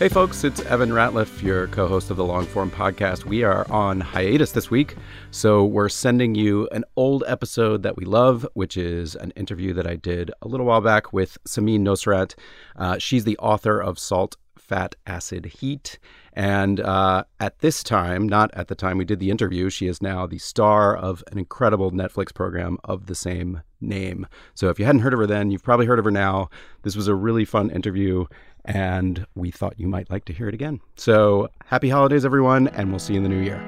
Hey 0.00 0.08
folks, 0.08 0.44
it's 0.44 0.62
Evan 0.62 0.92
Ratliff, 0.92 1.42
your 1.42 1.66
co 1.66 1.86
host 1.86 2.10
of 2.10 2.16
the 2.16 2.24
Longform 2.24 2.70
podcast. 2.70 3.26
We 3.26 3.44
are 3.44 3.70
on 3.70 4.00
hiatus 4.00 4.52
this 4.52 4.70
week, 4.70 4.96
so 5.30 5.62
we're 5.62 5.90
sending 5.90 6.34
you 6.34 6.66
an 6.72 6.84
old 6.96 7.22
episode 7.26 7.82
that 7.82 7.98
we 7.98 8.06
love, 8.06 8.48
which 8.54 8.78
is 8.78 9.14
an 9.14 9.30
interview 9.32 9.74
that 9.74 9.86
I 9.86 9.96
did 9.96 10.30
a 10.40 10.48
little 10.48 10.64
while 10.64 10.80
back 10.80 11.12
with 11.12 11.36
Samin 11.46 11.80
Nosrat. 11.80 12.34
Uh, 12.76 12.96
she's 12.96 13.24
the 13.24 13.36
author 13.36 13.78
of 13.78 13.98
Salt, 13.98 14.38
Fat, 14.70 14.94
Acid, 15.06 15.44
Heat. 15.46 15.98
And 16.32 16.80
uh, 16.80 17.24
at 17.40 17.58
this 17.58 17.82
time, 17.82 18.26
not 18.26 18.50
at 18.54 18.68
the 18.68 18.74
time 18.74 18.96
we 18.96 19.04
did 19.04 19.18
the 19.18 19.30
interview, 19.30 19.68
she 19.68 19.86
is 19.86 20.00
now 20.00 20.26
the 20.26 20.38
star 20.38 20.96
of 20.96 21.24
an 21.30 21.38
incredible 21.38 21.90
Netflix 21.90 22.32
program 22.32 22.78
of 22.84 23.06
the 23.06 23.14
same 23.14 23.62
name. 23.80 24.26
So 24.54 24.68
if 24.68 24.78
you 24.78 24.84
hadn't 24.84 25.00
heard 25.02 25.12
of 25.12 25.18
her 25.18 25.26
then, 25.26 25.50
you've 25.50 25.64
probably 25.64 25.86
heard 25.86 25.98
of 25.98 26.04
her 26.04 26.10
now. 26.10 26.50
This 26.82 26.96
was 26.96 27.08
a 27.08 27.14
really 27.14 27.44
fun 27.44 27.68
interview 27.70 28.26
and 28.64 29.26
we 29.34 29.50
thought 29.50 29.78
you 29.78 29.86
might 29.88 30.10
like 30.10 30.24
to 30.26 30.32
hear 30.32 30.48
it 30.48 30.54
again. 30.54 30.80
So 30.96 31.48
happy 31.66 31.88
holidays, 31.88 32.24
everyone, 32.24 32.68
and 32.68 32.90
we'll 32.90 32.98
see 32.98 33.14
you 33.14 33.18
in 33.18 33.22
the 33.22 33.28
new 33.28 33.40
year. 33.40 33.60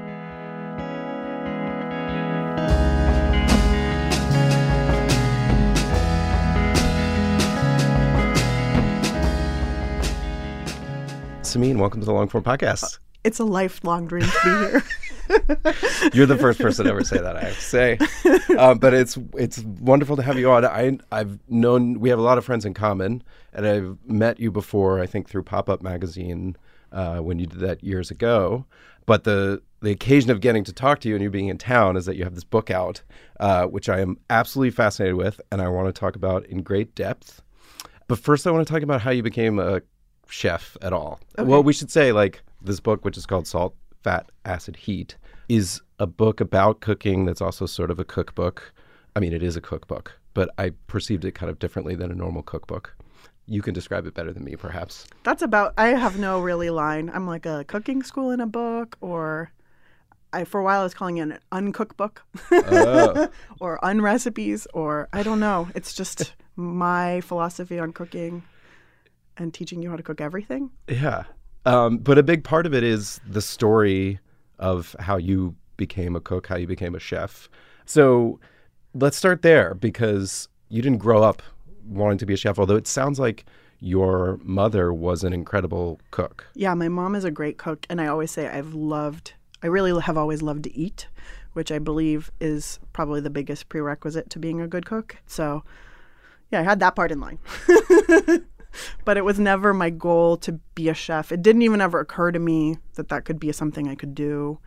Samin, 11.42 11.76
welcome 11.76 12.00
to 12.00 12.06
the 12.06 12.12
Longform 12.12 12.42
Podcast. 12.42 12.98
It's 13.24 13.38
a 13.38 13.44
lifelong 13.44 14.06
dream 14.06 14.24
to 14.24 14.38
be 14.42 14.50
here. 14.50 14.84
You're 16.12 16.26
the 16.26 16.38
first 16.38 16.60
person 16.60 16.84
to 16.84 16.90
ever 16.90 17.04
say 17.04 17.18
that. 17.18 17.36
I 17.36 17.44
have 17.44 17.54
to 17.54 17.60
say, 17.60 17.98
uh, 18.56 18.74
but 18.74 18.94
it's 18.94 19.18
it's 19.34 19.58
wonderful 19.80 20.16
to 20.16 20.22
have 20.22 20.38
you 20.38 20.50
on. 20.50 20.64
I 20.64 20.98
I've 21.10 21.38
known 21.48 22.00
we 22.00 22.08
have 22.08 22.18
a 22.18 22.22
lot 22.22 22.38
of 22.38 22.44
friends 22.44 22.64
in 22.64 22.74
common, 22.74 23.22
and 23.52 23.66
I've 23.66 23.98
met 24.06 24.40
you 24.40 24.50
before. 24.50 25.00
I 25.00 25.06
think 25.06 25.28
through 25.28 25.44
Pop 25.44 25.68
Up 25.68 25.82
Magazine 25.82 26.56
uh, 26.92 27.18
when 27.18 27.38
you 27.38 27.46
did 27.46 27.60
that 27.60 27.82
years 27.82 28.10
ago. 28.10 28.66
But 29.06 29.24
the 29.24 29.62
the 29.80 29.90
occasion 29.90 30.30
of 30.30 30.40
getting 30.40 30.64
to 30.64 30.72
talk 30.72 31.00
to 31.00 31.08
you 31.08 31.14
and 31.14 31.22
you 31.22 31.30
being 31.30 31.48
in 31.48 31.58
town 31.58 31.96
is 31.96 32.06
that 32.06 32.16
you 32.16 32.24
have 32.24 32.34
this 32.34 32.44
book 32.44 32.70
out, 32.70 33.02
uh, 33.40 33.66
which 33.66 33.88
I 33.88 34.00
am 34.00 34.16
absolutely 34.30 34.70
fascinated 34.70 35.16
with, 35.16 35.40
and 35.50 35.60
I 35.60 35.68
want 35.68 35.92
to 35.92 35.98
talk 35.98 36.14
about 36.14 36.46
in 36.46 36.62
great 36.62 36.94
depth. 36.94 37.42
But 38.06 38.18
first, 38.18 38.46
I 38.46 38.50
want 38.50 38.66
to 38.66 38.72
talk 38.72 38.82
about 38.82 39.00
how 39.00 39.10
you 39.10 39.22
became 39.22 39.58
a 39.58 39.82
chef 40.28 40.76
at 40.82 40.92
all. 40.92 41.20
Okay. 41.38 41.48
Well, 41.48 41.62
we 41.62 41.72
should 41.72 41.90
say 41.90 42.12
like 42.12 42.42
this 42.62 42.78
book, 42.78 43.04
which 43.04 43.16
is 43.16 43.26
called 43.26 43.46
Salt, 43.46 43.74
Fat, 44.02 44.30
Acid, 44.44 44.76
Heat, 44.76 45.16
is 45.48 45.80
a 45.98 46.06
book 46.06 46.40
about 46.40 46.80
cooking 46.80 47.24
that's 47.24 47.40
also 47.40 47.66
sort 47.66 47.90
of 47.90 47.98
a 47.98 48.04
cookbook. 48.04 48.72
I 49.14 49.20
mean, 49.20 49.32
it 49.32 49.42
is 49.42 49.56
a 49.56 49.60
cookbook, 49.60 50.18
but 50.34 50.50
I 50.58 50.72
perceived 50.86 51.24
it 51.24 51.32
kind 51.32 51.50
of 51.50 51.58
differently 51.58 51.94
than 51.94 52.10
a 52.10 52.14
normal 52.14 52.42
cookbook. 52.42 52.96
You 53.46 53.62
can 53.62 53.74
describe 53.74 54.06
it 54.06 54.14
better 54.14 54.32
than 54.32 54.44
me, 54.44 54.56
perhaps. 54.56 55.06
That's 55.24 55.42
about. 55.42 55.74
I 55.76 55.88
have 55.88 56.18
no 56.18 56.40
really 56.40 56.70
line. 56.70 57.10
I'm 57.12 57.26
like 57.26 57.44
a 57.44 57.64
cooking 57.64 58.02
school 58.02 58.30
in 58.30 58.40
a 58.40 58.46
book, 58.46 58.96
or 59.00 59.52
I 60.32 60.44
for 60.44 60.60
a 60.60 60.64
while 60.64 60.80
I 60.80 60.84
was 60.84 60.94
calling 60.94 61.18
it 61.18 61.22
an 61.22 61.38
uncookbook, 61.52 62.18
oh. 62.50 63.28
or 63.60 63.78
unrecipes, 63.82 64.66
or 64.72 65.08
I 65.12 65.22
don't 65.22 65.40
know. 65.40 65.68
It's 65.74 65.92
just 65.92 66.34
my 66.56 67.20
philosophy 67.20 67.78
on 67.78 67.92
cooking 67.92 68.42
and 69.36 69.52
teaching 69.52 69.82
you 69.82 69.90
how 69.90 69.96
to 69.96 70.02
cook 70.02 70.20
everything. 70.20 70.70
Yeah, 70.88 71.24
um, 71.64 71.98
but 71.98 72.18
a 72.18 72.22
big 72.22 72.44
part 72.44 72.66
of 72.66 72.74
it 72.74 72.82
is 72.82 73.20
the 73.28 73.42
story 73.42 74.18
of 74.58 74.96
how 75.00 75.16
you 75.16 75.54
became 75.76 76.16
a 76.16 76.20
cook, 76.20 76.46
how 76.46 76.56
you 76.56 76.66
became 76.66 76.94
a 76.94 77.00
chef. 77.00 77.48
So 77.84 78.40
let's 78.94 79.16
start 79.16 79.42
there 79.42 79.74
because 79.74 80.48
you 80.68 80.82
didn't 80.82 80.98
grow 80.98 81.22
up 81.22 81.42
wanting 81.84 82.18
to 82.18 82.26
be 82.26 82.34
a 82.34 82.36
chef, 82.36 82.58
although 82.58 82.76
it 82.76 82.86
sounds 82.86 83.18
like 83.18 83.44
your 83.80 84.38
mother 84.44 84.92
was 84.92 85.24
an 85.24 85.32
incredible 85.32 86.00
cook. 86.12 86.46
Yeah, 86.54 86.74
my 86.74 86.88
mom 86.88 87.16
is 87.16 87.24
a 87.24 87.30
great 87.30 87.58
cook. 87.58 87.84
And 87.90 88.00
I 88.00 88.06
always 88.06 88.30
say 88.30 88.48
I've 88.48 88.74
loved, 88.74 89.34
I 89.62 89.66
really 89.66 90.00
have 90.00 90.16
always 90.16 90.40
loved 90.40 90.64
to 90.64 90.76
eat, 90.76 91.08
which 91.52 91.72
I 91.72 91.80
believe 91.80 92.30
is 92.40 92.78
probably 92.92 93.20
the 93.20 93.30
biggest 93.30 93.68
prerequisite 93.68 94.30
to 94.30 94.38
being 94.38 94.60
a 94.60 94.68
good 94.68 94.86
cook. 94.86 95.16
So 95.26 95.64
yeah, 96.52 96.60
I 96.60 96.62
had 96.62 96.80
that 96.80 96.94
part 96.94 97.10
in 97.10 97.20
line. 97.20 97.38
but 99.04 99.16
it 99.16 99.24
was 99.24 99.38
never 99.38 99.72
my 99.74 99.90
goal 99.90 100.36
to 100.38 100.52
be 100.74 100.88
a 100.88 100.94
chef. 100.94 101.32
It 101.32 101.42
didn't 101.42 101.62
even 101.62 101.80
ever 101.80 102.00
occur 102.00 102.32
to 102.32 102.38
me 102.38 102.78
that 102.94 103.08
that 103.08 103.24
could 103.24 103.40
be 103.40 103.52
something 103.52 103.88
I 103.88 103.94
could 103.94 104.14
do. 104.14 104.58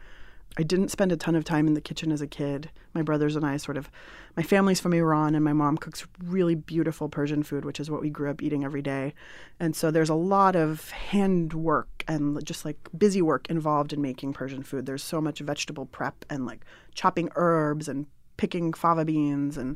I 0.57 0.63
didn't 0.63 0.89
spend 0.89 1.11
a 1.11 1.17
ton 1.17 1.35
of 1.35 1.43
time 1.43 1.67
in 1.67 1.73
the 1.73 1.81
kitchen 1.81 2.11
as 2.13 2.21
a 2.21 2.27
kid. 2.27 2.69
My 2.93 3.01
brothers 3.01 3.35
and 3.35 3.45
I 3.45 3.57
sort 3.57 3.75
of, 3.75 3.91
my 4.37 4.43
family's 4.43 4.79
from 4.79 4.93
Iran, 4.93 5.35
and 5.35 5.43
my 5.43 5.51
mom 5.51 5.77
cooks 5.77 6.07
really 6.23 6.55
beautiful 6.55 7.09
Persian 7.09 7.43
food, 7.43 7.65
which 7.65 7.79
is 7.79 7.91
what 7.91 8.01
we 8.01 8.09
grew 8.09 8.29
up 8.29 8.41
eating 8.41 8.63
every 8.63 8.81
day. 8.81 9.13
And 9.59 9.75
so 9.75 9.91
there's 9.91 10.09
a 10.09 10.15
lot 10.15 10.55
of 10.55 10.91
hand 10.91 11.53
work 11.53 12.05
and 12.07 12.43
just 12.45 12.63
like 12.63 12.77
busy 12.97 13.21
work 13.21 13.49
involved 13.49 13.91
in 13.91 14.01
making 14.01 14.31
Persian 14.31 14.63
food. 14.63 14.85
There's 14.85 15.03
so 15.03 15.19
much 15.19 15.39
vegetable 15.39 15.87
prep 15.87 16.23
and 16.29 16.45
like 16.45 16.63
chopping 16.93 17.29
herbs 17.35 17.89
and 17.89 18.05
picking 18.37 18.71
fava 18.71 19.03
beans 19.03 19.57
and 19.57 19.75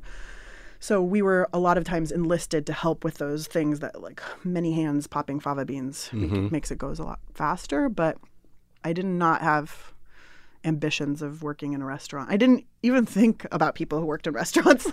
so 0.79 1.01
we 1.01 1.21
were 1.21 1.47
a 1.51 1.59
lot 1.59 1.77
of 1.77 1.83
times 1.83 2.11
enlisted 2.11 2.65
to 2.67 2.73
help 2.73 3.03
with 3.03 3.15
those 3.15 3.47
things 3.47 3.79
that 3.79 4.01
like 4.01 4.21
many 4.43 4.73
hands 4.73 5.07
popping 5.07 5.39
fava 5.39 5.65
beans 5.65 6.09
mm-hmm. 6.11 6.43
make, 6.43 6.51
makes 6.51 6.71
it 6.71 6.77
goes 6.77 6.99
a 6.99 7.03
lot 7.03 7.19
faster. 7.33 7.89
But 7.89 8.17
I 8.83 8.93
did 8.93 9.05
not 9.05 9.41
have 9.41 9.93
ambitions 10.63 11.21
of 11.21 11.43
working 11.43 11.73
in 11.73 11.81
a 11.81 11.85
restaurant. 11.85 12.31
I 12.31 12.37
didn't 12.37 12.65
even 12.81 13.05
think 13.05 13.45
about 13.51 13.75
people 13.75 13.99
who 13.99 14.05
worked 14.05 14.27
in 14.27 14.33
restaurants. 14.33 14.87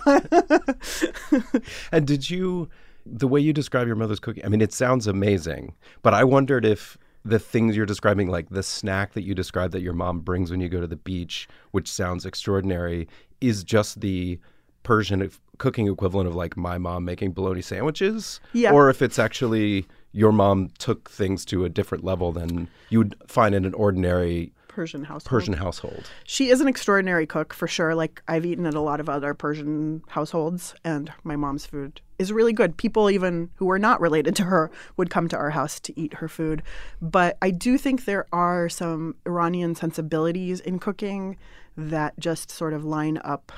and 1.91 2.05
did 2.05 2.29
you 2.29 2.69
the 3.05 3.27
way 3.27 3.39
you 3.39 3.53
describe 3.53 3.87
your 3.87 3.95
mother's 3.95 4.19
cooking? 4.19 4.43
I 4.45 4.49
mean, 4.49 4.61
it 4.61 4.73
sounds 4.73 5.07
amazing, 5.07 5.73
but 6.01 6.13
I 6.13 6.25
wondered 6.25 6.65
if 6.65 6.97
the 7.23 7.39
things 7.39 7.75
you're 7.75 7.85
describing, 7.85 8.29
like 8.29 8.49
the 8.49 8.63
snack 8.63 9.13
that 9.13 9.23
you 9.23 9.33
described 9.33 9.73
that 9.73 9.81
your 9.81 9.93
mom 9.93 10.19
brings 10.19 10.51
when 10.51 10.61
you 10.61 10.69
go 10.69 10.81
to 10.81 10.87
the 10.87 10.95
beach, 10.95 11.47
which 11.71 11.89
sounds 11.89 12.25
extraordinary, 12.25 13.07
is 13.41 13.63
just 13.63 14.01
the 14.01 14.39
Persian 14.87 15.29
cooking 15.57 15.89
equivalent 15.89 16.29
of 16.29 16.35
like 16.35 16.55
my 16.55 16.77
mom 16.77 17.03
making 17.03 17.33
bologna 17.33 17.61
sandwiches, 17.61 18.39
yeah. 18.53 18.71
or 18.71 18.89
if 18.89 19.01
it's 19.01 19.19
actually 19.19 19.85
your 20.13 20.31
mom 20.31 20.69
took 20.77 21.09
things 21.09 21.43
to 21.43 21.65
a 21.65 21.69
different 21.69 22.05
level 22.05 22.31
than 22.31 22.69
you 22.89 22.99
would 22.99 23.13
find 23.27 23.53
in 23.53 23.65
an 23.65 23.73
ordinary 23.73 24.53
Persian 24.69 25.03
household. 25.03 25.29
Persian 25.29 25.53
household. 25.55 26.09
She 26.23 26.47
is 26.47 26.61
an 26.61 26.69
extraordinary 26.69 27.25
cook 27.25 27.53
for 27.53 27.67
sure. 27.67 27.95
Like 27.95 28.23
I've 28.29 28.45
eaten 28.45 28.65
at 28.65 28.75
a 28.75 28.79
lot 28.79 29.01
of 29.01 29.09
other 29.09 29.33
Persian 29.33 30.03
households, 30.07 30.73
and 30.85 31.11
my 31.25 31.35
mom's 31.35 31.65
food 31.65 31.99
is 32.17 32.31
really 32.31 32.53
good. 32.53 32.77
People 32.77 33.09
even 33.09 33.49
who 33.55 33.69
are 33.69 33.79
not 33.79 33.99
related 33.99 34.37
to 34.37 34.43
her 34.43 34.71
would 34.95 35.09
come 35.09 35.27
to 35.27 35.35
our 35.35 35.49
house 35.49 35.81
to 35.81 35.99
eat 35.99 36.13
her 36.13 36.29
food. 36.29 36.63
But 37.01 37.37
I 37.41 37.51
do 37.51 37.77
think 37.77 38.05
there 38.05 38.25
are 38.31 38.69
some 38.69 39.15
Iranian 39.25 39.75
sensibilities 39.75 40.61
in 40.61 40.79
cooking 40.79 41.35
that 41.75 42.17
just 42.17 42.49
sort 42.49 42.71
of 42.71 42.85
line 42.85 43.19
up 43.25 43.51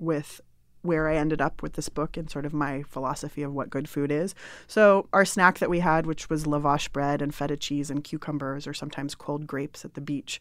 with 0.00 0.40
where 0.84 1.08
I 1.08 1.16
ended 1.16 1.40
up 1.40 1.62
with 1.62 1.72
this 1.72 1.88
book 1.88 2.16
and 2.16 2.30
sort 2.30 2.46
of 2.46 2.52
my 2.52 2.82
philosophy 2.82 3.42
of 3.42 3.54
what 3.54 3.70
good 3.70 3.88
food 3.88 4.12
is. 4.12 4.34
So 4.66 5.08
our 5.12 5.24
snack 5.24 5.58
that 5.58 5.70
we 5.70 5.80
had, 5.80 6.06
which 6.06 6.28
was 6.28 6.44
lavash 6.44 6.92
bread 6.92 7.22
and 7.22 7.34
feta 7.34 7.56
cheese 7.56 7.90
and 7.90 8.04
cucumbers, 8.04 8.66
or 8.66 8.74
sometimes 8.74 9.14
cold 9.14 9.46
grapes 9.46 9.84
at 9.84 9.94
the 9.94 10.00
beach, 10.00 10.40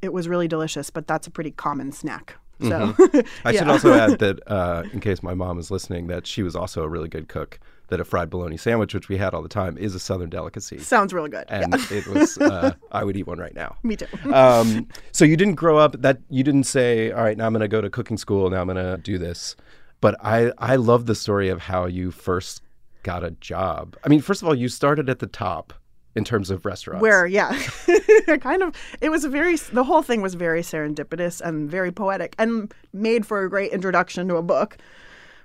it 0.00 0.12
was 0.12 0.28
really 0.28 0.48
delicious. 0.48 0.90
But 0.90 1.06
that's 1.06 1.26
a 1.26 1.30
pretty 1.30 1.50
common 1.50 1.92
snack. 1.92 2.36
So 2.62 2.94
I 3.44 3.52
should 3.52 3.68
also 3.68 3.92
add 3.92 4.18
that, 4.20 4.40
uh, 4.46 4.84
in 4.92 5.00
case 5.00 5.22
my 5.22 5.34
mom 5.34 5.58
is 5.58 5.70
listening, 5.70 6.06
that 6.08 6.26
she 6.26 6.42
was 6.42 6.56
also 6.56 6.82
a 6.82 6.88
really 6.88 7.08
good 7.08 7.28
cook. 7.28 7.58
That 7.88 8.00
a 8.00 8.04
fried 8.06 8.30
bologna 8.30 8.56
sandwich, 8.56 8.94
which 8.94 9.10
we 9.10 9.18
had 9.18 9.34
all 9.34 9.42
the 9.42 9.50
time, 9.50 9.76
is 9.76 9.94
a 9.94 9.98
southern 9.98 10.30
delicacy. 10.30 10.78
sounds 10.78 11.12
really 11.12 11.28
good. 11.28 11.44
and 11.48 11.74
yeah. 11.74 11.98
it 11.98 12.06
was 12.06 12.38
uh, 12.40 12.72
I 12.90 13.04
would 13.04 13.18
eat 13.18 13.26
one 13.26 13.38
right 13.38 13.54
now. 13.54 13.76
Me 13.82 13.96
too. 13.96 14.06
Um, 14.32 14.88
so 15.10 15.26
you 15.26 15.36
didn't 15.36 15.56
grow 15.56 15.76
up 15.76 16.00
that 16.00 16.20
you 16.30 16.42
didn't 16.42 16.64
say, 16.64 17.10
all 17.12 17.22
right, 17.22 17.36
now 17.36 17.44
I'm 17.44 17.52
going 17.52 17.60
to 17.60 17.68
go 17.68 17.82
to 17.82 17.90
cooking 17.90 18.16
school. 18.16 18.48
Now 18.48 18.62
I'm 18.62 18.66
going 18.66 18.82
to 18.82 18.96
do 18.96 19.18
this. 19.18 19.56
But 20.00 20.16
I 20.24 20.52
I 20.56 20.76
love 20.76 21.04
the 21.04 21.14
story 21.14 21.50
of 21.50 21.60
how 21.60 21.84
you 21.84 22.10
first 22.10 22.62
got 23.02 23.24
a 23.24 23.32
job. 23.32 23.96
I 24.04 24.08
mean, 24.08 24.22
first 24.22 24.40
of 24.40 24.48
all, 24.48 24.54
you 24.54 24.68
started 24.68 25.10
at 25.10 25.18
the 25.18 25.26
top 25.26 25.74
in 26.14 26.24
terms 26.24 26.50
of 26.50 26.64
restaurants. 26.64 27.02
Where, 27.02 27.26
yeah, 27.26 27.58
kind 28.40 28.62
of. 28.62 28.74
It 29.00 29.10
was 29.10 29.24
a 29.24 29.28
very. 29.28 29.56
The 29.56 29.84
whole 29.84 30.02
thing 30.02 30.22
was 30.22 30.34
very 30.34 30.62
serendipitous 30.62 31.40
and 31.40 31.70
very 31.70 31.92
poetic, 31.92 32.34
and 32.38 32.72
made 32.92 33.26
for 33.26 33.44
a 33.44 33.50
great 33.50 33.72
introduction 33.72 34.28
to 34.28 34.36
a 34.36 34.42
book. 34.42 34.78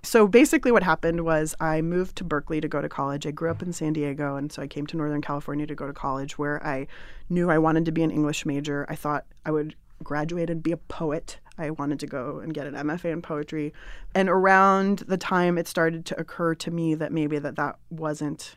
So 0.04 0.28
basically, 0.28 0.72
what 0.72 0.84
happened 0.84 1.26
was 1.26 1.56
I 1.60 1.82
moved 1.82 2.16
to 2.18 2.24
Berkeley 2.24 2.62
to 2.62 2.68
go 2.68 2.82
to 2.82 2.90
college. 2.90 3.26
I 3.26 3.32
grew 3.32 3.50
up 3.50 3.62
in 3.62 3.74
San 3.74 3.94
Diego, 3.94 4.36
and 4.36 4.52
so 4.52 4.62
I 4.62 4.68
came 4.68 4.86
to 4.88 4.98
Northern 4.98 5.22
California 5.22 5.66
to 5.68 5.76
go 5.76 5.88
to 5.88 5.94
college, 5.94 6.38
where 6.38 6.66
I 6.66 6.88
knew 7.30 7.50
I 7.50 7.58
wanted 7.58 7.86
to 7.86 7.92
be 7.92 8.04
an 8.04 8.12
English 8.12 8.46
major. 8.46 8.86
I 8.90 8.96
thought 8.96 9.26
I 9.46 9.52
would 9.52 9.76
graduate 10.04 10.50
and 10.50 10.62
be 10.62 10.72
a 10.72 10.78
poet. 10.78 11.40
I 11.58 11.72
wanted 11.72 12.00
to 12.02 12.08
go 12.08 12.40
and 12.40 12.54
get 12.54 12.68
an 12.68 12.76
MFA 12.76 13.12
in 13.12 13.22
poetry, 13.22 13.74
and 14.14 14.30
around 14.30 15.00
the 15.00 15.18
time 15.18 15.58
it 15.58 15.68
started 15.68 16.06
to 16.06 16.20
occur 16.20 16.54
to 16.56 16.72
me 16.72 16.94
that 16.96 17.12
maybe 17.12 17.40
that 17.40 17.56
that 17.56 17.78
wasn't 17.90 18.56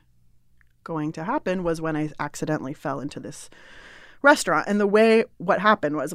going 0.84 1.12
to 1.12 1.24
happen 1.24 1.62
was 1.62 1.80
when 1.80 1.96
I 1.96 2.10
accidentally 2.18 2.74
fell 2.74 3.00
into 3.00 3.20
this 3.20 3.50
restaurant. 4.22 4.66
And 4.68 4.80
the 4.80 4.86
way 4.86 5.24
what 5.38 5.60
happened 5.60 5.96
was 5.96 6.14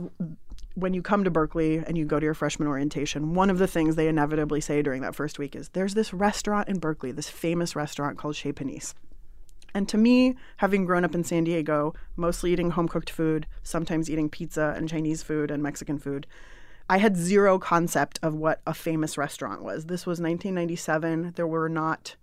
when 0.76 0.94
you 0.94 1.02
come 1.02 1.24
to 1.24 1.32
Berkeley 1.32 1.78
and 1.78 1.98
you 1.98 2.06
go 2.06 2.20
to 2.20 2.24
your 2.24 2.34
freshman 2.34 2.68
orientation, 2.68 3.34
one 3.34 3.50
of 3.50 3.58
the 3.58 3.68
things 3.68 3.96
they 3.96 4.08
inevitably 4.08 4.62
say 4.62 4.82
during 4.82 5.02
that 5.02 5.16
first 5.16 5.40
week 5.40 5.56
is 5.56 5.70
there's 5.70 5.94
this 5.94 6.14
restaurant 6.14 6.68
in 6.68 6.80
Berkeley, 6.80 7.12
this 7.12 7.30
famous 7.30 7.76
restaurant 7.76 8.18
called 8.18 8.36
Chez 8.36 8.54
Panisse. 8.54 8.94
And 9.74 9.90
to 9.90 9.98
me, 9.98 10.36
having 10.58 10.86
grown 10.86 11.04
up 11.04 11.16
in 11.16 11.26
San 11.26 11.44
Diego, 11.44 11.94
mostly 12.16 12.54
eating 12.54 12.72
home 12.72 12.88
cooked 12.88 13.10
food, 13.10 13.46
sometimes 13.62 14.10
eating 14.10 14.30
pizza 14.30 14.74
and 14.78 14.88
Chinese 14.88 15.22
food 15.22 15.52
and 15.52 15.62
Mexican 15.62 16.00
food, 16.00 16.28
I 16.90 17.00
had 17.00 17.18
zero 17.18 17.58
concept 17.60 18.20
of 18.22 18.36
what 18.36 18.62
a 18.66 18.74
famous 18.74 19.18
restaurant 19.18 19.64
was. 19.64 19.86
This 19.86 20.06
was 20.06 20.22
1997. 20.22 21.34
There 21.36 21.48
were 21.48 21.68
not, 21.68 22.16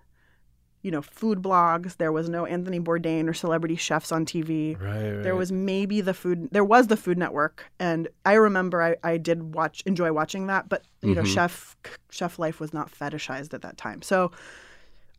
you 0.83 0.91
know, 0.91 1.03
food 1.03 1.41
blogs. 1.41 1.97
There 1.97 2.13
was 2.13 2.29
no 2.29 2.45
Anthony 2.45 2.81
Bourdain 2.81 3.29
or 3.29 3.35
celebrity 3.35 3.77
chefs 3.77 4.13
on 4.13 4.27
TV. 4.27 4.81
Right, 4.81 5.13
right. 5.15 5.23
There 5.23 5.37
was 5.37 5.53
maybe 5.53 6.01
the 6.01 6.15
food. 6.15 6.49
There 6.51 6.65
was 6.65 6.89
the 6.89 6.97
Food 6.97 7.19
Network, 7.19 7.71
and 7.79 8.09
I 8.27 8.35
remember 8.35 8.83
I, 8.83 8.97
I 9.03 9.17
did 9.17 9.55
watch 9.55 9.83
enjoy 9.87 10.13
watching 10.13 10.49
that. 10.49 10.69
But 10.69 10.85
you 11.01 11.15
know, 11.15 11.23
mm-hmm. 11.23 11.33
chef 11.33 11.77
chef 12.11 12.39
life 12.39 12.61
was 12.61 12.75
not 12.75 12.91
fetishized 12.91 13.55
at 13.55 13.63
that 13.63 13.77
time. 13.77 14.03
So 14.03 14.33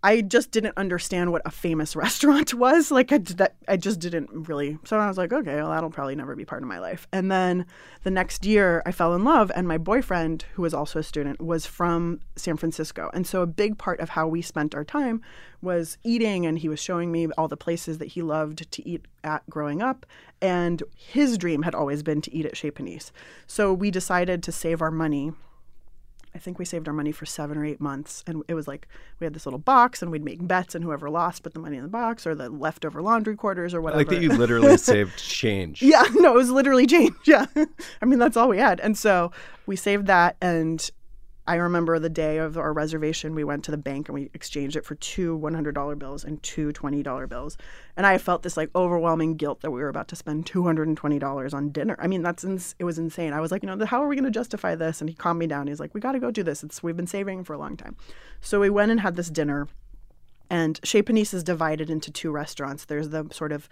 I 0.04 0.20
just 0.20 0.52
didn't 0.52 0.78
understand 0.78 1.32
what 1.32 1.42
a 1.46 1.52
famous 1.52 1.96
restaurant 1.96 2.54
was. 2.54 2.92
Like 2.92 3.12
I 3.12 3.20
that, 3.20 3.56
I 3.68 3.78
just 3.78 4.00
didn't 4.00 4.30
really. 4.48 4.78
So 4.84 4.98
I 4.98 5.08
was 5.08 5.18
like, 5.18 5.32
okay, 5.32 5.56
well, 5.56 5.70
that'll 5.70 5.90
probably 5.90 6.16
never 6.16 6.36
be 6.36 6.46
part 6.46 6.62
of 6.62 6.68
my 6.68 6.80
life. 6.80 7.08
And 7.14 7.32
then 7.32 7.66
the 8.04 8.12
next 8.12 8.46
year, 8.46 8.84
I 8.86 8.92
fell 8.92 9.16
in 9.16 9.24
love, 9.24 9.52
and 9.56 9.68
my 9.68 9.78
boyfriend, 9.78 10.46
who 10.54 10.62
was 10.62 10.74
also 10.74 11.00
a 11.00 11.04
student, 11.04 11.40
was 11.42 11.66
from 11.66 12.20
San 12.36 12.58
Francisco, 12.58 13.10
and 13.14 13.26
so 13.26 13.42
a 13.42 13.48
big 13.48 13.78
part 13.78 14.02
of 14.02 14.10
how 14.10 14.28
we 14.28 14.42
spent 14.42 14.76
our 14.76 14.84
time 14.84 15.22
was 15.62 15.98
eating, 16.04 16.46
and 16.46 16.60
he 16.60 16.68
was 16.68 16.82
showing 16.82 17.12
me 17.12 17.28
all 17.38 17.48
the 17.48 17.56
places 17.56 17.98
that 18.00 18.10
he 18.10 18.22
loved 18.22 18.70
to 18.70 18.88
eat 18.88 19.06
at 19.24 19.50
growing 19.50 19.82
up. 19.82 20.06
And 20.42 20.84
his 20.94 21.38
dream 21.38 21.62
had 21.62 21.74
always 21.74 22.04
been 22.04 22.20
to 22.22 22.36
eat 22.36 22.46
at 22.46 22.58
Chez 22.58 22.72
Panisse. 22.72 23.12
So 23.48 23.74
we 23.74 23.90
decided 23.90 24.44
to 24.44 24.52
save 24.52 24.82
our 24.82 24.92
money 24.92 25.32
I 26.36 26.40
think 26.40 26.58
we 26.58 26.66
saved 26.66 26.88
our 26.88 26.94
money 26.94 27.12
for 27.12 27.26
seven 27.26 27.58
or 27.58 27.66
eight 27.66 27.80
months. 27.80 28.24
And 28.26 28.44
it 28.48 28.56
was 28.56 28.68
like 28.68 28.88
we 29.20 29.26
had 29.26 29.34
this 29.34 29.46
little 29.46 29.60
box 29.60 30.02
and 30.02 30.12
we'd 30.12 30.26
make 30.26 30.46
bets 30.48 30.74
and 30.74 30.84
whoever 30.84 31.10
lost 31.10 31.44
put 31.44 31.54
the 31.54 31.60
money 31.60 31.78
in 31.78 31.84
the 31.84 31.90
box 31.90 32.26
or 32.26 32.34
the 32.34 32.50
leftover 32.50 33.02
laundry 33.02 33.36
quarters 33.36 33.74
or 33.74 33.78
I 33.78 33.82
whatever. 33.82 34.00
like 34.00 34.10
that 34.10 34.22
you 34.22 34.30
literally 34.30 34.78
saved 34.92 35.18
change. 35.18 35.82
yeah, 35.84 36.04
no, 36.16 36.34
it 36.34 36.38
was 36.38 36.50
literally 36.50 36.88
change. 36.88 37.14
Yeah. 37.26 37.46
I 38.02 38.06
mean, 38.06 38.20
that's 38.20 38.36
all 38.36 38.50
we 38.50 38.58
had. 38.58 38.80
And 38.80 38.98
so 38.98 39.32
we 39.68 39.76
saved 39.76 40.08
that. 40.08 40.36
And 40.42 40.90
I 41.46 41.56
remember 41.56 42.00
the 42.00 42.10
day 42.10 42.38
of 42.38 42.58
our 42.58 42.72
reservation, 42.72 43.36
we 43.36 43.44
went 43.44 43.66
to 43.66 43.72
the 43.72 43.78
bank 43.78 44.08
and 44.08 44.14
we 44.14 44.30
exchanged 44.34 44.78
it 44.78 44.86
for 44.86 44.96
two 44.96 45.38
$100 45.38 46.00
bills 46.00 46.24
and 46.24 46.42
two 46.42 46.72
$20 46.72 47.28
bills. 47.28 47.58
And 47.98 48.06
I 48.06 48.18
felt 48.18 48.44
this 48.44 48.56
like 48.56 48.70
overwhelming 48.74 49.36
guilt 49.36 49.60
that 49.62 49.72
we 49.72 49.82
were 49.82 49.90
about 49.90 50.08
to 50.10 50.16
spend 50.16 50.46
$220 50.46 51.54
on 51.54 51.70
dinner. 51.70 51.98
I 52.00 52.08
mean, 52.08 52.22
that's 52.24 52.46
ins- 52.46 52.76
it 52.80 52.86
was 52.86 52.98
insane. 52.98 53.34
I 53.34 53.42
was 53.42 53.52
like, 53.52 53.62
you 53.62 53.68
know, 53.68 53.86
how 53.86 54.02
are 54.02 54.08
we 54.08 54.16
going 54.16 54.24
to 54.24 54.32
justify 54.32 54.76
this? 54.76 55.02
And 55.02 55.10
he 55.10 55.16
calmed 55.16 55.40
me 55.40 55.48
down. 55.48 55.68
He's 55.68 55.82
like, 55.82 55.94
we 55.94 56.00
got 56.00 56.14
to 56.14 56.20
go 56.20 56.32
do 56.32 56.44
this. 56.44 56.64
It's 56.64 56.82
we've 56.82 56.96
been 56.96 57.08
saving 57.08 57.44
for 57.44 57.54
a 57.54 57.58
long 57.58 57.76
time. 57.76 57.98
So 58.40 58.62
we 58.62 58.70
went 58.70 58.92
and 58.92 59.02
had 59.02 59.18
this 59.18 59.30
dinner. 59.30 59.68
And 60.50 60.80
Chez 60.84 61.04
Panisse 61.04 61.34
is 61.34 61.44
divided 61.44 61.90
into 61.90 62.10
two 62.10 62.32
restaurants. 62.32 62.86
There's 62.86 63.10
the 63.10 63.28
sort 63.32 63.52
of 63.52 63.68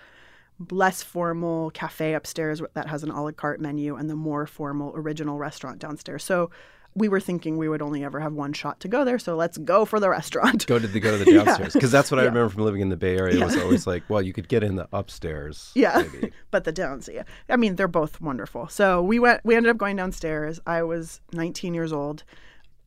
less 0.69 1.01
formal 1.01 1.71
cafe 1.71 2.13
upstairs 2.13 2.61
that 2.73 2.87
has 2.87 3.03
an 3.03 3.11
a 3.11 3.23
la 3.23 3.31
carte 3.31 3.61
menu 3.61 3.95
and 3.95 4.09
the 4.09 4.15
more 4.15 4.45
formal 4.45 4.91
original 4.95 5.37
restaurant 5.37 5.79
downstairs. 5.79 6.23
So 6.23 6.51
we 6.93 7.07
were 7.07 7.19
thinking 7.21 7.57
we 7.57 7.69
would 7.69 7.81
only 7.81 8.03
ever 8.03 8.19
have 8.19 8.33
one 8.33 8.51
shot 8.53 8.79
to 8.81 8.87
go 8.89 9.05
there, 9.05 9.17
so 9.17 9.35
let's 9.35 9.57
go 9.57 9.85
for 9.85 9.99
the 9.99 10.09
restaurant. 10.09 10.67
Go 10.67 10.77
to 10.77 10.87
the 10.87 10.99
go 10.99 11.17
to 11.17 11.23
the 11.23 11.31
downstairs 11.43 11.73
because 11.73 11.91
that's 11.91 12.11
what 12.11 12.19
I 12.19 12.23
Yeah. 12.23 12.29
remember 12.29 12.49
from 12.49 12.63
living 12.63 12.81
in 12.81 12.89
the 12.89 12.97
Bay 12.97 13.17
Area. 13.17 13.39
It 13.39 13.43
was 13.45 13.55
always 13.57 13.87
like, 13.87 14.03
well, 14.09 14.21
you 14.21 14.33
could 14.33 14.49
get 14.49 14.61
in 14.63 14.75
the 14.75 14.87
upstairs. 14.91 15.71
Yeah, 15.73 16.03
maybe. 16.11 16.33
but 16.51 16.65
the 16.65 16.71
downs. 16.71 17.09
Yeah, 17.11 17.23
I 17.47 17.55
mean 17.55 17.75
they're 17.77 17.87
both 17.87 18.19
wonderful. 18.19 18.67
So 18.67 19.01
we 19.01 19.19
went. 19.19 19.41
We 19.45 19.55
ended 19.55 19.69
up 19.69 19.77
going 19.77 19.95
downstairs. 19.95 20.59
I 20.65 20.83
was 20.83 21.21
19 21.31 21.73
years 21.73 21.93
old, 21.93 22.23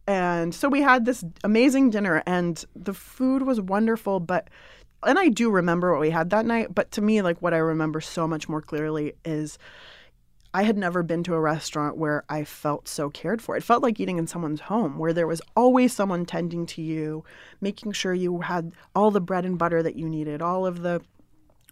and 0.06 0.54
so 0.54 0.68
we 0.68 0.82
had 0.82 1.06
this 1.06 1.24
amazing 1.42 1.90
dinner, 1.90 2.22
and 2.26 2.62
the 2.76 2.92
food 2.94 3.42
was 3.44 3.60
wonderful. 3.60 4.20
But 4.20 4.50
and 5.02 5.18
I 5.18 5.28
do 5.28 5.50
remember 5.50 5.92
what 5.92 6.00
we 6.00 6.10
had 6.10 6.28
that 6.30 6.44
night. 6.44 6.74
But 6.74 6.90
to 6.92 7.00
me, 7.02 7.22
like 7.22 7.40
what 7.40 7.54
I 7.54 7.58
remember 7.58 8.00
so 8.02 8.28
much 8.28 8.48
more 8.48 8.60
clearly 8.60 9.14
is. 9.24 9.58
I 10.54 10.62
had 10.62 10.78
never 10.78 11.02
been 11.02 11.24
to 11.24 11.34
a 11.34 11.40
restaurant 11.40 11.96
where 11.96 12.22
I 12.28 12.44
felt 12.44 12.86
so 12.86 13.10
cared 13.10 13.42
for. 13.42 13.56
It 13.56 13.64
felt 13.64 13.82
like 13.82 13.98
eating 13.98 14.18
in 14.18 14.28
someone's 14.28 14.60
home, 14.60 14.98
where 14.98 15.12
there 15.12 15.26
was 15.26 15.42
always 15.56 15.92
someone 15.92 16.24
tending 16.24 16.64
to 16.66 16.80
you, 16.80 17.24
making 17.60 17.90
sure 17.90 18.14
you 18.14 18.40
had 18.40 18.70
all 18.94 19.10
the 19.10 19.20
bread 19.20 19.44
and 19.44 19.58
butter 19.58 19.82
that 19.82 19.96
you 19.96 20.08
needed, 20.08 20.40
all 20.40 20.64
of 20.64 20.82
the 20.82 21.02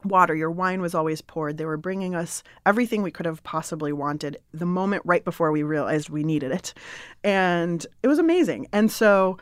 water. 0.02 0.34
Your 0.34 0.50
wine 0.50 0.80
was 0.82 0.96
always 0.96 1.22
poured. 1.22 1.58
They 1.58 1.64
were 1.64 1.76
bringing 1.76 2.16
us 2.16 2.42
everything 2.66 3.02
we 3.02 3.12
could 3.12 3.24
have 3.24 3.44
possibly 3.44 3.92
wanted 3.92 4.38
the 4.52 4.66
moment 4.66 5.02
right 5.04 5.24
before 5.24 5.52
we 5.52 5.62
realized 5.62 6.10
we 6.10 6.24
needed 6.24 6.50
it. 6.50 6.74
And 7.22 7.86
it 8.02 8.08
was 8.08 8.18
amazing. 8.18 8.66
And 8.72 8.90
so 8.90 9.38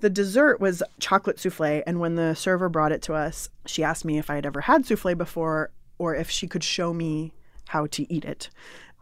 the 0.00 0.10
dessert 0.10 0.60
was 0.60 0.82
chocolate 0.98 1.38
souffle. 1.38 1.84
And 1.86 2.00
when 2.00 2.16
the 2.16 2.34
server 2.34 2.68
brought 2.68 2.90
it 2.90 3.02
to 3.02 3.14
us, 3.14 3.48
she 3.64 3.84
asked 3.84 4.04
me 4.04 4.18
if 4.18 4.28
I 4.28 4.34
had 4.34 4.46
ever 4.46 4.62
had 4.62 4.86
souffle 4.86 5.14
before 5.14 5.70
or 5.98 6.16
if 6.16 6.28
she 6.28 6.48
could 6.48 6.64
show 6.64 6.92
me 6.92 7.32
how 7.68 7.86
to 7.86 8.12
eat 8.12 8.24
it. 8.24 8.50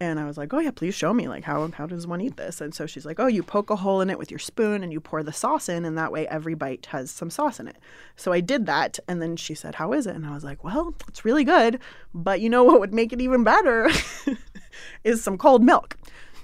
And 0.03 0.19
I 0.19 0.25
was 0.25 0.39
like, 0.39 0.55
oh, 0.55 0.59
yeah, 0.59 0.71
please 0.71 0.95
show 0.95 1.13
me. 1.13 1.29
Like, 1.29 1.45
how, 1.45 1.69
how 1.69 1.87
does 1.87 2.07
one 2.07 2.23
eat 2.23 2.39
this? 2.39 2.63
And 2.63 2.75
so 2.75 2.87
she's 2.87 3.05
like, 3.05 3.21
oh, 3.21 3.27
you 3.27 3.43
poke 3.43 3.69
a 3.69 3.77
hole 3.77 4.01
in 4.01 4.09
it 4.09 4.19
with 4.19 4.31
your 4.31 4.39
spoon 4.39 4.83
and 4.83 4.91
you 4.91 4.99
pour 4.99 5.23
the 5.23 5.33
sauce 5.33 5.69
in, 5.69 5.85
and 5.85 5.99
that 5.99 6.11
way 6.11 6.27
every 6.29 6.55
bite 6.55 6.87
has 6.87 7.11
some 7.11 7.29
sauce 7.29 7.61
in 7.61 7.69
it. 7.69 7.77
So 8.17 8.33
I 8.33 8.41
did 8.41 8.65
that. 8.65 8.99
And 9.07 9.21
then 9.21 9.37
she 9.37 9.55
said, 9.55 9.75
how 9.75 9.93
is 9.93 10.07
it? 10.07 10.17
And 10.17 10.25
I 10.25 10.33
was 10.33 10.43
like, 10.43 10.65
well, 10.65 10.95
it's 11.07 11.27
really 11.27 11.45
good. 11.45 11.81
But 12.15 12.41
you 12.41 12.49
know 12.49 12.65
what 12.71 12.81
would 12.81 12.95
make 12.95 13.13
it 13.13 13.21
even 13.21 13.45
better 13.45 13.91
is 15.05 15.23
some 15.23 15.37
cold 15.37 15.63
milk. 15.63 15.99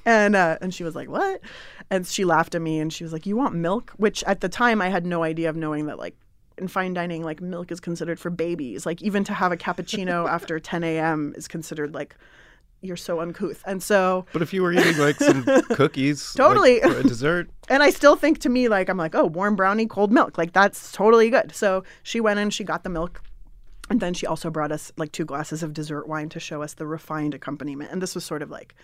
And, 0.04 0.36
uh, 0.36 0.58
and 0.60 0.74
she 0.74 0.84
was 0.84 0.94
like, 0.94 1.08
what? 1.08 1.40
And 1.90 2.06
she 2.06 2.26
laughed 2.26 2.54
at 2.54 2.60
me 2.60 2.78
and 2.78 2.92
she 2.92 3.04
was 3.04 3.12
like, 3.12 3.24
you 3.24 3.36
want 3.36 3.54
milk? 3.54 3.92
Which 3.96 4.22
at 4.24 4.40
the 4.40 4.50
time 4.50 4.82
I 4.82 4.88
had 4.88 5.06
no 5.06 5.22
idea 5.22 5.48
of 5.48 5.56
knowing 5.56 5.86
that, 5.86 5.98
like, 5.98 6.14
in 6.58 6.68
fine 6.68 6.94
dining, 6.94 7.22
like 7.22 7.40
milk 7.40 7.70
is 7.70 7.80
considered 7.80 8.18
for 8.18 8.30
babies. 8.30 8.86
Like 8.86 9.02
even 9.02 9.24
to 9.24 9.34
have 9.34 9.52
a 9.52 9.56
cappuccino 9.56 10.28
after 10.30 10.58
10 10.58 10.84
a.m. 10.84 11.34
is 11.36 11.48
considered 11.48 11.94
like 11.94 12.16
you're 12.82 12.96
so 12.96 13.20
uncouth. 13.20 13.62
And 13.66 13.82
so, 13.82 14.26
But 14.32 14.42
if 14.42 14.52
you 14.52 14.62
were 14.62 14.72
eating 14.72 14.98
like 14.98 15.16
some 15.16 15.44
cookies, 15.70 16.34
like, 16.38 16.46
Totally. 16.46 16.80
for 16.80 16.98
a 16.98 17.02
dessert, 17.02 17.50
and 17.68 17.82
I 17.82 17.90
still 17.90 18.16
think 18.16 18.38
to 18.40 18.48
me, 18.48 18.68
like, 18.68 18.88
I'm 18.88 18.98
like, 18.98 19.14
oh, 19.14 19.26
warm 19.26 19.56
brownie, 19.56 19.86
cold 19.86 20.12
milk. 20.12 20.38
Like 20.38 20.52
that's 20.52 20.92
totally 20.92 21.30
good. 21.30 21.54
So 21.54 21.84
she 22.02 22.20
went 22.20 22.38
in, 22.38 22.50
she 22.50 22.64
got 22.64 22.84
the 22.84 22.90
milk. 22.90 23.22
And 23.88 24.00
then 24.00 24.14
she 24.14 24.26
also 24.26 24.50
brought 24.50 24.72
us 24.72 24.92
like 24.96 25.12
two 25.12 25.24
glasses 25.24 25.62
of 25.62 25.72
dessert 25.72 26.08
wine 26.08 26.28
to 26.30 26.40
show 26.40 26.60
us 26.62 26.74
the 26.74 26.86
refined 26.86 27.34
accompaniment. 27.34 27.92
And 27.92 28.02
this 28.02 28.14
was 28.14 28.24
sort 28.24 28.42
of 28.42 28.50
like 28.50 28.74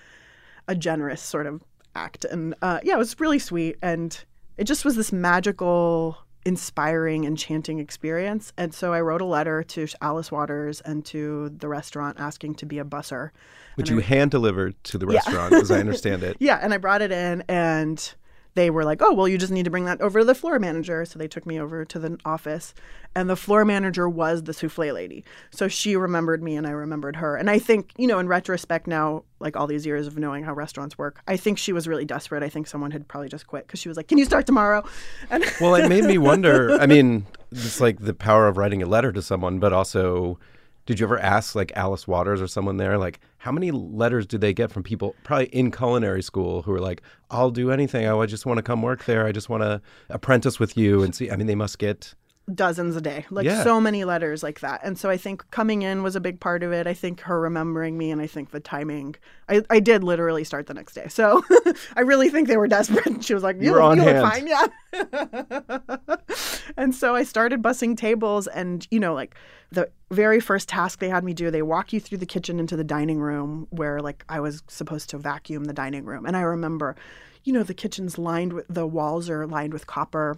a 0.69 0.75
generous 0.77 1.21
sort 1.21 1.47
of 1.47 1.63
act. 1.97 2.25
And 2.25 2.55
uh, 2.63 2.79
yeah, 2.85 2.95
it 2.95 2.99
was 2.99 3.19
really 3.19 3.41
sweet. 3.41 3.77
And 3.83 4.17
it 4.57 4.65
just 4.65 4.85
was 4.85 4.95
this 4.95 5.13
magical, 5.13 6.19
inspiring, 6.45 7.25
enchanting 7.25 7.79
experience. 7.79 8.53
And 8.57 8.75
so 8.75 8.93
I 8.93 9.01
wrote 9.01 9.21
a 9.21 9.25
letter 9.27 9.63
to 9.63 9.87
Alice 10.01 10.33
Waters 10.33 10.81
and 10.81 11.05
to 11.07 11.51
the 11.51 11.69
restaurant 11.69 12.19
asking 12.19 12.57
to 12.57 12.67
be 12.67 12.79
a 12.79 12.85
busser. 12.85 13.31
which 13.77 13.91
you 13.91 14.01
hand 14.01 14.31
delivered 14.31 14.75
to 14.85 14.99
the 14.99 15.07
restaurant, 15.07 15.55
as 15.55 15.71
I 15.71 15.81
understand 15.81 16.23
it. 16.23 16.37
Yeah, 16.41 16.59
and 16.61 16.75
I 16.75 16.79
brought 16.79 17.03
it 17.03 17.13
in, 17.13 17.45
and 17.49 18.15
they 18.55 18.71
were 18.71 18.85
like, 18.85 19.01
oh, 19.01 19.13
well, 19.13 19.29
you 19.29 19.39
just 19.39 19.53
need 19.53 19.65
to 19.65 19.71
bring 19.71 19.87
that 19.87 20.01
over 20.01 20.21
to 20.21 20.25
the 20.25 20.35
floor 20.35 20.59
manager. 20.59 21.05
So 21.05 21.19
they 21.19 21.29
took 21.29 21.47
me 21.47 21.59
over 21.59 21.85
to 21.85 21.99
the 21.99 22.19
office, 22.25 22.75
and 23.15 23.29
the 23.29 23.37
floor 23.37 23.65
manager 23.65 24.09
was 24.09 24.43
the 24.43 24.53
souffle 24.53 24.93
lady. 24.93 25.25
So 25.51 25.69
she 25.69 25.97
remembered 25.97 26.43
me, 26.43 26.57
and 26.57 26.67
I 26.67 26.71
remembered 26.71 27.17
her. 27.17 27.37
And 27.37 27.49
I 27.49 27.59
think, 27.59 27.93
you 27.97 28.07
know, 28.07 28.19
in 28.19 28.29
retrospect 28.29 28.87
now, 28.87 29.25
like 29.41 29.57
all 29.57 29.67
these 29.67 29.87
years 29.87 30.07
of 30.07 30.19
knowing 30.19 30.45
how 30.45 30.53
restaurants 30.53 30.99
work, 30.99 31.21
I 31.27 31.37
think 31.37 31.59
she 31.59 31.73
was 31.73 31.89
really 31.89 32.05
desperate. 32.05 32.43
I 32.43 32.49
think 32.49 32.67
someone 32.67 32.91
had 32.91 33.09
probably 33.09 33.29
just 33.29 33.47
quit 33.47 33.67
because 33.67 33.81
she 33.81 33.89
was 33.89 33.97
like, 33.97 34.09
can 34.09 34.19
you 34.19 34.25
start 34.25 34.47
tomorrow? 34.47 34.85
And 35.31 35.45
well, 35.61 35.75
it 35.75 35.89
made 35.89 36.05
me 36.05 36.19
wonder. 36.19 36.79
I 36.81 36.87
mean, 36.87 37.27
it's 37.51 37.81
like 37.81 38.01
the 38.01 38.15
power 38.15 38.49
of 38.49 38.57
writing 38.59 38.83
a 38.83 38.87
letter 38.87 39.13
to 39.13 39.23
someone, 39.23 39.59
but 39.59 39.73
also 39.73 40.39
did 40.87 40.99
you 40.99 41.07
ever 41.07 41.19
ask 41.19 41.55
like 41.55 41.73
Alice 41.77 42.09
Waters 42.09 42.43
or 42.43 42.49
someone 42.49 42.77
there, 42.77 42.99
like, 42.99 43.21
how 43.43 43.51
many 43.51 43.73
letters 43.73 44.25
do 44.25 44.39
they 44.39 44.55
get 44.55 44.71
from 44.71 44.85
people 44.85 45.17
probably 45.25 45.47
in 45.47 45.73
culinary 45.73 46.23
school 46.23 46.63
who 46.63 46.73
are 46.73 46.81
like, 46.81 47.03
I'll 47.29 47.51
do 47.51 47.73
anything. 47.73 48.07
I 48.07 48.25
just 48.25 48.47
want 48.47 48.59
to 48.59 48.63
come 48.63 48.83
work 48.83 49.05
there. 49.05 49.27
I 49.27 49.33
just 49.33 49.49
want 49.49 49.65
to 49.65 49.83
apprentice 50.11 50.61
with 50.61 50.77
you 50.77 51.03
and 51.03 51.13
see. 51.13 51.29
I 51.29 51.35
mean, 51.35 51.49
they 51.49 51.57
must 51.57 51.81
get 51.81 52.15
dozens 52.53 52.97
a 52.97 53.01
day, 53.01 53.25
like 53.31 53.47
Yeah. 53.47 53.63
so 53.63 53.81
many 53.81 54.05
letters 54.05 54.43
like 54.43 54.61
that. 54.61 54.81
And 54.83 54.99
so 54.99 55.09
I 55.09 55.17
think 55.17 55.49
coming 55.51 55.83
in 55.83 56.03
was 56.03 56.17
a 56.17 56.21
big 56.21 56.41
part 56.41 56.63
of 56.63 56.73
it. 56.73 56.87
I 56.87 56.95
think 56.95 57.21
her 57.21 57.41
remembering 57.41 57.97
me, 57.97 58.11
and 58.11 58.21
I 58.21 58.27
think 58.27 58.51
the 58.51 58.61
timing. 58.61 59.15
I, 59.49 59.63
I 59.71 59.79
did 59.81 60.03
literally 60.03 60.43
start 60.45 60.67
the 60.67 60.75
next 60.75 60.95
day, 60.95 61.07
so 61.09 61.43
I 61.97 62.01
really 62.01 62.31
think 62.31 62.49
they 62.49 62.57
were 62.57 62.69
desperate. 62.69 63.03
She 63.23 63.35
was 63.35 63.43
like, 63.45 63.57
"You, 63.61 63.81
on 63.81 63.99
you 63.99 64.05
look 64.05 64.23
fine, 64.23 64.47
yeah." 64.49 64.67
and 66.77 66.95
so 66.95 67.15
I 67.15 67.23
started 67.23 67.63
bussing 67.63 67.97
tables, 67.97 68.47
and 68.49 68.87
you 68.91 68.99
know, 68.99 69.15
like 69.15 69.35
the 69.71 69.89
very 70.11 70.41
first 70.41 70.69
task 70.69 70.99
they 70.99 71.09
had 71.09 71.25
me 71.25 71.35
do, 71.35 71.51
they 71.51 71.63
walk 71.63 71.93
you 71.93 72.01
through 72.01 72.19
the 72.19 72.27
kitchen 72.27 72.59
into 72.59 72.77
the 72.77 72.85
dining 72.85 73.21
room 73.21 73.67
where 73.71 74.01
like 74.01 74.25
I 74.29 74.41
was 74.41 74.63
supposed 74.69 75.11
to 75.11 75.19
vacuum 75.19 75.65
the 75.65 75.73
dining 75.73 76.05
room, 76.05 76.27
and 76.27 76.37
I 76.37 76.43
remember. 76.43 76.97
You 77.45 77.53
know, 77.53 77.65
the 77.65 77.75
kitchen's 77.75 78.19
lined 78.19 78.53
with 78.53 78.67
the 78.69 78.87
walls 78.87 79.29
are 79.29 79.49
lined 79.49 79.73
with 79.73 79.89
copper 79.89 80.37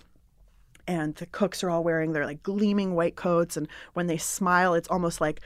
and 0.86 1.14
the 1.16 1.26
cooks 1.26 1.62
are 1.62 1.70
all 1.70 1.84
wearing 1.84 2.12
their 2.12 2.26
like 2.26 2.42
gleaming 2.42 2.94
white 2.94 3.16
coats 3.16 3.56
and 3.56 3.68
when 3.94 4.06
they 4.06 4.16
smile 4.16 4.74
it's 4.74 4.88
almost 4.88 5.20
like 5.20 5.40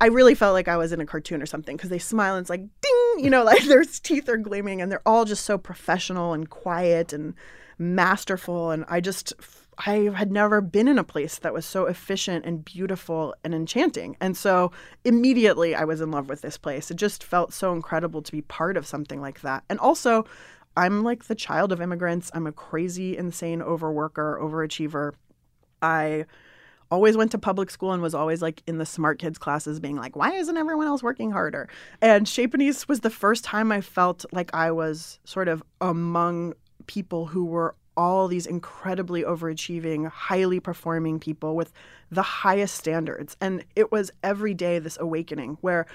i 0.00 0.06
really 0.06 0.34
felt 0.34 0.54
like 0.54 0.68
i 0.68 0.76
was 0.76 0.92
in 0.92 1.00
a 1.00 1.06
cartoon 1.06 1.42
or 1.42 1.46
something 1.46 1.76
because 1.76 1.90
they 1.90 1.98
smile 1.98 2.34
and 2.34 2.42
it's 2.42 2.50
like 2.50 2.60
ding! 2.80 3.24
You 3.24 3.30
know 3.30 3.44
like 3.50 3.64
their 3.64 3.84
teeth 3.84 4.28
are 4.28 4.36
gleaming 4.36 4.80
and 4.80 4.90
they're 4.90 5.06
all 5.06 5.24
just 5.24 5.44
so 5.44 5.58
professional 5.58 6.32
and 6.32 6.48
quiet 6.48 7.12
and 7.12 7.34
masterful 7.78 8.70
and 8.70 8.84
i 8.88 9.00
just 9.00 9.32
i 9.78 10.10
had 10.14 10.30
never 10.30 10.60
been 10.60 10.86
in 10.86 10.98
a 10.98 11.04
place 11.04 11.38
that 11.38 11.54
was 11.54 11.64
so 11.64 11.86
efficient 11.86 12.44
and 12.44 12.62
beautiful 12.62 13.34
and 13.42 13.54
enchanting 13.54 14.16
and 14.20 14.36
so 14.36 14.70
immediately 15.04 15.74
i 15.74 15.84
was 15.84 16.00
in 16.02 16.10
love 16.10 16.28
with 16.28 16.42
this 16.42 16.58
place. 16.58 16.90
It 16.90 16.96
just 16.96 17.22
felt 17.22 17.52
so 17.52 17.72
incredible 17.72 18.22
to 18.22 18.32
be 18.32 18.42
part 18.42 18.76
of 18.76 18.86
something 18.86 19.20
like 19.20 19.40
that. 19.42 19.64
And 19.68 19.78
also 19.78 20.26
I'm 20.76 21.02
like 21.02 21.24
the 21.24 21.34
child 21.34 21.72
of 21.72 21.80
immigrants. 21.80 22.30
I'm 22.34 22.46
a 22.46 22.52
crazy, 22.52 23.16
insane 23.16 23.60
overworker, 23.60 24.40
overachiever. 24.40 25.12
I 25.82 26.26
always 26.90 27.16
went 27.16 27.30
to 27.30 27.38
public 27.38 27.70
school 27.70 27.92
and 27.92 28.02
was 28.02 28.14
always 28.14 28.42
like 28.42 28.62
in 28.66 28.78
the 28.78 28.86
smart 28.86 29.18
kids 29.18 29.38
classes 29.38 29.78
being 29.80 29.96
like, 29.96 30.16
why 30.16 30.32
isn't 30.32 30.56
everyone 30.56 30.86
else 30.86 31.02
working 31.02 31.30
harder? 31.30 31.68
And 32.00 32.26
Panisse 32.26 32.88
was 32.88 33.00
the 33.00 33.10
first 33.10 33.44
time 33.44 33.70
I 33.70 33.80
felt 33.80 34.24
like 34.32 34.52
I 34.54 34.70
was 34.70 35.18
sort 35.24 35.48
of 35.48 35.62
among 35.80 36.54
people 36.86 37.26
who 37.26 37.44
were 37.44 37.74
all 37.96 38.28
these 38.28 38.46
incredibly 38.46 39.22
overachieving, 39.22 40.08
highly 40.08 40.58
performing 40.58 41.20
people 41.20 41.54
with 41.54 41.72
the 42.10 42.22
highest 42.22 42.74
standards. 42.74 43.36
And 43.40 43.64
it 43.76 43.92
was 43.92 44.10
every 44.22 44.54
day 44.54 44.78
this 44.78 44.96
awakening 44.98 45.58
where 45.60 45.86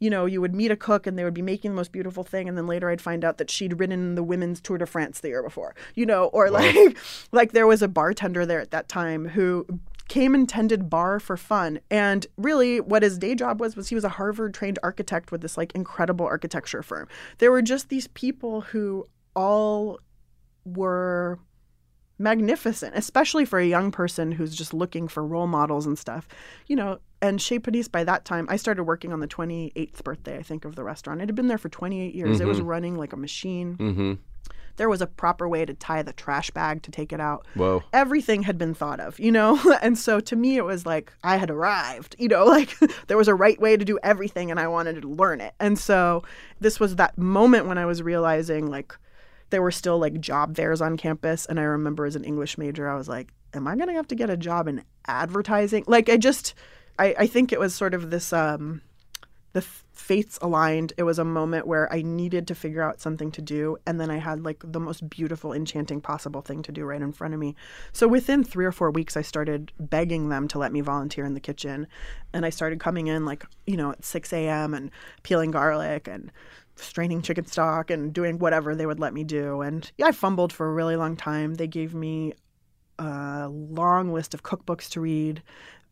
you 0.00 0.10
know, 0.10 0.26
you 0.26 0.40
would 0.40 0.54
meet 0.54 0.70
a 0.70 0.76
cook 0.76 1.06
and 1.06 1.18
they 1.18 1.24
would 1.24 1.34
be 1.34 1.42
making 1.42 1.70
the 1.70 1.76
most 1.76 1.92
beautiful 1.92 2.24
thing, 2.24 2.48
and 2.48 2.58
then 2.58 2.66
later 2.66 2.90
I'd 2.90 3.00
find 3.00 3.24
out 3.24 3.38
that 3.38 3.50
she'd 3.50 3.78
ridden 3.78 4.16
the 4.16 4.22
women's 4.22 4.60
Tour 4.60 4.78
de 4.78 4.86
France 4.86 5.20
the 5.20 5.28
year 5.28 5.42
before, 5.42 5.74
you 5.94 6.06
know, 6.06 6.24
or 6.26 6.50
like, 6.50 6.96
like 7.32 7.52
there 7.52 7.66
was 7.66 7.82
a 7.82 7.88
bartender 7.88 8.44
there 8.44 8.60
at 8.60 8.70
that 8.72 8.88
time 8.88 9.28
who 9.28 9.66
came 10.08 10.34
and 10.34 10.48
tended 10.48 10.90
bar 10.90 11.20
for 11.20 11.36
fun, 11.36 11.78
and 11.90 12.26
really 12.36 12.80
what 12.80 13.02
his 13.02 13.18
day 13.18 13.34
job 13.34 13.60
was 13.60 13.76
was 13.76 13.88
he 13.88 13.94
was 13.94 14.04
a 14.04 14.08
Harvard 14.08 14.54
trained 14.54 14.78
architect 14.82 15.30
with 15.30 15.42
this 15.42 15.56
like 15.56 15.72
incredible 15.72 16.26
architecture 16.26 16.82
firm. 16.82 17.06
There 17.38 17.52
were 17.52 17.62
just 17.62 17.90
these 17.90 18.08
people 18.08 18.62
who 18.62 19.06
all 19.36 20.00
were 20.64 21.38
magnificent, 22.18 22.94
especially 22.96 23.44
for 23.44 23.58
a 23.58 23.66
young 23.66 23.90
person 23.90 24.32
who's 24.32 24.54
just 24.54 24.74
looking 24.74 25.08
for 25.08 25.24
role 25.24 25.46
models 25.46 25.86
and 25.86 25.98
stuff. 25.98 26.26
You 26.66 26.76
know, 26.76 26.98
and 27.22 27.40
Chez 27.40 27.58
Panisse 27.58 27.90
by 27.90 28.04
that 28.04 28.24
time, 28.24 28.46
I 28.48 28.56
started 28.56 28.84
working 28.84 29.12
on 29.12 29.20
the 29.20 29.28
28th 29.28 30.02
birthday, 30.02 30.38
I 30.38 30.42
think, 30.42 30.64
of 30.64 30.74
the 30.74 30.84
restaurant. 30.84 31.20
It 31.20 31.28
had 31.28 31.34
been 31.34 31.48
there 31.48 31.58
for 31.58 31.68
28 31.68 32.14
years. 32.14 32.40
It 32.40 32.46
was 32.46 32.60
running 32.60 32.96
like 32.96 33.12
a 33.12 33.16
machine. 33.16 33.76
Mm-hmm. 33.76 34.12
There 34.76 34.88
was 34.88 35.02
a 35.02 35.06
proper 35.06 35.46
way 35.46 35.66
to 35.66 35.74
tie 35.74 36.02
the 36.02 36.14
trash 36.14 36.50
bag 36.50 36.82
to 36.84 36.90
take 36.90 37.12
it 37.12 37.20
out. 37.20 37.46
Whoa. 37.52 37.82
Everything 37.92 38.44
had 38.44 38.56
been 38.56 38.72
thought 38.72 38.98
of, 39.00 39.20
you 39.20 39.30
know? 39.30 39.60
And 39.82 39.98
so 39.98 40.20
to 40.20 40.36
me, 40.36 40.56
it 40.56 40.64
was 40.64 40.86
like 40.86 41.12
I 41.22 41.36
had 41.36 41.50
arrived, 41.50 42.16
you 42.18 42.28
know, 42.28 42.44
like 42.46 42.74
there 43.06 43.18
was 43.18 43.28
a 43.28 43.34
right 43.34 43.60
way 43.60 43.76
to 43.76 43.84
do 43.84 43.98
everything 44.02 44.50
and 44.50 44.58
I 44.58 44.68
wanted 44.68 45.02
to 45.02 45.08
learn 45.08 45.42
it. 45.42 45.54
And 45.60 45.78
so 45.78 46.22
this 46.60 46.80
was 46.80 46.96
that 46.96 47.18
moment 47.18 47.66
when 47.66 47.76
I 47.76 47.84
was 47.84 48.02
realizing 48.02 48.70
like 48.70 48.96
there 49.50 49.60
were 49.60 49.70
still 49.70 49.98
like 49.98 50.18
job 50.20 50.56
fairs 50.56 50.80
on 50.80 50.96
campus. 50.96 51.44
And 51.44 51.60
I 51.60 51.64
remember 51.64 52.06
as 52.06 52.16
an 52.16 52.24
English 52.24 52.56
major, 52.56 52.88
I 52.88 52.94
was 52.94 53.08
like, 53.08 53.34
am 53.52 53.68
I 53.68 53.76
going 53.76 53.88
to 53.88 53.94
have 53.94 54.08
to 54.08 54.14
get 54.14 54.30
a 54.30 54.36
job 54.36 54.66
in 54.66 54.82
advertising? 55.06 55.84
Like 55.86 56.08
I 56.08 56.16
just, 56.16 56.54
I, 57.00 57.14
I 57.20 57.26
think 57.26 57.52
it 57.52 57.58
was 57.58 57.74
sort 57.74 57.94
of 57.94 58.10
this, 58.10 58.32
um, 58.32 58.82
the 59.52 59.62
fates 59.62 60.38
aligned. 60.42 60.92
It 60.96 61.02
was 61.02 61.18
a 61.18 61.24
moment 61.24 61.66
where 61.66 61.92
I 61.92 62.02
needed 62.02 62.46
to 62.48 62.54
figure 62.54 62.82
out 62.82 63.00
something 63.00 63.32
to 63.32 63.42
do. 63.42 63.78
And 63.86 64.00
then 64.00 64.10
I 64.10 64.18
had 64.18 64.44
like 64.44 64.62
the 64.64 64.80
most 64.80 65.08
beautiful, 65.08 65.52
enchanting 65.52 66.00
possible 66.00 66.42
thing 66.42 66.62
to 66.62 66.72
do 66.72 66.84
right 66.84 67.00
in 67.00 67.12
front 67.12 67.34
of 67.34 67.40
me. 67.40 67.56
So 67.92 68.06
within 68.06 68.44
three 68.44 68.64
or 68.64 68.72
four 68.72 68.90
weeks, 68.90 69.16
I 69.16 69.22
started 69.22 69.72
begging 69.78 70.28
them 70.28 70.46
to 70.48 70.58
let 70.58 70.72
me 70.72 70.82
volunteer 70.82 71.24
in 71.24 71.34
the 71.34 71.40
kitchen. 71.40 71.86
And 72.32 72.44
I 72.44 72.50
started 72.50 72.80
coming 72.80 73.08
in 73.08 73.24
like, 73.24 73.44
you 73.66 73.76
know, 73.76 73.92
at 73.92 74.04
6 74.04 74.32
a.m. 74.32 74.74
and 74.74 74.90
peeling 75.22 75.50
garlic 75.50 76.06
and 76.06 76.30
straining 76.76 77.22
chicken 77.22 77.46
stock 77.46 77.90
and 77.90 78.12
doing 78.12 78.38
whatever 78.38 78.74
they 78.74 78.86
would 78.86 79.00
let 79.00 79.14
me 79.14 79.24
do. 79.24 79.62
And 79.62 79.90
yeah, 79.96 80.06
I 80.06 80.12
fumbled 80.12 80.52
for 80.52 80.68
a 80.68 80.72
really 80.72 80.96
long 80.96 81.16
time. 81.16 81.54
They 81.54 81.66
gave 81.66 81.94
me 81.94 82.34
a 82.98 83.48
long 83.48 84.12
list 84.12 84.34
of 84.34 84.42
cookbooks 84.42 84.88
to 84.90 85.00
read. 85.00 85.42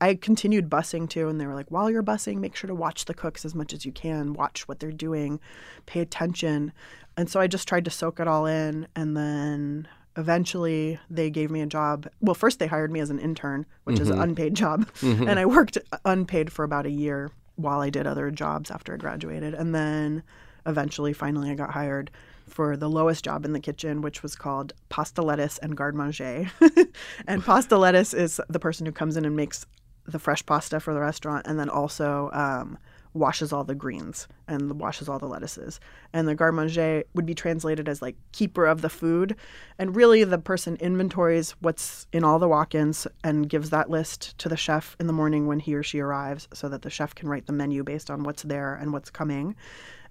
I 0.00 0.14
continued 0.14 0.70
busing 0.70 1.08
too, 1.08 1.28
and 1.28 1.40
they 1.40 1.46
were 1.46 1.54
like, 1.54 1.70
while 1.70 1.90
you're 1.90 2.02
busing, 2.02 2.38
make 2.38 2.54
sure 2.54 2.68
to 2.68 2.74
watch 2.74 3.06
the 3.06 3.14
cooks 3.14 3.44
as 3.44 3.54
much 3.54 3.72
as 3.72 3.84
you 3.84 3.92
can, 3.92 4.32
watch 4.32 4.68
what 4.68 4.78
they're 4.78 4.92
doing, 4.92 5.40
pay 5.86 6.00
attention. 6.00 6.72
And 7.16 7.28
so 7.28 7.40
I 7.40 7.48
just 7.48 7.66
tried 7.66 7.84
to 7.86 7.90
soak 7.90 8.20
it 8.20 8.28
all 8.28 8.46
in. 8.46 8.86
And 8.94 9.16
then 9.16 9.88
eventually 10.16 10.98
they 11.10 11.30
gave 11.30 11.50
me 11.50 11.62
a 11.62 11.66
job. 11.66 12.08
Well, 12.20 12.34
first 12.34 12.58
they 12.58 12.66
hired 12.66 12.92
me 12.92 13.00
as 13.00 13.10
an 13.10 13.18
intern, 13.18 13.66
which 13.84 13.98
is 13.98 14.08
an 14.08 14.14
mm-hmm. 14.14 14.22
unpaid 14.22 14.54
job. 14.54 14.88
Mm-hmm. 14.98 15.28
And 15.28 15.38
I 15.38 15.46
worked 15.46 15.78
unpaid 16.04 16.52
for 16.52 16.64
about 16.64 16.84
a 16.84 16.90
year 16.90 17.30
while 17.56 17.80
I 17.80 17.88
did 17.88 18.06
other 18.06 18.30
jobs 18.30 18.70
after 18.70 18.94
I 18.94 18.96
graduated. 18.96 19.54
And 19.54 19.74
then 19.74 20.22
eventually, 20.66 21.12
finally, 21.12 21.50
I 21.50 21.54
got 21.54 21.70
hired 21.70 22.10
for 22.48 22.76
the 22.76 22.88
lowest 22.88 23.24
job 23.24 23.44
in 23.44 23.52
the 23.52 23.60
kitchen, 23.60 24.02
which 24.02 24.22
was 24.22 24.34
called 24.34 24.72
pasta 24.88 25.22
lettuce 25.22 25.58
and 25.58 25.76
garde 25.76 25.94
manger. 25.94 26.50
and 27.26 27.44
pasta 27.44 27.76
lettuce 27.76 28.12
is 28.12 28.40
the 28.48 28.58
person 28.58 28.86
who 28.86 28.92
comes 28.92 29.16
in 29.16 29.24
and 29.24 29.36
makes 29.36 29.66
the 30.08 30.18
fresh 30.18 30.44
pasta 30.44 30.80
for 30.80 30.94
the 30.94 31.00
restaurant 31.00 31.46
and 31.46 31.58
then 31.58 31.68
also 31.68 32.30
um, 32.32 32.78
washes 33.12 33.52
all 33.52 33.64
the 33.64 33.74
greens 33.74 34.26
and 34.46 34.80
washes 34.80 35.08
all 35.08 35.18
the 35.18 35.26
lettuces. 35.26 35.80
And 36.12 36.26
the 36.26 36.34
garde 36.34 36.54
manger 36.54 37.04
would 37.14 37.26
be 37.26 37.34
translated 37.34 37.88
as 37.88 38.00
like 38.00 38.16
keeper 38.32 38.66
of 38.66 38.80
the 38.80 38.88
food. 38.88 39.36
And 39.78 39.94
really, 39.94 40.24
the 40.24 40.38
person 40.38 40.76
inventories 40.76 41.52
what's 41.60 42.06
in 42.12 42.24
all 42.24 42.38
the 42.38 42.48
walk 42.48 42.74
ins 42.74 43.06
and 43.22 43.48
gives 43.48 43.70
that 43.70 43.90
list 43.90 44.36
to 44.38 44.48
the 44.48 44.56
chef 44.56 44.96
in 44.98 45.06
the 45.06 45.12
morning 45.12 45.46
when 45.46 45.60
he 45.60 45.74
or 45.74 45.82
she 45.82 46.00
arrives 46.00 46.48
so 46.52 46.68
that 46.68 46.82
the 46.82 46.90
chef 46.90 47.14
can 47.14 47.28
write 47.28 47.46
the 47.46 47.52
menu 47.52 47.84
based 47.84 48.10
on 48.10 48.22
what's 48.22 48.42
there 48.42 48.74
and 48.74 48.92
what's 48.92 49.10
coming 49.10 49.54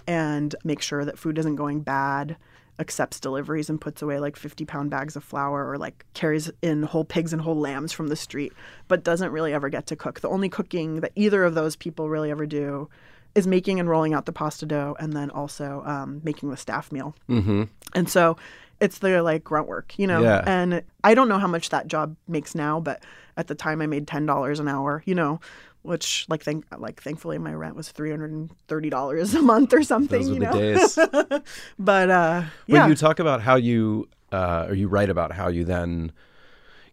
and 0.08 0.56
make 0.64 0.82
sure 0.82 1.04
that 1.04 1.20
food 1.20 1.38
isn't 1.38 1.56
going 1.56 1.82
bad 1.82 2.38
accepts 2.80 3.20
deliveries 3.20 3.70
and 3.70 3.82
puts 3.82 4.02
away 4.02 4.20
like 4.20 4.36
50 4.36 4.66
pound 4.66 4.90
bags 4.90 5.16
of 5.16 5.24
flour 5.24 5.68
or 5.68 5.78
like 5.78 6.06
carries 6.14 6.52
in 6.62 6.84
whole 6.84 7.04
pigs 7.04 7.34
and 7.34 7.42
whole 7.42 7.60
lambs 7.60 7.92
from 7.92 8.08
the 8.08 8.16
street 8.16 8.54
but 8.88 9.04
doesn't 9.04 9.32
really 9.32 9.54
ever 9.54 9.70
get 9.70 9.88
to 9.88 9.96
cook 9.96 10.20
the 10.20 10.30
only 10.30 10.48
cooking 10.50 11.02
that 11.02 11.12
either 11.16 11.44
of 11.44 11.56
those 11.56 11.76
people 11.76 12.08
really 12.10 12.30
ever 12.30 12.46
do 12.46 12.88
is 13.34 13.48
making 13.48 13.80
and 13.80 13.90
rolling 13.90 14.14
out 14.14 14.26
the 14.26 14.32
pasta 14.32 14.66
dough 14.66 14.96
and 15.00 15.14
then 15.14 15.30
also 15.32 15.82
um, 15.86 16.22
making 16.24 16.50
the 16.50 16.58
staff 16.58 16.92
meal 16.92 17.16
Mm-hmm. 17.30 17.64
and 17.96 18.10
so 18.10 18.38
it's 18.80 19.00
the 19.00 19.24
like 19.24 19.44
grunt 19.44 19.68
work, 19.68 19.98
you 19.98 20.06
know. 20.06 20.22
Yeah. 20.22 20.44
And 20.46 20.84
I 21.04 21.16
don't 21.16 21.28
know 21.28 21.40
how 21.40 21.48
much 21.48 21.70
that 21.70 21.88
job 21.88 22.16
makes 22.28 22.54
now, 22.54 22.80
but 22.80 23.02
at 23.36 23.48
the 23.48 23.56
time 23.56 23.82
I 23.82 23.88
made 23.88 24.06
ten 24.08 24.28
dollars 24.28 24.60
an 24.60 24.68
hour, 24.68 25.02
you 25.08 25.16
know, 25.16 25.40
which 25.88 26.26
like 26.30 26.44
thank 26.44 26.66
like 26.78 27.02
thankfully 27.02 27.38
my 27.38 27.54
rent 27.54 27.76
was 27.76 27.90
three 27.92 28.12
hundred 28.12 28.32
and 28.32 28.52
thirty 28.68 28.90
dollars 28.90 29.34
a 29.34 29.42
month 29.42 29.74
or 29.74 29.84
something, 29.84 30.22
Those 30.22 30.30
were 30.30 30.34
you 30.36 30.40
the 30.42 30.46
know. 30.46 31.32
days. 31.32 31.42
but 31.80 32.10
uh, 32.10 32.44
When 32.68 32.82
yeah, 32.82 32.88
you 32.88 32.96
talk 32.96 33.20
about 33.20 33.42
how 33.42 33.56
you, 33.56 34.08
uh, 34.32 34.66
or 34.68 34.76
you 34.76 34.88
write 34.88 35.10
about 35.10 35.32
how 35.32 35.48
you 35.48 35.64
then, 35.64 36.12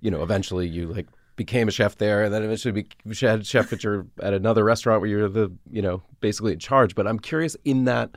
you 0.00 0.10
know, 0.10 0.22
eventually 0.22 0.66
you 0.68 0.86
like 0.88 1.06
became 1.36 1.68
a 1.68 1.72
chef 1.72 1.96
there, 1.98 2.24
and 2.24 2.32
then 2.32 2.42
eventually 2.42 2.72
be, 2.72 3.16
had 3.20 3.46
chef 3.46 3.72
at 3.72 3.82
your 3.82 4.06
at 4.22 4.32
another 4.32 4.64
restaurant 4.64 5.00
where 5.00 5.10
you're 5.10 5.28
the, 5.28 5.52
you 5.70 5.82
know, 5.82 6.02
basically 6.20 6.52
in 6.52 6.58
charge. 6.58 6.94
But 6.94 7.06
I'm 7.06 7.18
curious 7.18 7.56
in 7.64 7.84
that 7.84 8.16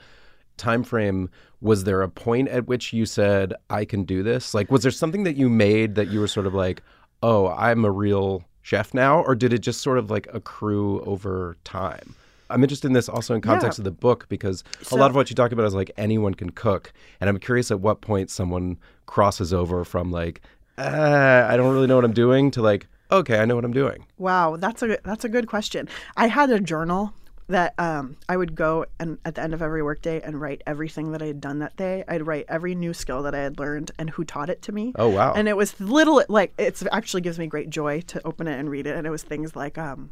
time 0.57 0.83
frame, 0.83 1.29
was 1.61 1.83
there 1.83 2.01
a 2.01 2.09
point 2.09 2.49
at 2.49 2.67
which 2.67 2.93
you 2.93 3.05
said, 3.05 3.53
I 3.69 3.85
can 3.85 4.03
do 4.03 4.23
this? 4.23 4.53
Like, 4.53 4.71
was 4.71 4.83
there 4.83 4.91
something 4.91 5.23
that 5.23 5.35
you 5.35 5.49
made 5.49 5.95
that 5.95 6.09
you 6.09 6.19
were 6.19 6.27
sort 6.27 6.47
of 6.47 6.53
like, 6.53 6.81
oh, 7.23 7.47
I'm 7.49 7.85
a 7.85 7.91
real 7.91 8.43
chef 8.67 8.93
now? 8.93 9.21
Or 9.21 9.33
did 9.33 9.53
it 9.53 9.59
just 9.59 9.81
sort 9.81 9.97
of 9.97 10.11
like 10.11 10.27
accrue 10.33 10.99
over 11.01 11.55
time? 11.63 12.15
I'm 12.49 12.63
interested 12.63 12.87
in 12.87 12.93
this 12.93 13.07
also 13.09 13.33
in 13.33 13.41
context 13.41 13.77
Yeah. 13.77 13.81
of 13.81 13.85
the 13.85 13.91
book 13.91 14.25
because 14.29 14.63
a 14.91 14.95
lot 14.95 15.09
of 15.09 15.15
what 15.15 15.29
you 15.29 15.35
talk 15.35 15.51
about 15.53 15.65
is 15.65 15.73
like 15.73 15.91
anyone 15.97 16.33
can 16.33 16.49
cook. 16.49 16.91
And 17.21 17.29
I'm 17.29 17.39
curious 17.39 17.71
at 17.71 17.79
what 17.79 18.01
point 18.01 18.29
someone 18.29 18.77
crosses 19.05 19.53
over 19.53 19.83
from 19.85 20.11
like, 20.11 20.41
uh, 20.77 21.47
I 21.49 21.55
don't 21.57 21.73
really 21.73 21.87
know 21.87 21.95
what 21.95 22.05
I'm 22.05 22.13
doing 22.13 22.51
to 22.51 22.61
like, 22.61 22.87
okay, 23.11 23.39
I 23.39 23.45
know 23.45 23.55
what 23.55 23.63
I'm 23.65 23.73
doing. 23.73 24.05
Wow, 24.17 24.57
that's 24.57 24.81
a 24.83 24.97
that's 25.03 25.23
a 25.25 25.29
good 25.29 25.47
question. 25.47 25.87
I 26.17 26.27
had 26.27 26.49
a 26.49 26.59
journal 26.59 27.13
that 27.49 27.73
um, 27.77 28.17
I 28.27 28.35
would 28.35 28.55
go 28.55 28.85
and 28.99 29.17
at 29.23 29.35
the 29.35 29.41
end 29.41 29.53
of 29.53 29.61
every 29.61 29.81
workday 29.81 30.21
and 30.21 30.39
write 30.39 30.61
everything 30.67 31.11
that 31.13 31.21
I 31.21 31.27
had 31.27 31.39
done 31.39 31.59
that 31.59 31.75
day. 31.77 32.03
I'd 32.07 32.27
write 32.27 32.45
every 32.49 32.75
new 32.75 32.93
skill 32.93 33.23
that 33.23 33.33
I 33.33 33.39
had 33.39 33.57
learned 33.57 33.91
and 33.97 34.09
who 34.09 34.23
taught 34.25 34.49
it 34.49 34.61
to 34.63 34.71
me. 34.71 34.93
Oh, 34.95 35.09
wow. 35.09 35.33
And 35.33 35.47
it 35.47 35.55
was 35.55 35.79
little 35.79 36.23
like 36.27 36.53
it's 36.57 36.83
actually 36.91 37.21
gives 37.21 37.39
me 37.39 37.47
great 37.47 37.69
joy 37.69 38.01
to 38.01 38.25
open 38.25 38.47
it 38.47 38.59
and 38.59 38.69
read 38.69 38.85
it. 38.85 38.95
And 38.95 39.07
it 39.07 39.09
was 39.09 39.23
things 39.23 39.55
like 39.55 39.77
um, 39.77 40.09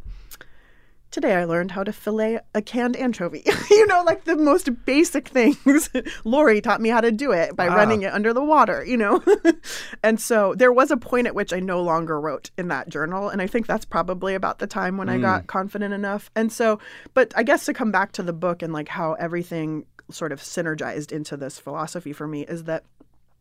today 1.12 1.36
I 1.36 1.46
learned 1.46 1.72
how 1.72 1.84
to 1.84 1.94
fillet 1.94 2.40
a 2.54 2.62
canned 2.62 2.96
anchovy. 2.96 3.44
you 3.72 3.88
know, 3.88 4.04
like 4.04 4.26
the 4.26 4.36
most 4.36 4.86
basic 4.86 5.30
things. 5.30 5.90
Lori 6.24 6.62
taught 6.62 6.82
me 6.82 6.90
how 6.90 7.02
to 7.02 7.12
do 7.12 7.32
it 7.32 7.56
by 7.56 7.68
running 7.68 8.02
it 8.02 8.14
under 8.14 8.34
the 8.34 8.44
water, 8.44 8.84
you 8.86 8.98
know? 8.98 9.24
and 10.04 10.20
so 10.20 10.54
there 10.56 10.72
was 10.72 10.92
a 10.92 10.98
point 10.98 11.28
at 11.28 11.36
which 11.36 11.54
I 11.54 11.60
no 11.60 11.82
longer 11.82 12.20
wrote 12.20 12.52
in 12.58 12.68
that 12.70 12.90
journal. 12.90 13.30
And 13.30 13.42
I 13.42 13.48
think 13.48 13.68
that's 13.68 13.86
probably 13.86 14.36
about 14.36 14.60
the 14.60 14.68
time 14.68 14.98
when 14.98 15.10
I 15.10 15.18
got 15.18 15.44
mm. 15.44 15.48
confident 15.48 15.94
enough. 15.94 16.30
And 16.36 16.52
so, 16.52 16.80
but 17.14 17.34
I 17.36 17.44
guess 17.44 17.66
to 17.66 17.74
come 17.74 17.92
back 17.92 18.12
to 18.14 18.24
the 18.24 18.34
book 18.34 18.62
and 18.62 18.74
like 18.74 18.90
how 18.90 19.14
everything 19.14 19.86
sort 20.12 20.32
of 20.32 20.42
synergized 20.42 21.12
into 21.12 21.38
this 21.38 21.60
philosophy 21.60 22.14
for 22.14 22.28
me 22.28 22.44
is 22.44 22.66
that 22.66 22.84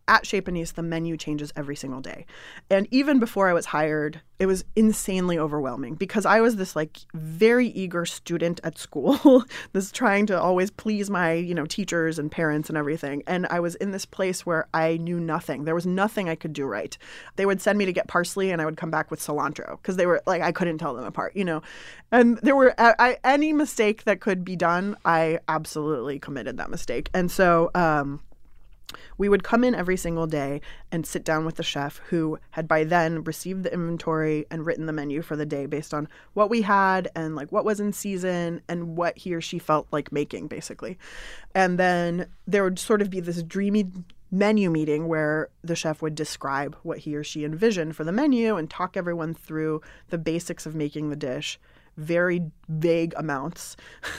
at 0.08 0.26
Chez 0.26 0.40
Panisse, 0.40 0.72
the 0.72 0.82
menu 0.82 1.16
changes 1.16 1.52
every 1.56 1.76
single 1.76 2.00
day. 2.00 2.26
And 2.70 2.86
even 2.90 3.18
before 3.18 3.48
I 3.48 3.52
was 3.52 3.66
hired, 3.66 4.20
it 4.38 4.46
was 4.46 4.64
insanely 4.76 5.38
overwhelming 5.38 5.94
because 5.94 6.26
I 6.26 6.40
was 6.40 6.56
this 6.56 6.74
like 6.74 6.98
very 7.14 7.68
eager 7.68 8.04
student 8.04 8.60
at 8.64 8.76
school, 8.76 9.44
this 9.72 9.92
trying 9.92 10.26
to 10.26 10.40
always 10.40 10.70
please 10.70 11.08
my, 11.08 11.32
you 11.32 11.54
know, 11.54 11.66
teachers 11.66 12.18
and 12.18 12.30
parents 12.30 12.68
and 12.68 12.76
everything. 12.76 13.22
And 13.26 13.46
I 13.48 13.60
was 13.60 13.76
in 13.76 13.92
this 13.92 14.04
place 14.04 14.44
where 14.44 14.66
I 14.74 14.96
knew 14.96 15.20
nothing. 15.20 15.64
There 15.64 15.74
was 15.74 15.86
nothing 15.86 16.28
I 16.28 16.34
could 16.34 16.52
do 16.52 16.66
right. 16.66 16.96
They 17.36 17.46
would 17.46 17.62
send 17.62 17.78
me 17.78 17.84
to 17.86 17.92
get 17.92 18.08
parsley 18.08 18.50
and 18.50 18.60
I 18.60 18.64
would 18.64 18.76
come 18.76 18.90
back 18.90 19.10
with 19.10 19.20
cilantro 19.20 19.78
because 19.80 19.96
they 19.96 20.06
were 20.06 20.22
like, 20.26 20.42
I 20.42 20.52
couldn't 20.52 20.78
tell 20.78 20.94
them 20.94 21.04
apart, 21.04 21.36
you 21.36 21.44
know. 21.44 21.62
And 22.10 22.38
there 22.38 22.56
were 22.56 22.74
I, 22.78 23.18
any 23.24 23.52
mistake 23.52 24.04
that 24.04 24.20
could 24.20 24.44
be 24.44 24.56
done, 24.56 24.96
I 25.04 25.38
absolutely 25.48 26.18
committed 26.18 26.56
that 26.58 26.70
mistake. 26.70 27.08
And 27.14 27.30
so, 27.30 27.70
um, 27.74 28.20
we 29.16 29.28
would 29.28 29.42
come 29.42 29.64
in 29.64 29.74
every 29.74 29.96
single 29.96 30.26
day 30.26 30.60
and 30.92 31.06
sit 31.06 31.24
down 31.24 31.44
with 31.44 31.56
the 31.56 31.62
chef 31.62 32.00
who 32.08 32.38
had 32.50 32.68
by 32.68 32.84
then 32.84 33.24
received 33.24 33.62
the 33.62 33.72
inventory 33.72 34.46
and 34.50 34.66
written 34.66 34.86
the 34.86 34.92
menu 34.92 35.22
for 35.22 35.36
the 35.36 35.46
day 35.46 35.66
based 35.66 35.94
on 35.94 36.08
what 36.34 36.50
we 36.50 36.62
had 36.62 37.08
and 37.14 37.34
like 37.34 37.50
what 37.50 37.64
was 37.64 37.80
in 37.80 37.92
season 37.92 38.60
and 38.68 38.96
what 38.96 39.16
he 39.18 39.34
or 39.34 39.40
she 39.40 39.58
felt 39.58 39.86
like 39.90 40.12
making 40.12 40.48
basically. 40.48 40.98
And 41.54 41.78
then 41.78 42.26
there 42.46 42.64
would 42.64 42.78
sort 42.78 43.02
of 43.02 43.10
be 43.10 43.20
this 43.20 43.42
dreamy 43.42 43.90
menu 44.30 44.68
meeting 44.68 45.06
where 45.06 45.48
the 45.62 45.76
chef 45.76 46.02
would 46.02 46.14
describe 46.14 46.76
what 46.82 46.98
he 46.98 47.14
or 47.14 47.22
she 47.22 47.44
envisioned 47.44 47.94
for 47.94 48.02
the 48.02 48.12
menu 48.12 48.56
and 48.56 48.68
talk 48.68 48.96
everyone 48.96 49.32
through 49.32 49.80
the 50.08 50.18
basics 50.18 50.66
of 50.66 50.74
making 50.74 51.10
the 51.10 51.16
dish 51.16 51.58
very 51.96 52.50
vague 52.68 53.14
amounts 53.16 53.76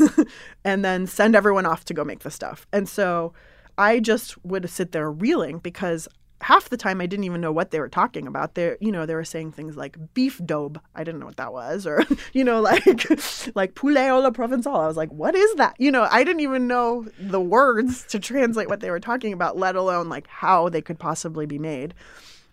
and 0.63 0.85
then 0.85 1.05
send 1.05 1.35
everyone 1.35 1.65
off 1.65 1.83
to 1.83 1.93
go 1.93 2.05
make 2.05 2.19
the 2.19 2.31
stuff. 2.31 2.65
And 2.71 2.87
so 2.87 3.33
I 3.77 3.99
just 3.99 4.43
would 4.45 4.69
sit 4.69 4.91
there 4.91 5.11
reeling 5.11 5.59
because 5.59 6.07
half 6.41 6.69
the 6.69 6.77
time 6.77 7.01
I 7.01 7.05
didn't 7.05 7.23
even 7.23 7.41
know 7.41 7.51
what 7.51 7.71
they 7.71 7.79
were 7.79 7.89
talking 7.89 8.27
about. 8.27 8.55
They, 8.55 8.75
you 8.79 8.91
know, 8.91 9.05
they 9.05 9.15
were 9.15 9.23
saying 9.23 9.53
things 9.53 9.75
like 9.75 9.97
beef 10.13 10.39
daube. 10.39 10.79
I 10.93 11.03
didn't 11.03 11.19
know 11.19 11.25
what 11.25 11.37
that 11.37 11.53
was, 11.53 11.87
or 11.87 12.03
you 12.33 12.43
know, 12.43 12.61
like 12.61 12.85
like 13.55 13.75
poulet 13.75 14.09
à 14.09 14.21
la 14.21 14.31
provençal. 14.31 14.83
I 14.83 14.87
was 14.87 14.97
like, 14.97 15.11
what 15.11 15.35
is 15.35 15.55
that? 15.55 15.75
You 15.79 15.91
know, 15.91 16.07
I 16.09 16.23
didn't 16.23 16.41
even 16.41 16.67
know 16.67 17.07
the 17.19 17.41
words 17.41 18.05
to 18.07 18.19
translate 18.19 18.69
what 18.69 18.79
they 18.79 18.91
were 18.91 18.99
talking 18.99 19.33
about, 19.33 19.57
let 19.57 19.75
alone 19.75 20.09
like 20.09 20.27
how 20.27 20.69
they 20.69 20.81
could 20.81 20.99
possibly 20.99 21.45
be 21.45 21.59
made. 21.59 21.93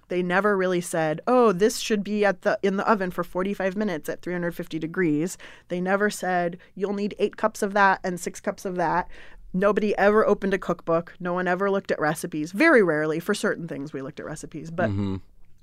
They 0.08 0.22
never 0.22 0.58
really 0.58 0.82
said, 0.82 1.22
"Oh, 1.26 1.52
this 1.52 1.78
should 1.78 2.04
be 2.04 2.22
at 2.22 2.42
the 2.42 2.58
in 2.62 2.76
the 2.76 2.87
oven 2.87 3.11
for 3.11 3.24
45 3.24 3.76
minutes 3.76 4.11
at 4.11 4.20
350 4.20 4.78
degrees." 4.78 5.38
They 5.68 5.80
never 5.80 6.11
said, 6.11 6.58
"You'll 6.74 6.92
need 6.92 7.14
8 7.18 7.38
cups 7.38 7.62
of 7.62 7.72
that 7.72 8.00
and 8.04 8.20
6 8.20 8.40
cups 8.40 8.66
of 8.66 8.76
that." 8.76 9.08
Nobody 9.52 9.96
ever 9.98 10.26
opened 10.26 10.54
a 10.54 10.58
cookbook. 10.58 11.14
No 11.20 11.34
one 11.34 11.46
ever 11.46 11.70
looked 11.70 11.90
at 11.90 12.00
recipes. 12.00 12.52
Very 12.52 12.82
rarely 12.82 13.20
for 13.20 13.34
certain 13.34 13.68
things 13.68 13.92
we 13.92 14.02
looked 14.02 14.20
at 14.20 14.26
recipes, 14.26 14.70
but 14.70 14.90
mm-hmm. 14.90 15.16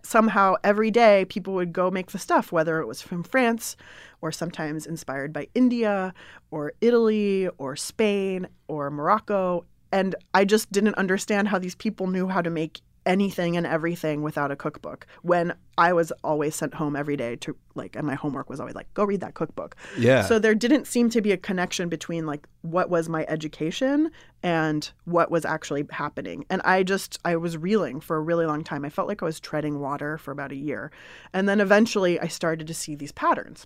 somehow 0.04 0.56
every 0.64 0.92
day 0.92 1.26
people 1.26 1.54
would 1.56 1.74
go 1.74 1.90
make 1.90 2.12
the 2.12 2.20
stuff, 2.20 2.52
whether 2.52 2.80
it 2.80 2.86
was 2.86 3.02
from 3.02 3.24
France 3.24 3.76
or 4.22 4.32
sometimes 4.32 4.86
inspired 4.86 5.34
by 5.34 5.48
India 5.56 6.14
or 6.52 6.74
Italy 6.82 7.48
or 7.58 7.76
Spain 7.76 8.48
or 8.68 8.92
Morocco. 8.92 9.66
And 9.92 10.16
I 10.36 10.46
just 10.46 10.72
didn't 10.72 10.96
understand 10.96 11.48
how 11.48 11.58
these 11.58 11.76
people 11.76 12.08
knew 12.08 12.28
how 12.28 12.42
to 12.42 12.50
make 12.52 12.82
anything 13.10 13.58
and 13.58 13.66
everything 13.66 14.22
without 14.22 14.52
a 14.52 14.56
cookbook 14.56 15.08
when 15.24 15.56
I 15.80 15.94
was 15.94 16.12
always 16.24 16.56
sent 16.56 16.76
home 16.76 16.96
every 16.96 17.18
day 17.18 17.36
to 17.38 17.56
like 17.74 17.96
and 17.96 18.06
my 18.06 18.14
homework 18.14 18.52
was 18.52 18.60
always 18.60 18.76
like 18.76 18.94
go 18.94 19.04
read 19.04 19.22
that 19.22 19.34
cookbook. 19.34 19.76
Yeah. 19.98 20.22
So 20.22 20.38
there 20.38 20.54
didn't 20.54 20.86
seem 20.86 21.10
to 21.10 21.20
be 21.20 21.32
a 21.32 21.38
connection 21.38 21.90
between 21.90 22.28
like 22.28 22.48
what 22.62 22.92
was 22.92 23.10
my 23.10 23.26
education 23.28 24.12
and 24.44 24.92
what 25.06 25.32
was 25.32 25.44
actually 25.44 25.88
happening. 25.90 26.46
And 26.52 26.62
I 26.62 26.84
just 26.84 27.18
I 27.26 27.36
was 27.36 27.58
reeling 27.58 28.00
for 28.00 28.16
a 28.16 28.22
really 28.22 28.46
long 28.46 28.64
time. 28.64 28.86
I 28.86 28.90
felt 28.90 29.08
like 29.08 29.24
I 29.24 29.26
was 29.26 29.40
treading 29.40 29.80
water 29.80 30.20
for 30.20 30.32
about 30.32 30.52
a 30.52 30.56
year. 30.56 30.92
And 31.34 31.50
then 31.50 31.60
eventually 31.60 32.20
I 32.20 32.28
started 32.28 32.68
to 32.68 32.76
see 32.76 32.94
these 32.94 33.12
patterns. 33.12 33.66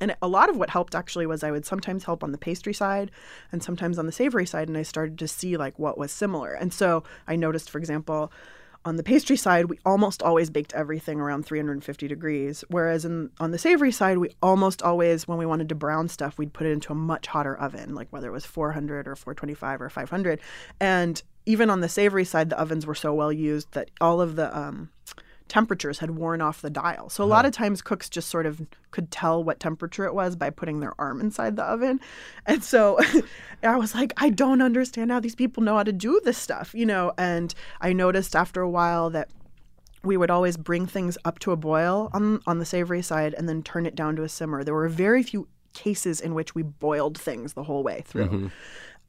And 0.00 0.16
a 0.22 0.28
lot 0.28 0.48
of 0.48 0.56
what 0.56 0.70
helped 0.70 0.94
actually 0.94 1.26
was 1.26 1.42
I 1.42 1.50
would 1.50 1.66
sometimes 1.66 2.04
help 2.04 2.22
on 2.22 2.30
the 2.30 2.38
pastry 2.38 2.72
side 2.72 3.10
and 3.50 3.62
sometimes 3.62 3.98
on 3.98 4.06
the 4.06 4.12
savory 4.12 4.46
side. 4.46 4.68
And 4.68 4.78
I 4.78 4.82
started 4.82 5.18
to 5.18 5.28
see 5.28 5.56
like 5.56 5.76
what 5.78 5.98
was 5.98 6.12
similar. 6.12 6.52
And 6.52 6.72
so 6.72 7.02
I 7.26 7.34
noticed, 7.34 7.68
for 7.68 7.78
example, 7.78 8.32
on 8.84 8.96
the 8.96 9.02
pastry 9.02 9.36
side, 9.36 9.66
we 9.66 9.78
almost 9.84 10.22
always 10.22 10.48
baked 10.48 10.72
everything 10.72 11.20
around 11.20 11.44
350 11.44 12.08
degrees. 12.08 12.64
Whereas 12.68 13.04
in, 13.04 13.30
on 13.38 13.50
the 13.50 13.58
savory 13.58 13.92
side, 13.92 14.18
we 14.18 14.30
almost 14.42 14.82
always, 14.82 15.28
when 15.28 15.38
we 15.38 15.46
wanted 15.46 15.68
to 15.68 15.74
brown 15.74 16.08
stuff, 16.08 16.38
we'd 16.38 16.52
put 16.52 16.66
it 16.66 16.72
into 16.72 16.92
a 16.92 16.96
much 16.96 17.26
hotter 17.26 17.56
oven, 17.58 17.94
like 17.94 18.08
whether 18.10 18.28
it 18.28 18.32
was 18.32 18.46
400 18.46 19.06
or 19.06 19.16
425 19.16 19.82
or 19.82 19.90
500. 19.90 20.40
And 20.80 21.22
even 21.44 21.68
on 21.68 21.80
the 21.80 21.88
savory 21.88 22.24
side, 22.24 22.48
the 22.48 22.58
ovens 22.58 22.86
were 22.86 22.94
so 22.94 23.12
well 23.12 23.32
used 23.32 23.72
that 23.72 23.90
all 24.00 24.20
of 24.20 24.36
the 24.36 24.56
um, 24.56 24.90
temperatures 25.50 25.98
had 25.98 26.12
worn 26.12 26.40
off 26.40 26.62
the 26.62 26.70
dial. 26.70 27.10
So 27.10 27.24
a 27.24 27.26
lot 27.26 27.44
of 27.44 27.52
times 27.52 27.82
cooks 27.82 28.08
just 28.08 28.28
sort 28.28 28.46
of 28.46 28.62
could 28.92 29.10
tell 29.10 29.42
what 29.42 29.58
temperature 29.58 30.04
it 30.04 30.14
was 30.14 30.36
by 30.36 30.48
putting 30.48 30.78
their 30.78 30.94
arm 30.98 31.20
inside 31.20 31.56
the 31.56 31.64
oven. 31.64 32.00
And 32.46 32.62
so 32.62 32.98
I 33.64 33.76
was 33.76 33.94
like, 33.94 34.12
I 34.16 34.30
don't 34.30 34.62
understand 34.62 35.10
how 35.10 35.18
these 35.18 35.34
people 35.34 35.62
know 35.62 35.76
how 35.76 35.82
to 35.82 35.92
do 35.92 36.20
this 36.24 36.38
stuff, 36.38 36.72
you 36.72 36.86
know, 36.86 37.12
and 37.18 37.52
I 37.80 37.92
noticed 37.92 38.36
after 38.36 38.60
a 38.60 38.70
while 38.70 39.10
that 39.10 39.28
we 40.04 40.16
would 40.16 40.30
always 40.30 40.56
bring 40.56 40.86
things 40.86 41.18
up 41.24 41.40
to 41.40 41.50
a 41.50 41.56
boil 41.56 42.10
on 42.14 42.40
on 42.46 42.58
the 42.58 42.64
savory 42.64 43.02
side 43.02 43.34
and 43.34 43.48
then 43.48 43.62
turn 43.62 43.84
it 43.84 43.94
down 43.94 44.16
to 44.16 44.22
a 44.22 44.28
simmer. 44.28 44.64
There 44.64 44.72
were 44.72 44.88
very 44.88 45.22
few 45.22 45.48
cases 45.74 46.20
in 46.20 46.32
which 46.32 46.54
we 46.54 46.62
boiled 46.62 47.18
things 47.18 47.52
the 47.52 47.64
whole 47.64 47.82
way 47.82 48.02
through. 48.06 48.26
Mm-hmm. 48.26 48.46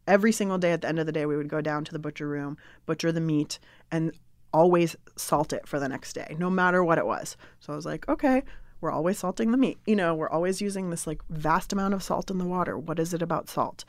Every 0.07 0.31
single 0.31 0.57
day 0.57 0.71
at 0.71 0.81
the 0.81 0.89
end 0.89 0.99
of 0.99 1.05
the 1.05 1.11
day 1.11 1.27
we 1.27 1.37
would 1.37 1.47
go 1.47 1.61
down 1.61 1.85
to 1.85 1.93
the 1.93 1.99
butcher 1.99 2.27
room, 2.27 2.57
butcher 2.87 3.11
the 3.11 3.21
meat 3.21 3.59
and 3.91 4.11
always 4.53 4.95
salt 5.15 5.53
it 5.53 5.67
for 5.67 5.79
the 5.79 5.89
next 5.89 6.13
day, 6.13 6.35
no 6.39 6.49
matter 6.49 6.83
what 6.83 6.97
it 6.97 7.05
was. 7.05 7.37
So 7.59 7.73
I 7.73 7.75
was 7.75 7.85
like, 7.85 8.07
okay, 8.09 8.43
we're 8.81 8.91
always 8.91 9.19
salting 9.19 9.51
the 9.51 9.57
meat. 9.57 9.77
You 9.85 9.95
know, 9.95 10.13
we're 10.13 10.29
always 10.29 10.61
using 10.61 10.89
this 10.89 11.05
like 11.05 11.21
vast 11.29 11.71
amount 11.71 11.93
of 11.93 12.03
salt 12.03 12.31
in 12.31 12.37
the 12.37 12.45
water. 12.45 12.77
What 12.77 12.99
is 12.99 13.13
it 13.13 13.21
about 13.21 13.49
salt? 13.49 13.85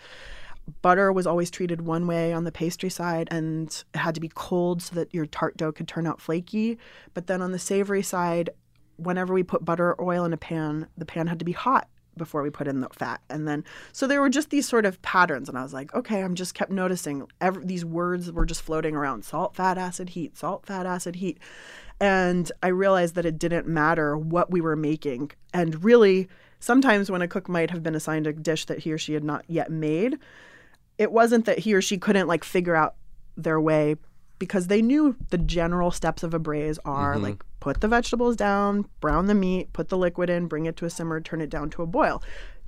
Butter 0.80 1.10
was 1.10 1.26
always 1.26 1.50
treated 1.50 1.80
one 1.80 2.06
way 2.06 2.32
on 2.32 2.44
the 2.44 2.52
pastry 2.52 2.90
side 2.90 3.26
and 3.30 3.84
it 3.94 3.98
had 3.98 4.14
to 4.14 4.20
be 4.20 4.30
cold 4.32 4.80
so 4.82 4.94
that 4.94 5.12
your 5.12 5.26
tart 5.26 5.56
dough 5.56 5.72
could 5.72 5.88
turn 5.88 6.06
out 6.06 6.20
flaky. 6.20 6.78
But 7.14 7.26
then 7.26 7.42
on 7.42 7.52
the 7.52 7.58
savory 7.58 8.02
side, 8.02 8.50
whenever 8.96 9.34
we 9.34 9.42
put 9.42 9.64
butter 9.64 9.94
or 9.94 10.04
oil 10.04 10.24
in 10.24 10.32
a 10.32 10.36
pan, 10.36 10.86
the 10.96 11.06
pan 11.06 11.26
had 11.26 11.40
to 11.40 11.44
be 11.44 11.52
hot 11.52 11.88
before 12.16 12.42
we 12.42 12.50
put 12.50 12.68
in 12.68 12.80
the 12.80 12.88
fat. 12.90 13.20
And 13.28 13.46
then, 13.46 13.64
so 13.92 14.06
there 14.06 14.20
were 14.20 14.28
just 14.28 14.50
these 14.50 14.68
sort 14.68 14.86
of 14.86 15.00
patterns. 15.02 15.48
And 15.48 15.58
I 15.58 15.62
was 15.62 15.72
like, 15.72 15.94
okay, 15.94 16.22
I'm 16.22 16.34
just 16.34 16.54
kept 16.54 16.70
noticing 16.70 17.26
every, 17.40 17.64
these 17.64 17.84
words 17.84 18.30
were 18.30 18.46
just 18.46 18.62
floating 18.62 18.94
around 18.94 19.24
salt, 19.24 19.56
fat, 19.56 19.78
acid, 19.78 20.10
heat, 20.10 20.36
salt, 20.36 20.66
fat, 20.66 20.86
acid, 20.86 21.16
heat. 21.16 21.38
And 22.00 22.50
I 22.62 22.68
realized 22.68 23.14
that 23.14 23.26
it 23.26 23.38
didn't 23.38 23.66
matter 23.66 24.16
what 24.16 24.50
we 24.50 24.60
were 24.60 24.76
making. 24.76 25.30
And 25.54 25.82
really, 25.84 26.28
sometimes 26.58 27.10
when 27.10 27.22
a 27.22 27.28
cook 27.28 27.48
might 27.48 27.70
have 27.70 27.82
been 27.82 27.94
assigned 27.94 28.26
a 28.26 28.32
dish 28.32 28.66
that 28.66 28.80
he 28.80 28.92
or 28.92 28.98
she 28.98 29.14
had 29.14 29.24
not 29.24 29.44
yet 29.48 29.70
made, 29.70 30.18
it 30.98 31.12
wasn't 31.12 31.44
that 31.46 31.60
he 31.60 31.74
or 31.74 31.80
she 31.80 31.98
couldn't 31.98 32.28
like 32.28 32.44
figure 32.44 32.74
out 32.74 32.94
their 33.36 33.60
way 33.60 33.96
because 34.42 34.66
they 34.66 34.82
knew 34.82 35.14
the 35.30 35.38
general 35.38 35.92
steps 35.92 36.24
of 36.24 36.34
a 36.34 36.38
braise 36.40 36.76
are 36.84 37.14
mm-hmm. 37.14 37.22
like 37.22 37.44
put 37.60 37.80
the 37.80 37.86
vegetables 37.86 38.34
down, 38.34 38.84
brown 39.00 39.28
the 39.28 39.36
meat, 39.36 39.72
put 39.72 39.88
the 39.88 39.96
liquid 39.96 40.28
in, 40.28 40.48
bring 40.48 40.66
it 40.66 40.76
to 40.76 40.84
a 40.84 40.90
simmer, 40.90 41.20
turn 41.20 41.40
it 41.40 41.48
down 41.48 41.70
to 41.70 41.80
a 41.80 41.86
boil. 41.86 42.20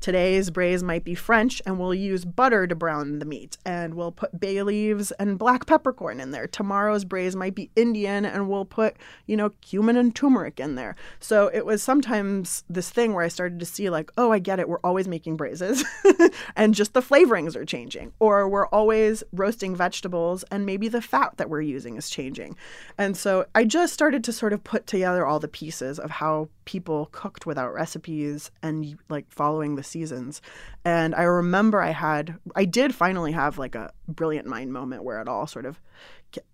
Today's 0.05 0.51
braise 0.51 0.83
might 0.83 1.03
be 1.03 1.15
French 1.15 1.63
and 1.65 1.79
we'll 1.79 1.95
use 1.95 2.27
butter 2.27 2.67
to 2.67 2.75
brown 2.75 3.21
the 3.21 3.25
meat 3.25 3.57
and 3.65 3.95
we'll 3.95 4.13
put 4.13 4.39
bay 4.39 4.63
leaves 4.63 5.13
and 5.13 5.39
black 5.39 5.65
peppercorn 5.65 6.21
in 6.21 6.31
there. 6.31 6.47
Tomorrow's 6.47 7.07
braise 7.07 7.35
might 7.35 7.55
be 7.55 7.71
Indian 7.75 8.27
and 8.27 8.47
we'll 8.47 8.67
put, 8.67 8.99
you 9.25 9.35
know, 9.35 9.49
cumin 9.63 9.97
and 9.97 10.15
turmeric 10.15 10.61
in 10.61 10.75
there. 10.75 10.95
So 11.21 11.51
it 11.55 11.65
was 11.65 11.83
sometimes 11.83 12.65
this 12.69 12.91
thing 12.91 13.15
where 13.15 13.25
I 13.25 13.29
started 13.29 13.59
to 13.61 13.65
see 13.65 13.89
like, 13.89 14.11
oh, 14.19 14.31
I 14.31 14.41
get 14.41 14.61
it. 14.61 14.69
We're 14.69 14.77
always 14.85 15.09
making 15.09 15.39
braises 15.39 15.83
and 16.55 16.75
just 16.75 16.93
the 16.93 17.01
flavorings 17.01 17.57
are 17.57 17.65
changing. 17.65 18.13
Or 18.19 18.47
we're 18.47 18.67
always 18.67 19.25
roasting 19.33 19.75
vegetables 19.75 20.45
and 20.51 20.67
maybe 20.67 20.89
the 20.89 21.01
fat 21.01 21.39
that 21.39 21.49
we're 21.49 21.63
using 21.63 21.97
is 21.97 22.11
changing. 22.11 22.57
And 22.99 23.17
so 23.17 23.47
I 23.55 23.65
just 23.65 23.95
started 23.95 24.23
to 24.25 24.35
sort 24.35 24.53
of 24.53 24.63
put 24.65 24.87
together 24.87 25.25
all 25.25 25.41
the 25.41 25.49
pieces 25.49 25.99
of 25.99 26.11
how 26.11 26.51
people 26.65 27.09
cooked 27.13 27.47
without 27.47 27.73
recipes 27.73 28.51
and 28.63 28.99
like 29.09 29.31
following 29.31 29.77
the 29.77 29.83
seasons. 29.83 30.41
And 30.85 31.15
I 31.15 31.23
remember 31.23 31.81
I 31.81 31.91
had, 31.91 32.39
I 32.55 32.65
did 32.65 32.95
finally 32.95 33.33
have 33.33 33.59
like 33.59 33.75
a 33.75 33.93
brilliant 34.09 34.47
mind 34.47 34.73
moment 34.73 35.05
where 35.05 35.21
it 35.21 35.29
all 35.29 35.47
sort 35.47 35.67
of, 35.67 35.81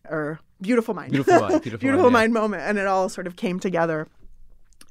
or 0.08 0.40
beautiful 0.60 0.94
mind, 0.94 1.12
beautiful 1.12 1.40
mind, 1.40 1.62
beautiful, 1.62 1.78
beautiful 1.78 2.10
mind, 2.10 2.32
mind 2.32 2.42
moment, 2.42 2.62
and 2.64 2.78
it 2.78 2.86
all 2.86 3.08
sort 3.08 3.26
of 3.26 3.36
came 3.36 3.60
together. 3.60 4.06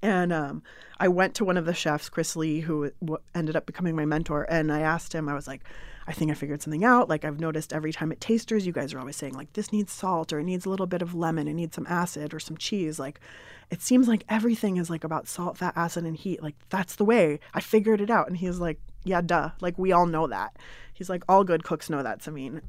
And 0.01 0.31
um, 0.31 0.63
I 0.99 1.09
went 1.09 1.35
to 1.35 1.45
one 1.45 1.57
of 1.57 1.65
the 1.65 1.73
chefs, 1.73 2.09
Chris 2.09 2.35
Lee, 2.35 2.61
who 2.61 2.91
w- 3.01 3.21
ended 3.35 3.55
up 3.55 3.65
becoming 3.65 3.95
my 3.95 4.05
mentor, 4.05 4.45
and 4.49 4.71
I 4.71 4.79
asked 4.79 5.13
him, 5.13 5.27
I 5.27 5.33
was 5.33 5.47
like, 5.47 5.61
I 6.09 6.11
think 6.11 6.31
I 6.31 6.33
figured 6.33 6.63
something 6.63 6.83
out. 6.83 7.07
Like 7.07 7.23
I've 7.23 7.39
noticed 7.39 7.71
every 7.71 7.93
time 7.93 8.11
at 8.11 8.19
tasters, 8.19 8.65
you 8.65 8.73
guys 8.73 8.95
are 8.95 8.99
always 8.99 9.15
saying 9.15 9.35
like 9.35 9.53
this 9.53 9.71
needs 9.71 9.91
salt 9.91 10.33
or 10.33 10.39
it 10.39 10.43
needs 10.43 10.65
a 10.65 10.69
little 10.69 10.87
bit 10.87 11.03
of 11.03 11.13
lemon, 11.13 11.47
it 11.47 11.53
needs 11.53 11.75
some 11.75 11.85
acid 11.87 12.33
or 12.33 12.39
some 12.39 12.57
cheese. 12.57 12.97
Like 12.97 13.19
it 13.69 13.79
seems 13.79 14.07
like 14.07 14.25
everything 14.27 14.77
is 14.77 14.89
like 14.89 15.03
about 15.03 15.27
salt, 15.27 15.59
fat, 15.59 15.73
acid, 15.75 16.05
and 16.05 16.17
heat. 16.17 16.41
Like 16.41 16.55
that's 16.69 16.95
the 16.95 17.05
way. 17.05 17.39
I 17.53 17.59
figured 17.59 18.01
it 18.01 18.09
out. 18.09 18.27
And 18.27 18.37
he's 18.37 18.57
like, 18.57 18.79
Yeah, 19.03 19.21
duh. 19.21 19.51
Like 19.61 19.77
we 19.77 19.91
all 19.91 20.07
know 20.07 20.25
that. 20.25 20.57
He's 20.93 21.11
like, 21.11 21.23
all 21.29 21.43
good 21.43 21.63
cooks 21.63 21.91
know 21.91 22.01
that, 22.01 22.21
Samin. 22.21 22.61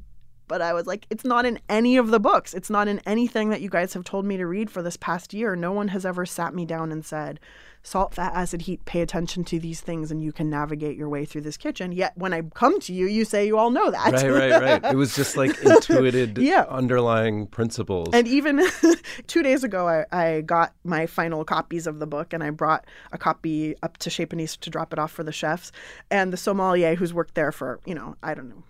But 0.47 0.61
I 0.61 0.73
was 0.73 0.85
like, 0.85 1.07
it's 1.09 1.25
not 1.25 1.45
in 1.45 1.59
any 1.67 1.97
of 1.97 2.09
the 2.09 2.19
books. 2.19 2.53
It's 2.53 2.69
not 2.69 2.87
in 2.87 2.99
anything 3.07 3.49
that 3.49 3.61
you 3.61 3.69
guys 3.69 3.93
have 3.93 4.03
told 4.03 4.25
me 4.25 4.37
to 4.37 4.45
read 4.45 4.69
for 4.69 4.83
this 4.83 4.97
past 4.97 5.33
year. 5.33 5.55
No 5.55 5.71
one 5.71 5.87
has 5.87 6.05
ever 6.05 6.27
sat 6.27 6.53
me 6.53 6.65
down 6.65 6.91
and 6.91 7.03
said, 7.03 7.39
salt, 7.83 8.13
fat, 8.13 8.33
acid, 8.35 8.61
heat, 8.63 8.83
pay 8.85 9.01
attention 9.01 9.43
to 9.45 9.59
these 9.59 9.81
things 9.81 10.11
and 10.11 10.23
you 10.23 10.31
can 10.31 10.49
navigate 10.49 10.95
your 10.97 11.09
way 11.09 11.25
through 11.25 11.41
this 11.41 11.57
kitchen. 11.57 11.91
Yet 11.91 12.15
when 12.17 12.33
I 12.33 12.41
come 12.41 12.79
to 12.81 12.93
you, 12.93 13.07
you 13.07 13.25
say 13.25 13.45
you 13.47 13.57
all 13.57 13.71
know 13.71 13.89
that. 13.91 14.11
Right, 14.13 14.29
right, 14.29 14.61
right. 14.61 14.91
It 14.93 14.95
was 14.95 15.15
just 15.15 15.35
like 15.35 15.51
intuited 15.63 16.37
Yeah. 16.37 16.65
underlying 16.69 17.47
principles. 17.47 18.09
And 18.13 18.27
even 18.27 18.61
two 19.27 19.41
days 19.43 19.63
ago, 19.63 19.87
I, 19.87 20.05
I 20.11 20.41
got 20.41 20.73
my 20.83 21.05
final 21.07 21.43
copies 21.43 21.87
of 21.87 21.99
the 21.99 22.07
book 22.07 22.33
and 22.33 22.43
I 22.43 22.49
brought 22.51 22.85
a 23.11 23.17
copy 23.17 23.75
up 23.81 23.97
to 23.97 24.09
Chez 24.09 24.25
Panisse 24.27 24.57
to 24.59 24.69
drop 24.69 24.93
it 24.93 24.99
off 24.99 25.11
for 25.11 25.23
the 25.23 25.31
chefs. 25.31 25.71
And 26.09 26.31
the 26.31 26.37
sommelier 26.37 26.95
who's 26.95 27.13
worked 27.13 27.35
there 27.35 27.51
for, 27.51 27.79
you 27.85 27.95
know, 27.95 28.15
I 28.21 28.33
don't 28.35 28.49
know, 28.49 28.63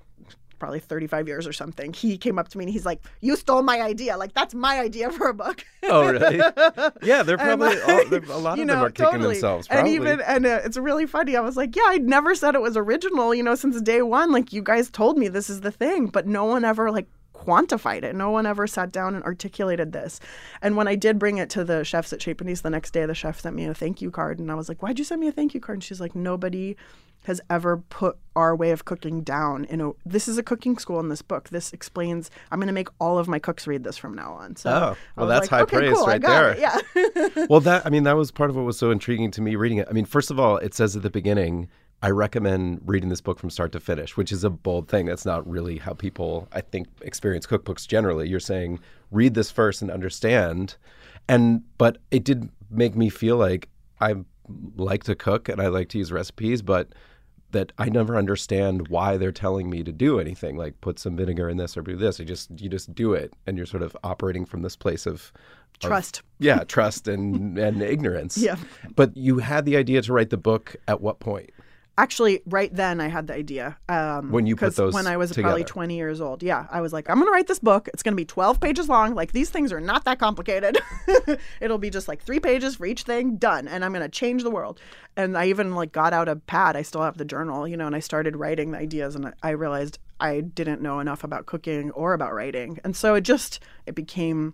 probably 0.61 0.79
35 0.79 1.27
years 1.27 1.47
or 1.47 1.53
something, 1.53 1.91
he 1.91 2.19
came 2.19 2.37
up 2.37 2.47
to 2.49 2.57
me 2.59 2.65
and 2.65 2.71
he's 2.71 2.85
like, 2.85 3.01
You 3.19 3.35
stole 3.35 3.63
my 3.63 3.81
idea. 3.81 4.15
Like, 4.15 4.33
that's 4.33 4.53
my 4.53 4.79
idea 4.79 5.11
for 5.11 5.27
a 5.27 5.33
book. 5.33 5.65
oh, 5.83 6.07
really? 6.07 6.37
Yeah, 7.01 7.23
they're 7.23 7.37
probably, 7.37 7.69
like, 7.69 7.89
all, 7.89 8.05
they're, 8.05 8.23
a 8.23 8.37
lot 8.37 8.51
of 8.51 8.57
them 8.59 8.67
know, 8.67 8.85
are 8.85 8.91
kicking 8.91 9.11
totally. 9.13 9.33
themselves. 9.33 9.67
And 9.71 9.87
even 9.87 10.21
and 10.21 10.45
uh, 10.45 10.59
it's 10.63 10.77
really 10.77 11.07
funny. 11.07 11.35
I 11.35 11.41
was 11.41 11.57
like, 11.57 11.75
yeah, 11.75 11.87
I 11.87 11.97
never 11.97 12.35
said 12.35 12.53
it 12.53 12.61
was 12.61 12.77
original. 12.77 13.33
You 13.33 13.41
know, 13.41 13.55
since 13.55 13.81
day 13.81 14.03
one, 14.03 14.31
like 14.31 14.53
you 14.53 14.61
guys 14.61 14.91
told 14.91 15.17
me 15.17 15.29
this 15.29 15.49
is 15.49 15.61
the 15.61 15.71
thing, 15.71 16.05
but 16.05 16.27
no 16.27 16.45
one 16.45 16.63
ever 16.63 16.91
like 16.91 17.07
quantified 17.45 18.03
it. 18.03 18.15
No 18.15 18.29
one 18.29 18.45
ever 18.45 18.67
sat 18.67 18.91
down 18.91 19.15
and 19.15 19.23
articulated 19.23 19.91
this. 19.91 20.19
And 20.61 20.75
when 20.75 20.87
I 20.87 20.95
did 20.95 21.19
bring 21.19 21.37
it 21.37 21.49
to 21.51 21.63
the 21.63 21.83
chefs 21.83 22.13
at 22.13 22.21
Chez 22.21 22.35
Panisse 22.35 22.61
the 22.61 22.69
next 22.69 22.91
day, 22.91 23.05
the 23.05 23.15
chef 23.15 23.39
sent 23.39 23.55
me 23.55 23.65
a 23.65 23.73
thank 23.73 24.01
you 24.01 24.11
card, 24.11 24.39
and 24.39 24.51
I 24.51 24.55
was 24.55 24.69
like, 24.69 24.81
why'd 24.81 24.99
you 24.99 25.05
send 25.05 25.21
me 25.21 25.27
a 25.27 25.31
thank 25.31 25.53
you 25.53 25.59
card? 25.59 25.77
And 25.77 25.83
she's 25.83 26.01
like, 26.01 26.15
nobody 26.15 26.75
has 27.25 27.39
ever 27.51 27.77
put 27.77 28.17
our 28.35 28.55
way 28.55 28.71
of 28.71 28.83
cooking 28.83 29.21
down 29.21 29.65
in 29.65 29.79
a 29.79 29.91
this 30.03 30.27
is 30.27 30.39
a 30.39 30.43
cooking 30.43 30.75
school 30.79 30.99
in 30.99 31.09
this 31.09 31.21
book 31.21 31.49
this 31.49 31.71
explains 31.71 32.31
i'm 32.51 32.57
going 32.57 32.65
to 32.65 32.73
make 32.73 32.87
all 32.99 33.19
of 33.19 33.27
my 33.27 33.37
cooks 33.37 33.67
read 33.67 33.83
this 33.83 33.95
from 33.95 34.15
now 34.15 34.33
on 34.33 34.55
so 34.55 34.71
Oh, 34.71 34.97
well, 35.15 35.27
that's 35.27 35.43
like, 35.43 35.49
high 35.51 35.61
okay, 35.61 35.77
praise 35.77 35.93
cool, 35.93 36.07
right 36.07 36.19
there. 36.19 36.53
it, 36.53 36.59
yeah 36.59 37.45
well, 37.49 37.59
that 37.59 37.85
I 37.85 37.91
mean, 37.91 38.03
that 38.03 38.15
was 38.15 38.31
part 38.31 38.49
of 38.49 38.55
what 38.55 38.65
was 38.65 38.79
so 38.79 38.89
intriguing 38.89 39.29
to 39.31 39.41
me 39.41 39.55
reading 39.55 39.77
it. 39.77 39.87
I 39.87 39.93
mean, 39.93 40.05
first 40.05 40.31
of 40.31 40.39
all, 40.39 40.57
it 40.57 40.73
says 40.73 40.95
at 40.95 41.03
the 41.03 41.09
beginning, 41.11 41.69
I 42.03 42.09
recommend 42.09 42.81
reading 42.85 43.09
this 43.09 43.21
book 43.21 43.37
from 43.39 43.49
start 43.51 43.71
to 43.73 43.79
finish, 43.79 44.17
which 44.17 44.31
is 44.31 44.43
a 44.43 44.49
bold 44.49 44.87
thing. 44.87 45.05
That's 45.05 45.25
not 45.25 45.47
really 45.47 45.77
how 45.77 45.93
people, 45.93 46.47
I 46.51 46.61
think, 46.61 46.87
experience 47.01 47.45
cookbooks 47.45 47.87
generally. 47.87 48.27
You're 48.27 48.39
saying 48.39 48.79
read 49.11 49.35
this 49.35 49.51
first 49.51 49.81
and 49.83 49.91
understand, 49.91 50.77
and 51.29 51.61
but 51.77 51.99
it 52.09 52.23
did 52.23 52.49
make 52.71 52.95
me 52.95 53.09
feel 53.09 53.37
like 53.37 53.69
I 53.99 54.15
like 54.75 55.03
to 55.03 55.15
cook 55.15 55.47
and 55.47 55.61
I 55.61 55.67
like 55.67 55.89
to 55.89 55.99
use 55.99 56.11
recipes, 56.11 56.61
but 56.61 56.89
that 57.51 57.73
I 57.77 57.89
never 57.89 58.15
understand 58.17 58.87
why 58.87 59.17
they're 59.17 59.31
telling 59.33 59.69
me 59.69 59.83
to 59.83 59.91
do 59.91 60.19
anything 60.21 60.55
like 60.55 60.79
put 60.79 60.97
some 60.97 61.17
vinegar 61.17 61.49
in 61.49 61.57
this 61.57 61.75
or 61.75 61.81
do 61.81 61.97
this. 61.97 62.19
I 62.19 62.23
just 62.23 62.49
you 62.59 62.69
just 62.69 62.95
do 62.95 63.13
it 63.13 63.33
and 63.45 63.57
you're 63.57 63.65
sort 63.65 63.83
of 63.83 63.95
operating 64.03 64.45
from 64.45 64.61
this 64.61 64.75
place 64.75 65.05
of 65.05 65.31
of- 65.83 65.89
Trust. 65.89 66.21
yeah, 66.39 66.63
trust 66.67 67.07
and 67.07 67.57
and 67.57 67.81
ignorance. 67.81 68.37
Yeah. 68.37 68.55
But 68.95 69.15
you 69.15 69.39
had 69.39 69.65
the 69.65 69.75
idea 69.77 70.01
to 70.01 70.13
write 70.13 70.29
the 70.29 70.37
book 70.37 70.75
at 70.87 71.01
what 71.01 71.19
point? 71.19 71.49
Actually, 71.97 72.41
right 72.45 72.73
then 72.73 73.01
I 73.01 73.07
had 73.09 73.27
the 73.27 73.33
idea. 73.33 73.77
Um, 73.89 74.31
When 74.31 74.45
you 74.47 74.55
put 74.55 74.75
those 74.75 74.93
when 74.93 75.07
I 75.07 75.17
was 75.17 75.33
probably 75.33 75.63
20 75.65 75.95
years 75.95 76.21
old. 76.21 76.41
Yeah, 76.41 76.65
I 76.71 76.81
was 76.81 76.93
like, 76.93 77.09
I'm 77.09 77.19
gonna 77.19 77.31
write 77.31 77.47
this 77.47 77.59
book. 77.59 77.89
It's 77.93 78.01
gonna 78.01 78.15
be 78.15 78.25
12 78.25 78.59
pages 78.61 78.87
long. 78.89 79.13
Like 79.13 79.33
these 79.33 79.49
things 79.49 79.71
are 79.73 79.81
not 79.81 80.05
that 80.05 80.17
complicated. 80.17 80.79
It'll 81.61 81.77
be 81.77 81.89
just 81.89 82.07
like 82.07 82.23
three 82.23 82.39
pages 82.39 82.75
for 82.77 82.85
each 82.85 83.03
thing, 83.03 83.35
done. 83.35 83.67
And 83.67 83.83
I'm 83.83 83.91
gonna 83.93 84.09
change 84.09 84.43
the 84.43 84.49
world. 84.51 84.79
And 85.17 85.37
I 85.37 85.47
even 85.47 85.75
like 85.75 85.91
got 85.91 86.13
out 86.13 86.29
a 86.29 86.37
pad. 86.37 86.75
I 86.77 86.81
still 86.81 87.01
have 87.01 87.17
the 87.17 87.25
journal, 87.25 87.67
you 87.67 87.75
know, 87.77 87.87
and 87.87 87.95
I 87.95 87.99
started 87.99 88.35
writing 88.37 88.71
the 88.71 88.77
ideas. 88.79 89.15
And 89.15 89.27
I- 89.27 89.33
I 89.43 89.49
realized 89.51 89.99
I 90.19 90.39
didn't 90.41 90.81
know 90.81 90.99
enough 91.01 91.23
about 91.23 91.45
cooking 91.45 91.91
or 91.91 92.13
about 92.13 92.33
writing. 92.33 92.79
And 92.83 92.95
so 92.95 93.15
it 93.15 93.21
just 93.21 93.59
it 93.85 93.95
became 93.95 94.53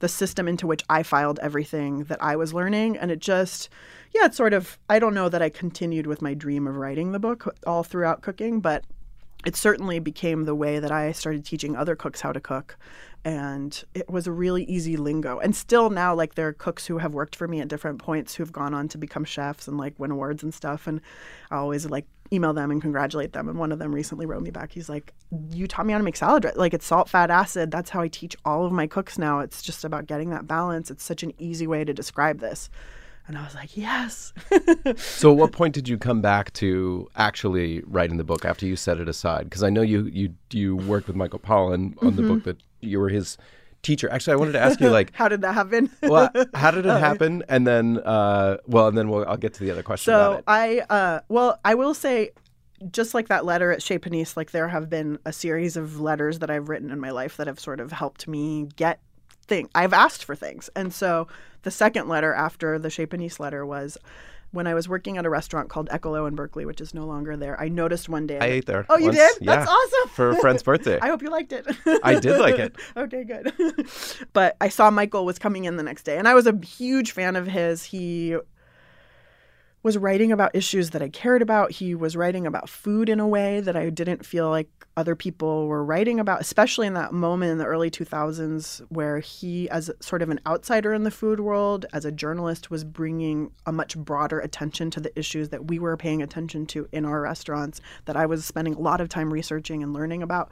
the 0.00 0.08
system 0.08 0.48
into 0.48 0.66
which 0.66 0.82
I 0.88 1.02
filed 1.02 1.38
everything 1.40 2.04
that 2.04 2.22
I 2.22 2.36
was 2.36 2.54
learning. 2.54 2.96
And 2.96 3.10
it 3.10 3.18
just, 3.18 3.68
yeah, 4.14 4.24
it's 4.24 4.36
sort 4.36 4.54
of, 4.54 4.78
I 4.88 4.98
don't 4.98 5.14
know 5.14 5.28
that 5.28 5.42
I 5.42 5.50
continued 5.50 6.06
with 6.06 6.22
my 6.22 6.34
dream 6.34 6.66
of 6.66 6.76
writing 6.76 7.12
the 7.12 7.18
book 7.18 7.54
all 7.66 7.82
throughout 7.82 8.22
cooking, 8.22 8.60
but 8.60 8.84
it 9.46 9.56
certainly 9.56 9.98
became 9.98 10.44
the 10.44 10.54
way 10.54 10.78
that 10.78 10.90
I 10.90 11.12
started 11.12 11.44
teaching 11.44 11.76
other 11.76 11.96
cooks 11.96 12.20
how 12.20 12.32
to 12.32 12.40
cook. 12.40 12.76
And 13.24 13.82
it 13.94 14.08
was 14.08 14.26
a 14.26 14.32
really 14.32 14.64
easy 14.64 14.96
lingo. 14.96 15.38
And 15.38 15.54
still 15.54 15.90
now, 15.90 16.14
like, 16.14 16.34
there 16.34 16.48
are 16.48 16.52
cooks 16.54 16.86
who 16.86 16.98
have 16.98 17.12
worked 17.12 17.36
for 17.36 17.46
me 17.46 17.60
at 17.60 17.68
different 17.68 17.98
points 17.98 18.34
who've 18.34 18.52
gone 18.52 18.72
on 18.72 18.88
to 18.88 18.98
become 18.98 19.24
chefs 19.24 19.68
and, 19.68 19.76
like, 19.76 19.98
win 19.98 20.10
awards 20.10 20.42
and 20.42 20.54
stuff. 20.54 20.86
And 20.86 21.02
I 21.50 21.56
always, 21.56 21.84
like, 21.84 22.06
email 22.32 22.52
them 22.52 22.70
and 22.70 22.80
congratulate 22.80 23.32
them. 23.32 23.48
And 23.48 23.58
one 23.58 23.72
of 23.72 23.78
them 23.78 23.92
recently 23.94 24.26
wrote 24.26 24.42
me 24.42 24.50
back. 24.50 24.72
He's 24.72 24.88
like, 24.88 25.12
You 25.50 25.66
taught 25.66 25.86
me 25.86 25.92
how 25.92 25.98
to 25.98 26.04
make 26.04 26.16
salad 26.16 26.42
dressing. 26.42 26.58
Like, 26.60 26.74
it's 26.74 26.86
salt, 26.86 27.08
fat, 27.08 27.30
acid. 27.30 27.70
That's 27.70 27.90
how 27.90 28.00
I 28.00 28.08
teach 28.08 28.36
all 28.44 28.64
of 28.66 28.72
my 28.72 28.86
cooks 28.86 29.18
now. 29.18 29.40
It's 29.40 29.62
just 29.62 29.84
about 29.84 30.06
getting 30.06 30.30
that 30.30 30.46
balance. 30.46 30.90
It's 30.90 31.02
such 31.04 31.22
an 31.22 31.32
easy 31.38 31.66
way 31.66 31.84
to 31.84 31.92
describe 31.92 32.40
this. 32.40 32.70
And 33.28 33.36
I 33.38 33.44
was 33.44 33.54
like, 33.54 33.76
Yes. 33.76 34.32
So 34.96 35.30
at 35.30 35.36
what 35.36 35.52
point 35.52 35.74
did 35.74 35.88
you 35.88 35.98
come 35.98 36.20
back 36.20 36.52
to 36.54 37.08
actually 37.16 37.82
writing 37.86 38.16
the 38.16 38.24
book 38.24 38.44
after 38.44 38.66
you 38.66 38.76
set 38.76 38.98
it 38.98 39.08
aside? 39.08 39.44
Because 39.44 39.62
I 39.62 39.70
know 39.70 39.82
you 39.82 40.04
you 40.06 40.34
you 40.52 40.76
worked 40.76 41.06
with 41.06 41.16
Michael 41.16 41.38
Pollan 41.38 41.94
on 42.02 42.16
the 42.16 42.22
Mm-hmm. 42.22 42.28
book 42.34 42.44
that 42.44 42.56
you 42.80 42.98
were 42.98 43.08
his 43.08 43.36
teacher. 43.82 44.10
Actually, 44.10 44.34
I 44.34 44.36
wanted 44.36 44.52
to 44.52 44.60
ask 44.60 44.80
you 44.80 44.90
like 44.90 45.12
how 45.14 45.28
did 45.28 45.42
that 45.42 45.54
happen? 45.54 45.90
well, 46.02 46.30
how 46.54 46.70
did 46.70 46.86
it 46.86 46.88
happen? 47.00 47.44
And 47.48 47.66
then, 47.66 47.98
uh, 47.98 48.58
well, 48.66 48.88
and 48.88 48.96
then 48.96 49.08
we'll, 49.08 49.26
I'll 49.26 49.36
get 49.36 49.54
to 49.54 49.64
the 49.64 49.70
other 49.70 49.82
question 49.82 50.12
about 50.12 50.38
So. 50.38 50.44
I, 50.46 50.80
uh, 50.90 51.20
well, 51.28 51.58
I 51.64 51.74
will 51.74 51.94
say, 51.94 52.30
just 52.90 53.14
like 53.14 53.28
that 53.28 53.44
letter 53.44 53.70
at 53.70 53.82
Chez 53.82 53.98
Panisse, 53.98 54.36
like 54.36 54.52
there 54.52 54.68
have 54.68 54.88
been 54.88 55.18
a 55.24 55.32
series 55.32 55.76
of 55.76 56.00
letters 56.00 56.38
that 56.38 56.50
I've 56.50 56.68
written 56.68 56.90
in 56.90 56.98
my 56.98 57.10
life 57.10 57.36
that 57.36 57.46
have 57.46 57.60
sort 57.60 57.80
of 57.80 57.92
helped 57.92 58.26
me 58.26 58.68
get 58.76 59.00
things. 59.46 59.68
I've 59.74 59.92
asked 59.92 60.24
for 60.24 60.34
things, 60.34 60.70
and 60.74 60.92
so 60.92 61.28
the 61.62 61.70
second 61.70 62.08
letter 62.08 62.32
after 62.32 62.78
the 62.78 62.90
Chez 62.90 63.06
Panisse 63.06 63.40
letter 63.40 63.64
was. 63.66 63.98
When 64.52 64.66
I 64.66 64.74
was 64.74 64.88
working 64.88 65.16
at 65.16 65.24
a 65.24 65.30
restaurant 65.30 65.68
called 65.68 65.88
Eccolo 65.92 66.26
in 66.26 66.34
Berkeley, 66.34 66.64
which 66.64 66.80
is 66.80 66.92
no 66.92 67.04
longer 67.06 67.36
there, 67.36 67.60
I 67.60 67.68
noticed 67.68 68.08
one 68.08 68.26
day. 68.26 68.38
I 68.40 68.46
ate 68.46 68.66
there. 68.66 68.84
Oh, 68.88 68.98
you 68.98 69.06
once. 69.06 69.16
did? 69.16 69.38
That's 69.42 69.70
awesome. 69.70 70.10
For 70.10 70.30
a 70.30 70.36
friend's 70.36 70.64
birthday. 70.64 70.98
I 71.02 71.08
hope 71.08 71.22
you 71.22 71.30
liked 71.30 71.52
it. 71.52 71.66
I 72.02 72.18
did 72.18 72.38
like 72.40 72.58
it. 72.58 72.74
okay, 72.96 73.22
good. 73.22 73.52
but 74.32 74.56
I 74.60 74.68
saw 74.68 74.90
Michael 74.90 75.24
was 75.24 75.38
coming 75.38 75.66
in 75.66 75.76
the 75.76 75.84
next 75.84 76.02
day, 76.02 76.18
and 76.18 76.26
I 76.26 76.34
was 76.34 76.46
a 76.48 76.58
huge 76.64 77.12
fan 77.12 77.36
of 77.36 77.46
his. 77.46 77.84
He 77.84 78.36
was 79.82 79.96
writing 79.96 80.30
about 80.30 80.54
issues 80.54 80.90
that 80.90 81.02
I 81.02 81.08
cared 81.08 81.40
about. 81.40 81.72
He 81.72 81.94
was 81.94 82.16
writing 82.16 82.46
about 82.46 82.68
food 82.68 83.08
in 83.08 83.18
a 83.18 83.26
way 83.26 83.60
that 83.60 83.76
I 83.76 83.88
didn't 83.88 84.26
feel 84.26 84.50
like 84.50 84.68
other 84.96 85.16
people 85.16 85.66
were 85.66 85.82
writing 85.82 86.20
about, 86.20 86.40
especially 86.40 86.86
in 86.86 86.94
that 86.94 87.12
moment 87.12 87.52
in 87.52 87.58
the 87.58 87.64
early 87.64 87.90
2000s 87.90 88.84
where 88.90 89.20
he, 89.20 89.70
as 89.70 89.90
sort 90.00 90.20
of 90.20 90.28
an 90.28 90.40
outsider 90.46 90.92
in 90.92 91.04
the 91.04 91.10
food 91.10 91.40
world, 91.40 91.86
as 91.92 92.04
a 92.04 92.12
journalist, 92.12 92.70
was 92.70 92.84
bringing 92.84 93.50
a 93.64 93.72
much 93.72 93.96
broader 93.96 94.38
attention 94.40 94.90
to 94.90 95.00
the 95.00 95.18
issues 95.18 95.48
that 95.48 95.68
we 95.68 95.78
were 95.78 95.96
paying 95.96 96.22
attention 96.22 96.66
to 96.66 96.86
in 96.92 97.06
our 97.06 97.22
restaurants, 97.22 97.80
that 98.04 98.16
I 98.16 98.26
was 98.26 98.44
spending 98.44 98.74
a 98.74 98.80
lot 98.80 99.00
of 99.00 99.08
time 99.08 99.32
researching 99.32 99.82
and 99.82 99.94
learning 99.94 100.22
about. 100.22 100.50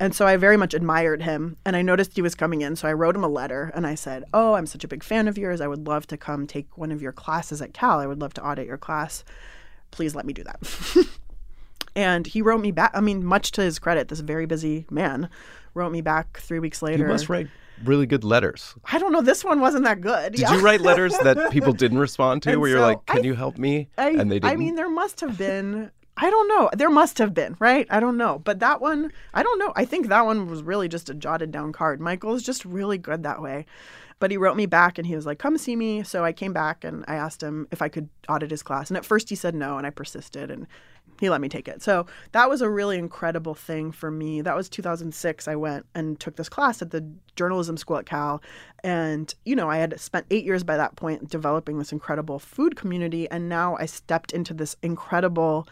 And 0.00 0.14
so 0.14 0.26
I 0.26 0.36
very 0.36 0.56
much 0.56 0.72
admired 0.74 1.22
him. 1.22 1.58
And 1.64 1.76
I 1.76 1.82
noticed 1.82 2.14
he 2.14 2.22
was 2.22 2.34
coming 2.34 2.62
in. 2.62 2.74
So 2.74 2.88
I 2.88 2.94
wrote 2.94 3.14
him 3.14 3.22
a 3.22 3.28
letter 3.28 3.70
and 3.74 3.86
I 3.86 3.94
said, 3.94 4.24
Oh, 4.32 4.54
I'm 4.54 4.66
such 4.66 4.82
a 4.82 4.88
big 4.88 5.04
fan 5.04 5.28
of 5.28 5.36
yours. 5.38 5.60
I 5.60 5.68
would 5.68 5.86
love 5.86 6.06
to 6.08 6.16
come 6.16 6.46
take 6.46 6.76
one 6.78 6.90
of 6.90 7.02
your 7.02 7.12
classes 7.12 7.60
at 7.60 7.74
Cal. 7.74 8.00
I 8.00 8.06
would 8.06 8.20
love 8.20 8.32
to 8.34 8.42
audit 8.44 8.66
your 8.66 8.78
class. 8.78 9.22
please 9.90 10.14
let 10.14 10.24
me 10.24 10.32
do 10.32 10.42
that. 10.44 11.06
and 11.94 12.26
he 12.26 12.40
wrote 12.42 12.60
me 12.60 12.70
back. 12.70 12.92
I 12.94 13.00
mean, 13.00 13.24
much 13.24 13.52
to 13.52 13.62
his 13.62 13.78
credit, 13.78 14.08
this 14.08 14.20
very 14.20 14.46
busy 14.46 14.86
man 14.90 15.28
wrote 15.74 15.92
me 15.92 16.00
back 16.00 16.40
three 16.40 16.58
weeks 16.60 16.82
later. 16.82 17.04
You 17.04 17.08
must 17.08 17.28
write 17.28 17.48
really 17.84 18.06
good 18.06 18.24
letters. 18.24 18.74
I 18.92 18.98
don't 18.98 19.12
know. 19.12 19.22
This 19.22 19.44
one 19.44 19.60
wasn't 19.60 19.84
that 19.84 20.00
good. 20.00 20.34
Did 20.34 20.48
you 20.48 20.60
write 20.60 20.80
letters 20.80 21.16
that 21.18 21.50
people 21.52 21.72
didn't 21.72 21.98
respond 21.98 22.42
to, 22.44 22.50
And 22.52 22.60
where 22.60 22.70
you're 22.70 22.80
like, 22.80 23.04
"Can 23.06 23.18
I- 23.18 23.22
you 23.22 23.34
help 23.34 23.58
me?" 23.58 23.88
I, 23.98 24.10
and 24.10 24.30
they 24.30 24.38
didn't. 24.38 24.52
I 24.52 24.56
mean, 24.56 24.74
there 24.76 24.90
must 24.90 25.20
have 25.20 25.36
been. 25.36 25.90
I 26.22 26.28
don't 26.28 26.48
know. 26.48 26.68
There 26.74 26.90
must 26.90 27.16
have 27.16 27.32
been, 27.32 27.56
right? 27.58 27.86
I 27.88 27.98
don't 27.98 28.18
know. 28.18 28.40
But 28.44 28.60
that 28.60 28.82
one, 28.82 29.10
I 29.32 29.42
don't 29.42 29.58
know. 29.58 29.72
I 29.74 29.86
think 29.86 30.08
that 30.08 30.26
one 30.26 30.50
was 30.50 30.62
really 30.62 30.86
just 30.86 31.08
a 31.08 31.14
jotted 31.14 31.50
down 31.50 31.72
card. 31.72 31.98
Michael 31.98 32.34
is 32.34 32.42
just 32.42 32.66
really 32.66 32.98
good 32.98 33.22
that 33.22 33.40
way. 33.40 33.64
But 34.18 34.30
he 34.30 34.36
wrote 34.36 34.56
me 34.56 34.66
back 34.66 34.98
and 34.98 35.06
he 35.06 35.16
was 35.16 35.24
like, 35.24 35.38
come 35.38 35.56
see 35.56 35.74
me. 35.74 36.02
So 36.02 36.22
I 36.22 36.32
came 36.32 36.52
back 36.52 36.84
and 36.84 37.06
I 37.08 37.14
asked 37.14 37.42
him 37.42 37.66
if 37.70 37.80
I 37.80 37.88
could 37.88 38.10
audit 38.28 38.50
his 38.50 38.62
class. 38.62 38.90
And 38.90 38.98
at 38.98 39.06
first 39.06 39.30
he 39.30 39.34
said 39.34 39.54
no, 39.54 39.78
and 39.78 39.86
I 39.86 39.90
persisted 39.90 40.50
and 40.50 40.66
he 41.20 41.28
let 41.28 41.42
me 41.42 41.48
take 41.48 41.68
it. 41.68 41.82
So 41.82 42.06
that 42.32 42.48
was 42.48 42.62
a 42.62 42.70
really 42.70 42.98
incredible 42.98 43.54
thing 43.54 43.92
for 43.92 44.10
me. 44.10 44.40
That 44.40 44.56
was 44.56 44.70
2006. 44.70 45.46
I 45.46 45.54
went 45.54 45.86
and 45.94 46.18
took 46.18 46.36
this 46.36 46.48
class 46.48 46.80
at 46.80 46.90
the 46.90 47.06
journalism 47.36 47.76
school 47.76 47.98
at 47.98 48.06
Cal. 48.06 48.42
And, 48.82 49.32
you 49.44 49.54
know, 49.54 49.68
I 49.68 49.76
had 49.76 50.00
spent 50.00 50.26
eight 50.30 50.44
years 50.44 50.64
by 50.64 50.78
that 50.78 50.96
point 50.96 51.28
developing 51.28 51.78
this 51.78 51.92
incredible 51.92 52.38
food 52.38 52.74
community. 52.74 53.30
And 53.30 53.50
now 53.50 53.76
I 53.76 53.84
stepped 53.84 54.32
into 54.32 54.54
this 54.54 54.76
incredible 54.82 55.68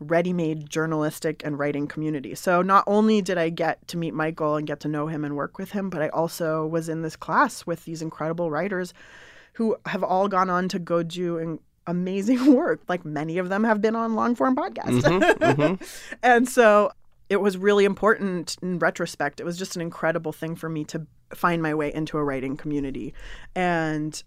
ready-made 0.00 0.68
journalistic 0.68 1.42
and 1.44 1.56
writing 1.56 1.86
community. 1.86 2.34
So 2.34 2.60
not 2.60 2.82
only 2.88 3.22
did 3.22 3.38
I 3.38 3.48
get 3.48 3.86
to 3.88 3.96
meet 3.96 4.12
Michael 4.12 4.56
and 4.56 4.66
get 4.66 4.80
to 4.80 4.88
know 4.88 5.06
him 5.06 5.24
and 5.24 5.36
work 5.36 5.56
with 5.56 5.70
him, 5.70 5.88
but 5.88 6.02
I 6.02 6.08
also 6.08 6.66
was 6.66 6.88
in 6.88 7.02
this 7.02 7.14
class 7.14 7.64
with 7.64 7.84
these 7.84 8.02
incredible 8.02 8.50
writers 8.50 8.92
who 9.52 9.76
have 9.86 10.02
all 10.02 10.26
gone 10.26 10.50
on 10.50 10.68
to 10.70 10.80
go 10.80 11.04
do 11.04 11.58
amazing 11.86 12.54
work. 12.54 12.82
Like 12.88 13.04
many 13.04 13.38
of 13.38 13.48
them 13.48 13.64
have 13.64 13.80
been 13.80 13.96
on 13.96 14.14
long 14.14 14.34
form 14.34 14.56
podcasts. 14.56 15.02
Mm-hmm, 15.02 15.42
mm-hmm. 15.42 15.84
and 16.22 16.48
so 16.48 16.92
it 17.28 17.40
was 17.40 17.56
really 17.56 17.84
important 17.84 18.56
in 18.62 18.78
retrospect. 18.78 19.40
It 19.40 19.44
was 19.44 19.58
just 19.58 19.76
an 19.76 19.82
incredible 19.82 20.32
thing 20.32 20.56
for 20.56 20.68
me 20.68 20.84
to 20.84 21.06
find 21.34 21.62
my 21.62 21.74
way 21.74 21.92
into 21.92 22.18
a 22.18 22.24
writing 22.24 22.56
community. 22.56 23.14
And 23.54 24.22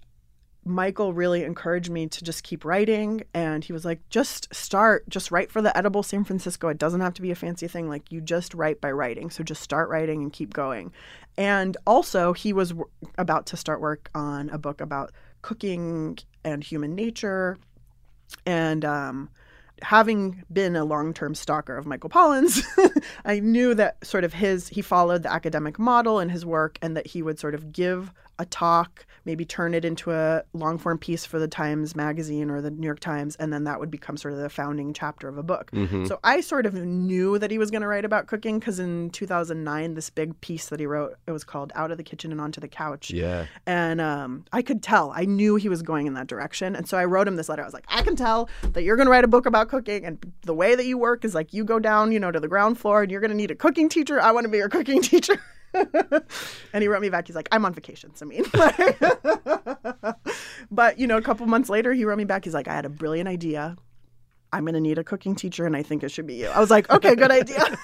Michael 0.68 1.14
really 1.14 1.44
encouraged 1.44 1.90
me 1.90 2.08
to 2.08 2.24
just 2.24 2.44
keep 2.44 2.66
writing. 2.66 3.24
And 3.34 3.64
he 3.64 3.72
was 3.72 3.86
like, 3.86 4.02
just 4.10 4.54
start, 4.54 5.08
just 5.10 5.32
write 5.32 5.52
for 5.52 5.62
the 5.62 5.76
Edible 5.78 6.04
San 6.04 6.24
Francisco. 6.24 6.68
It 6.68 6.78
doesn't 6.78 7.02
have 7.02 7.14
to 7.16 7.22
be 7.22 7.32
a 7.32 7.36
fancy 7.36 7.68
thing. 7.68 7.88
Like, 7.88 8.12
you 8.12 8.20
just 8.20 8.54
write 8.54 8.82
by 8.82 8.92
writing. 8.92 9.30
So 9.30 9.44
just 9.44 9.62
start 9.62 9.90
writing 9.90 10.22
and 10.22 10.34
keep 10.34 10.54
going. 10.54 10.92
And 11.38 11.78
also, 11.86 12.34
he 12.34 12.52
was 12.52 12.70
w- 12.70 12.90
about 13.18 13.46
to 13.48 13.58
start 13.58 13.80
work 13.80 14.10
on 14.14 14.50
a 14.50 14.58
book 14.58 14.82
about 14.82 15.12
cooking 15.48 16.18
and 16.44 16.62
human 16.62 16.94
nature. 16.94 17.58
And, 18.46 18.84
um, 18.84 19.30
having 19.82 20.44
been 20.52 20.76
a 20.76 20.84
long-term 20.84 21.36
stalker 21.36 21.78
of 21.78 21.86
Michael 21.86 22.10
Pollan's, 22.10 22.62
I 23.26 23.40
knew 23.40 23.74
that 23.76 24.06
sort 24.06 24.26
of 24.26 24.34
his 24.34 24.68
he 24.68 24.82
followed 24.82 25.24
the 25.24 25.32
academic 25.32 25.80
model 25.80 26.20
in 26.20 26.28
his 26.28 26.46
work 26.46 26.78
and 26.82 26.98
that 26.98 27.08
he 27.08 27.22
would 27.22 27.40
sort 27.40 27.56
of 27.56 27.72
give 27.72 28.12
a 28.40 28.46
talk, 28.46 29.06
maybe 29.26 29.44
turn 29.46 29.74
it 29.74 29.84
into 29.84 30.12
a 30.12 30.44
long-form 30.54 30.98
piece 31.00 31.26
for 31.26 31.40
the 31.40 31.48
Times 31.48 31.96
magazine 31.96 32.50
or 32.50 32.62
the 32.62 32.72
New 32.72 32.86
York 32.86 33.00
Times 33.00 33.36
and 33.38 33.52
then 33.52 33.64
that 33.66 33.80
would 33.80 33.92
become 33.92 34.16
sort 34.18 34.34
of 34.34 34.40
the 34.40 34.50
founding 34.50 34.94
chapter 34.94 35.28
of 35.28 35.38
a 35.38 35.44
book. 35.44 35.72
So 36.08 36.20
I 36.24 36.42
sort 36.42 36.66
of 36.66 36.74
knew 36.76 37.38
that 37.40 37.52
he 37.52 37.58
was 37.58 37.72
going 37.72 37.82
to 37.82 37.88
write 37.88 38.06
about 38.06 38.28
cooking 38.28 38.60
cuz 38.60 38.80
in 38.80 39.10
2009 39.10 39.94
this 39.96 40.10
big 40.10 40.40
piece 40.42 40.68
that 40.68 40.80
he 40.80 40.86
wrote 40.86 41.16
it 41.28 41.32
was 41.32 41.44
called 41.44 41.72
Out 41.76 41.92
of 41.92 41.98
the 41.98 42.04
Kitchen 42.04 42.32
and 42.32 42.40
Onto 42.40 42.62
the 42.62 42.68
Couch 42.68 43.12
Yeah. 43.12 43.46
and 43.66 44.00
um, 44.00 44.46
I 44.54 44.62
could 44.62 44.82
tell. 44.84 45.12
I 45.16 45.26
knew 45.26 45.56
he 45.56 45.68
was 45.70 45.82
going 45.82 46.08
in 46.08 46.14
that 46.14 46.28
direction. 46.28 46.76
And 46.76 46.88
so 46.88 46.98
I 46.98 47.06
wrote 47.06 47.28
him 47.28 47.36
this 47.36 47.50
letter. 47.50 47.62
I 47.64 47.66
was 47.66 47.74
like, 47.74 47.86
I 47.90 48.02
can 48.02 48.16
tell 48.16 48.50
that 48.74 48.84
you're 48.84 48.96
going 48.96 49.08
to 49.08 49.12
write 49.12 49.24
a 49.24 49.28
book 49.28 49.46
about 49.46 49.68
cooking. 49.70 50.06
And 50.06 50.34
the 50.44 50.54
way 50.54 50.76
that 50.76 50.86
you 50.86 50.98
work 50.98 51.26
is 51.26 51.34
like 51.36 51.54
you 51.54 51.64
go 51.66 51.80
down, 51.80 52.12
you 52.12 52.20
know, 52.20 52.32
to 52.32 52.40
the 52.40 52.48
ground 52.48 52.78
floor 52.80 53.02
and 53.04 53.12
you're 53.12 53.22
going 53.22 53.32
to 53.32 53.36
need 53.38 53.52
a 53.52 53.56
cooking 53.56 53.90
teacher. 53.90 54.20
I 54.22 54.32
want 54.32 54.46
to 54.46 54.50
be 54.50 54.58
your 54.58 54.70
cooking 54.70 55.02
teacher. 55.12 55.38
and 56.74 56.82
he 56.82 56.88
wrote 56.88 57.02
me 57.02 57.10
back. 57.10 57.28
He's 57.28 57.36
like, 57.36 57.50
I'm 57.52 57.66
on 57.66 57.74
vacation, 57.74 58.12
I 58.22 58.26
mean. 58.26 58.44
but, 60.72 61.00
you 61.00 61.08
know, 61.08 61.18
a 61.18 61.22
couple 61.22 61.46
months 61.46 61.70
later, 61.70 61.94
he 61.94 62.06
wrote 62.06 62.18
me 62.18 62.26
back. 62.26 62.46
He's 62.46 62.54
like, 62.54 62.68
I 62.68 62.74
had 62.74 62.86
a 62.86 62.90
brilliant 62.90 63.28
idea. 63.28 63.76
I'm 64.54 64.64
going 64.64 64.76
to 64.76 64.82
need 64.82 64.98
a 64.98 65.04
cooking 65.04 65.36
teacher 65.36 65.66
and 65.66 65.76
I 65.76 65.84
think 65.84 66.04
it 66.04 66.10
should 66.10 66.26
be 66.28 66.36
you. 66.36 66.48
I 66.48 66.60
was 66.60 66.72
like, 66.72 66.90
okay, 66.90 67.16
good 67.16 67.32
idea. 67.32 67.78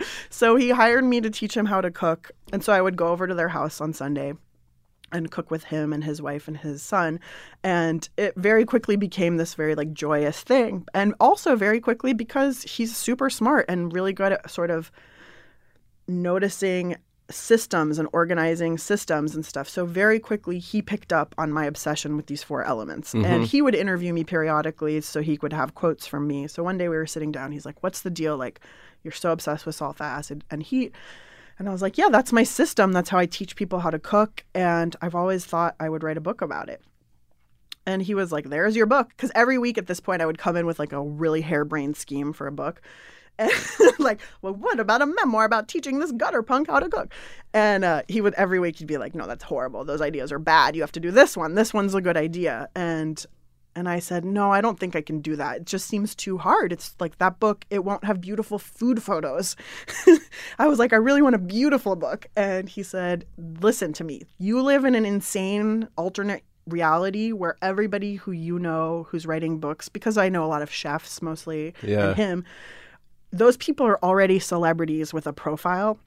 so 0.30 0.56
he 0.56 0.70
hired 0.70 1.04
me 1.04 1.20
to 1.20 1.30
teach 1.30 1.56
him 1.56 1.66
how 1.66 1.80
to 1.80 1.90
cook. 1.90 2.32
And 2.52 2.64
so 2.64 2.72
I 2.72 2.80
would 2.80 2.96
go 2.96 3.08
over 3.08 3.26
to 3.26 3.34
their 3.34 3.48
house 3.48 3.80
on 3.80 3.92
Sunday 3.92 4.34
and 5.14 5.30
cook 5.30 5.50
with 5.50 5.64
him 5.64 5.92
and 5.92 6.04
his 6.04 6.20
wife 6.20 6.48
and 6.48 6.58
his 6.58 6.82
son. 6.82 7.20
And 7.62 8.06
it 8.18 8.34
very 8.36 8.64
quickly 8.64 8.96
became 8.96 9.36
this 9.36 9.54
very 9.54 9.74
like 9.74 9.92
joyous 9.94 10.42
thing. 10.42 10.86
And 10.92 11.14
also 11.20 11.56
very 11.56 11.80
quickly 11.80 12.12
because 12.12 12.62
he's 12.62 12.94
super 12.94 13.30
smart 13.30 13.64
and 13.68 13.92
really 13.92 14.12
good 14.12 14.32
at 14.32 14.50
sort 14.50 14.70
of 14.70 14.90
noticing 16.06 16.96
systems 17.30 17.98
and 17.98 18.08
organizing 18.12 18.76
systems 18.76 19.34
and 19.34 19.46
stuff. 19.46 19.68
So 19.68 19.86
very 19.86 20.20
quickly 20.20 20.58
he 20.58 20.82
picked 20.82 21.12
up 21.12 21.34
on 21.38 21.50
my 21.50 21.64
obsession 21.64 22.16
with 22.16 22.26
these 22.26 22.42
four 22.42 22.64
elements. 22.64 23.14
And 23.14 23.24
mm-hmm. 23.24 23.44
he 23.44 23.62
would 23.62 23.74
interview 23.74 24.12
me 24.12 24.24
periodically 24.24 25.00
so 25.00 25.22
he 25.22 25.36
could 25.36 25.52
have 25.52 25.74
quotes 25.74 26.06
from 26.06 26.26
me. 26.26 26.48
So 26.48 26.62
one 26.62 26.76
day 26.76 26.88
we 26.88 26.96
were 26.96 27.06
sitting 27.06 27.32
down, 27.32 27.52
he's 27.52 27.64
like, 27.64 27.82
"What's 27.82 28.02
the 28.02 28.10
deal? 28.10 28.36
Like 28.36 28.60
you're 29.02 29.12
so 29.12 29.32
obsessed 29.32 29.64
with 29.64 29.74
salt, 29.74 29.96
fat, 29.96 30.18
acid, 30.18 30.44
and 30.50 30.62
heat." 30.62 30.92
And 31.58 31.68
I 31.68 31.72
was 31.72 31.82
like, 31.82 31.98
"Yeah, 31.98 32.08
that's 32.10 32.32
my 32.32 32.42
system. 32.42 32.92
That's 32.92 33.10
how 33.10 33.18
I 33.18 33.26
teach 33.26 33.56
people 33.56 33.80
how 33.80 33.90
to 33.90 33.98
cook, 33.98 34.44
and 34.54 34.96
I've 35.00 35.14
always 35.14 35.44
thought 35.44 35.76
I 35.78 35.88
would 35.88 36.02
write 36.02 36.16
a 36.16 36.20
book 36.22 36.40
about 36.40 36.68
it." 36.68 36.82
And 37.86 38.02
he 38.02 38.14
was 38.14 38.32
like, 38.32 38.48
"There's 38.48 38.76
your 38.76 38.86
book." 38.86 39.08
Because 39.10 39.30
every 39.34 39.58
week 39.58 39.78
at 39.78 39.86
this 39.86 40.00
point, 40.00 40.22
I 40.22 40.26
would 40.26 40.38
come 40.38 40.56
in 40.56 40.66
with 40.66 40.78
like 40.78 40.92
a 40.92 41.02
really 41.02 41.42
harebrained 41.42 41.96
scheme 41.96 42.32
for 42.32 42.46
a 42.46 42.52
book, 42.52 42.80
and 43.38 43.52
like, 43.98 44.20
"Well, 44.42 44.54
what 44.54 44.80
about 44.80 45.02
a 45.02 45.06
memoir 45.06 45.44
about 45.44 45.68
teaching 45.68 45.98
this 45.98 46.12
gutter 46.12 46.42
punk 46.42 46.68
how 46.68 46.80
to 46.80 46.88
cook?" 46.88 47.12
And 47.52 47.84
uh, 47.84 48.02
he 48.08 48.20
would 48.20 48.34
every 48.34 48.58
week 48.58 48.76
he'd 48.78 48.86
be 48.86 48.98
like, 48.98 49.14
"No, 49.14 49.26
that's 49.26 49.44
horrible. 49.44 49.84
Those 49.84 50.00
ideas 50.00 50.32
are 50.32 50.38
bad. 50.38 50.74
You 50.76 50.82
have 50.82 50.92
to 50.92 51.00
do 51.00 51.10
this 51.10 51.36
one. 51.36 51.54
This 51.54 51.74
one's 51.74 51.94
a 51.94 52.00
good 52.00 52.16
idea." 52.16 52.68
And 52.74 53.24
and 53.76 53.88
I 53.88 53.98
said, 53.98 54.24
"No, 54.24 54.50
I 54.52 54.60
don't 54.60 54.78
think 54.78 54.94
I 54.96 55.00
can 55.00 55.20
do 55.20 55.36
that. 55.36 55.56
It 55.58 55.66
just 55.66 55.86
seems 55.86 56.14
too 56.14 56.38
hard. 56.38 56.72
It's 56.72 56.94
like 57.00 57.18
that 57.18 57.40
book. 57.40 57.64
It 57.70 57.84
won't 57.84 58.04
have 58.04 58.20
beautiful 58.20 58.58
food 58.58 59.02
photos." 59.02 59.56
I 60.58 60.68
was 60.68 60.78
like, 60.78 60.92
"I 60.92 60.96
really 60.96 61.22
want 61.22 61.34
a 61.34 61.38
beautiful 61.38 61.96
book." 61.96 62.26
And 62.36 62.68
he 62.68 62.82
said, 62.82 63.24
"Listen 63.60 63.92
to 63.94 64.04
me. 64.04 64.22
You 64.38 64.62
live 64.62 64.84
in 64.84 64.94
an 64.94 65.04
insane 65.04 65.88
alternate 65.96 66.42
reality 66.66 67.30
where 67.32 67.56
everybody 67.60 68.14
who 68.14 68.32
you 68.32 68.58
know 68.58 69.06
who's 69.10 69.26
writing 69.26 69.58
books 69.58 69.88
because 69.90 70.16
I 70.16 70.28
know 70.30 70.44
a 70.44 70.46
lot 70.48 70.62
of 70.62 70.70
chefs 70.70 71.20
mostly 71.20 71.74
Yeah. 71.82 72.08
and 72.08 72.16
him 72.16 72.44
those 73.32 73.58
people 73.58 73.84
are 73.84 74.02
already 74.02 74.38
celebrities 74.38 75.12
with 75.12 75.26
a 75.26 75.32
profile 75.34 75.98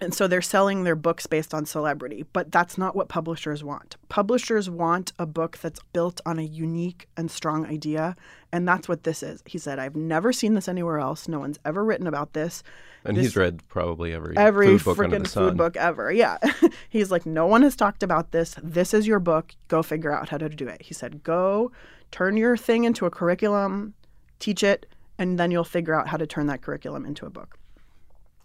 and 0.00 0.14
so 0.14 0.26
they're 0.26 0.40
selling 0.42 0.84
their 0.84 0.96
books 0.96 1.26
based 1.26 1.52
on 1.52 1.66
celebrity, 1.66 2.24
but 2.32 2.50
that's 2.50 2.78
not 2.78 2.96
what 2.96 3.08
publishers 3.08 3.62
want. 3.62 3.96
Publishers 4.08 4.70
want 4.70 5.12
a 5.18 5.26
book 5.26 5.58
that's 5.58 5.80
built 5.92 6.20
on 6.24 6.38
a 6.38 6.42
unique 6.42 7.08
and 7.16 7.30
strong 7.30 7.66
idea, 7.66 8.16
and 8.52 8.66
that's 8.66 8.88
what 8.88 9.04
this 9.04 9.22
is. 9.22 9.42
He 9.46 9.58
said, 9.58 9.78
I've 9.78 9.96
never 9.96 10.32
seen 10.32 10.54
this 10.54 10.68
anywhere 10.68 10.98
else. 10.98 11.28
No 11.28 11.38
one's 11.40 11.58
ever 11.64 11.84
written 11.84 12.06
about 12.06 12.32
this. 12.32 12.62
And 13.04 13.16
This- 13.16 13.26
he's 13.26 13.36
read 13.36 13.66
probably 13.68 14.12
every 14.12 14.36
Every 14.36 14.78
food 14.78 14.84
book 14.84 14.98
freaking 14.98 15.28
food 15.28 15.56
book 15.56 15.76
ever. 15.76 16.12
Yeah. 16.12 16.36
He's 16.90 17.10
like, 17.10 17.24
no 17.24 17.46
one 17.46 17.62
has 17.62 17.74
talked 17.74 18.02
about 18.02 18.32
this. 18.32 18.56
This 18.62 18.92
is 18.92 19.06
your 19.06 19.20
book. 19.20 19.54
Go 19.68 19.82
figure 19.82 20.12
out 20.12 20.28
how 20.28 20.36
to 20.36 20.48
do 20.50 20.68
it. 20.68 20.82
He 20.82 20.92
said, 20.92 21.22
go 21.22 21.72
turn 22.10 22.36
your 22.36 22.56
thing 22.58 22.84
into 22.84 23.06
a 23.06 23.10
curriculum, 23.10 23.94
teach 24.38 24.62
it, 24.62 24.84
and 25.18 25.38
then 25.38 25.50
you'll 25.50 25.64
figure 25.64 25.94
out 25.98 26.08
how 26.08 26.16
to 26.16 26.26
turn 26.26 26.46
that 26.48 26.60
curriculum 26.60 27.06
into 27.06 27.24
a 27.24 27.30
book. 27.30 27.56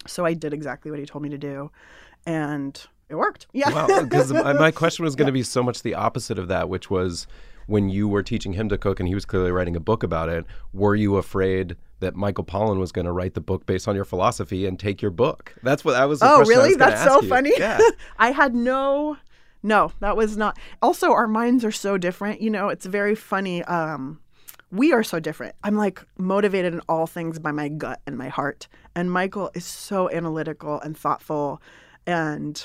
So 0.06 0.24
I 0.24 0.34
did 0.34 0.52
exactly 0.52 0.90
what 0.90 1.00
he 1.00 1.06
told 1.06 1.22
me 1.22 1.30
to 1.30 1.38
do, 1.38 1.70
and 2.26 2.80
it 3.08 3.14
worked. 3.14 3.46
Yeah. 3.52 3.70
Wow, 3.70 4.02
because 4.02 4.32
my, 4.32 4.70
question 4.70 5.04
was 5.04 5.16
going 5.16 5.26
to 5.26 5.32
be 5.32 5.42
so 5.42 5.62
much 5.62 5.82
the 5.82 5.94
opposite 5.94 6.38
of 6.38 6.48
that, 6.48 6.68
which 6.68 6.90
was 6.90 7.26
when 7.66 7.88
you 7.88 8.06
were 8.08 8.22
teaching 8.22 8.52
him 8.52 8.68
to 8.68 8.78
cook 8.78 9.00
and 9.00 9.08
he 9.08 9.14
was 9.14 9.24
clearly 9.24 9.50
writing 9.50 9.76
a 9.76 9.80
book 9.80 10.02
about 10.02 10.28
it, 10.28 10.44
were 10.72 10.94
you 10.94 11.16
afraid 11.16 11.76
that 12.00 12.14
Michael 12.14 12.44
Pollan 12.44 12.78
was 12.78 12.92
going 12.92 13.06
to 13.06 13.12
write 13.12 13.34
the 13.34 13.40
book 13.40 13.66
based 13.66 13.88
on 13.88 13.94
your 13.94 14.04
philosophy 14.04 14.66
and 14.66 14.78
take 14.78 15.00
your 15.02 15.10
book? 15.10 15.54
That's 15.62 15.84
what 15.84 15.94
I 15.94 16.06
was. 16.06 16.20
Oh, 16.22 16.44
really? 16.44 16.70
was 16.70 16.78
That's 16.78 17.04
so 17.04 17.22
you. 17.22 17.28
funny. 17.28 17.52
Yeah. 17.56 17.78
I 18.18 18.30
had 18.32 18.54
no, 18.54 19.16
no, 19.62 19.92
that 20.00 20.16
was 20.16 20.36
not. 20.36 20.58
Also, 20.82 21.12
our 21.12 21.26
minds 21.26 21.64
are 21.64 21.72
so 21.72 21.96
different. 21.98 22.40
You 22.40 22.50
know, 22.50 22.68
it's 22.68 22.86
very 22.86 23.14
funny. 23.14 23.62
Um, 23.64 24.20
we 24.70 24.92
are 24.92 25.02
so 25.02 25.20
different. 25.20 25.54
I'm 25.62 25.76
like 25.76 26.02
motivated 26.18 26.74
in 26.74 26.80
all 26.88 27.06
things 27.06 27.38
by 27.38 27.52
my 27.52 27.68
gut 27.68 28.00
and 28.06 28.18
my 28.18 28.28
heart. 28.28 28.68
And 28.94 29.10
Michael 29.10 29.50
is 29.54 29.64
so 29.64 30.10
analytical 30.10 30.80
and 30.80 30.96
thoughtful 30.96 31.62
and 32.06 32.64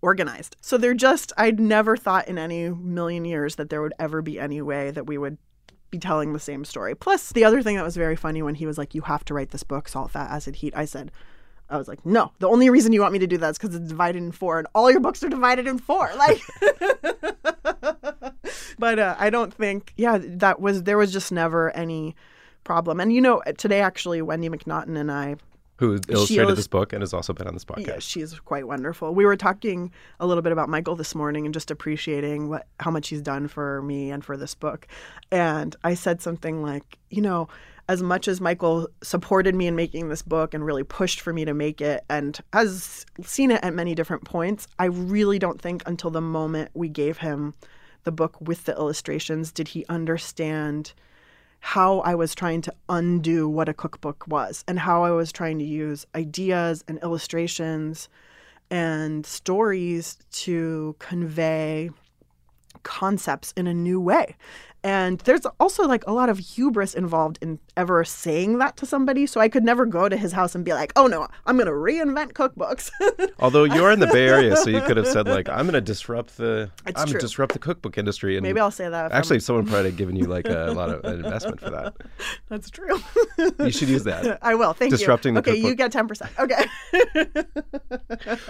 organized. 0.00 0.56
So 0.60 0.76
they're 0.78 0.94
just, 0.94 1.32
I'd 1.36 1.60
never 1.60 1.96
thought 1.96 2.28
in 2.28 2.38
any 2.38 2.68
million 2.68 3.24
years 3.24 3.56
that 3.56 3.70
there 3.70 3.82
would 3.82 3.94
ever 3.98 4.22
be 4.22 4.38
any 4.38 4.62
way 4.62 4.90
that 4.90 5.06
we 5.06 5.18
would 5.18 5.38
be 5.90 5.98
telling 5.98 6.32
the 6.32 6.40
same 6.40 6.64
story. 6.64 6.94
Plus, 6.94 7.32
the 7.32 7.44
other 7.44 7.62
thing 7.62 7.76
that 7.76 7.84
was 7.84 7.96
very 7.96 8.16
funny 8.16 8.42
when 8.42 8.54
he 8.54 8.66
was 8.66 8.78
like, 8.78 8.94
You 8.94 9.02
have 9.02 9.24
to 9.26 9.34
write 9.34 9.50
this 9.50 9.62
book, 9.62 9.88
Salt, 9.88 10.10
Fat, 10.10 10.30
Acid, 10.30 10.56
Heat, 10.56 10.72
I 10.76 10.84
said, 10.84 11.12
I 11.72 11.78
was 11.78 11.88
like, 11.88 12.04
no, 12.04 12.32
the 12.38 12.48
only 12.48 12.70
reason 12.70 12.92
you 12.92 13.00
want 13.00 13.12
me 13.12 13.18
to 13.20 13.26
do 13.26 13.38
that 13.38 13.50
is 13.50 13.58
because 13.58 13.74
it's 13.74 13.88
divided 13.88 14.22
in 14.22 14.32
four, 14.32 14.58
and 14.58 14.68
all 14.74 14.90
your 14.90 15.00
books 15.00 15.22
are 15.22 15.28
divided 15.28 15.66
in 15.66 15.78
four. 15.78 16.10
Like, 16.16 16.40
but 18.78 18.98
uh, 18.98 19.16
I 19.18 19.30
don't 19.30 19.52
think, 19.52 19.92
yeah, 19.96 20.18
that 20.20 20.60
was 20.60 20.84
there 20.84 20.98
was 20.98 21.12
just 21.12 21.32
never 21.32 21.70
any 21.76 22.14
problem. 22.64 23.00
And 23.00 23.12
you 23.12 23.20
know, 23.20 23.42
today 23.58 23.80
actually, 23.80 24.22
Wendy 24.22 24.48
MacNaughton 24.48 24.96
and 24.96 25.10
I 25.10 25.36
Who 25.76 25.98
illustrated 26.08 26.42
illus- 26.42 26.56
this 26.56 26.68
book 26.68 26.92
and 26.92 27.02
has 27.02 27.12
also 27.12 27.32
been 27.32 27.46
on 27.46 27.54
this 27.54 27.64
podcast. 27.64 27.86
yeah, 27.86 27.98
she's 27.98 28.38
quite 28.40 28.66
wonderful. 28.66 29.14
We 29.14 29.24
were 29.24 29.36
talking 29.36 29.92
a 30.20 30.26
little 30.26 30.42
bit 30.42 30.52
about 30.52 30.68
Michael 30.68 30.96
this 30.96 31.14
morning 31.14 31.44
and 31.44 31.54
just 31.54 31.70
appreciating 31.70 32.48
what 32.48 32.66
how 32.80 32.90
much 32.90 33.08
he's 33.08 33.22
done 33.22 33.48
for 33.48 33.82
me 33.82 34.10
and 34.10 34.24
for 34.24 34.36
this 34.36 34.54
book. 34.54 34.86
And 35.30 35.74
I 35.82 35.94
said 35.94 36.20
something 36.20 36.62
like, 36.62 36.98
you 37.10 37.22
know, 37.22 37.48
as 37.88 38.02
much 38.02 38.28
as 38.28 38.40
Michael 38.40 38.88
supported 39.02 39.54
me 39.54 39.66
in 39.66 39.76
making 39.76 40.08
this 40.08 40.22
book 40.22 40.54
and 40.54 40.64
really 40.64 40.84
pushed 40.84 41.20
for 41.20 41.32
me 41.32 41.44
to 41.44 41.54
make 41.54 41.80
it 41.80 42.04
and 42.08 42.38
has 42.52 43.04
seen 43.22 43.50
it 43.50 43.62
at 43.62 43.74
many 43.74 43.94
different 43.94 44.24
points, 44.24 44.68
I 44.78 44.86
really 44.86 45.38
don't 45.38 45.60
think 45.60 45.82
until 45.86 46.10
the 46.10 46.20
moment 46.20 46.70
we 46.74 46.88
gave 46.88 47.18
him 47.18 47.54
the 48.04 48.12
book 48.12 48.40
with 48.40 48.64
the 48.64 48.72
illustrations 48.72 49.52
did 49.52 49.68
he 49.68 49.84
understand 49.88 50.92
how 51.60 52.00
I 52.00 52.16
was 52.16 52.34
trying 52.34 52.60
to 52.62 52.74
undo 52.88 53.48
what 53.48 53.68
a 53.68 53.74
cookbook 53.74 54.26
was 54.26 54.64
and 54.66 54.80
how 54.80 55.04
I 55.04 55.12
was 55.12 55.30
trying 55.30 55.58
to 55.60 55.64
use 55.64 56.06
ideas 56.14 56.82
and 56.88 56.98
illustrations 57.02 58.08
and 58.70 59.24
stories 59.24 60.18
to 60.32 60.96
convey 60.98 61.90
concepts 62.82 63.52
in 63.56 63.66
a 63.66 63.74
new 63.74 64.00
way. 64.00 64.36
And 64.84 65.20
there's 65.20 65.46
also 65.60 65.86
like 65.86 66.02
a 66.08 66.12
lot 66.12 66.28
of 66.28 66.38
hubris 66.40 66.92
involved 66.92 67.38
in 67.40 67.60
ever 67.76 68.02
saying 68.02 68.58
that 68.58 68.76
to 68.78 68.86
somebody. 68.86 69.26
So 69.28 69.40
I 69.40 69.48
could 69.48 69.62
never 69.62 69.86
go 69.86 70.08
to 70.08 70.16
his 70.16 70.32
house 70.32 70.56
and 70.56 70.64
be 70.64 70.72
like, 70.72 70.92
oh 70.96 71.06
no, 71.06 71.28
I'm 71.46 71.56
going 71.56 71.68
to 71.68 71.72
reinvent 71.72 72.32
cookbooks. 72.32 72.90
Although 73.38 73.62
you're 73.62 73.92
in 73.92 74.00
the 74.00 74.08
Bay 74.08 74.26
Area, 74.26 74.56
so 74.56 74.70
you 74.70 74.80
could 74.80 74.96
have 74.96 75.06
said 75.06 75.28
like, 75.28 75.48
"I'm 75.48 75.66
going 75.66 75.74
to 75.74 75.80
disrupt 75.80 76.36
the, 76.36 76.68
It's 76.84 77.00
I'm 77.00 77.06
going 77.06 77.18
to 77.18 77.20
disrupt 77.20 77.52
the 77.52 77.60
cookbook 77.60 77.96
industry." 77.96 78.36
And 78.36 78.42
Maybe 78.42 78.58
I'll 78.58 78.72
say 78.72 78.88
that. 78.88 79.06
if 79.06 79.12
I'm- 79.12 79.18
actually, 79.20 79.38
someone 79.38 79.66
probably 79.66 79.90
had 79.90 79.96
given 79.96 80.16
you 80.16 80.24
like 80.24 80.48
a, 80.48 80.72
lot 80.76 80.90
of 80.90 81.04
an 81.04 81.24
investment 81.24 81.60
for 81.60 81.70
that. 81.70 81.94
that's 82.48 82.68
true. 82.68 83.00
You 83.60 83.70
should 83.70 83.88
use 83.88 84.02
that. 84.02 84.40
I 84.42 84.56
will. 84.56 84.72
Thank 84.72 84.90
Disrupting 84.90 85.36
you. 85.36 85.42
the 85.42 85.50
Okay, 85.50 85.60
you 85.60 85.76
get 85.76 85.92
10%. 85.92 86.28
Okay. 86.40 86.64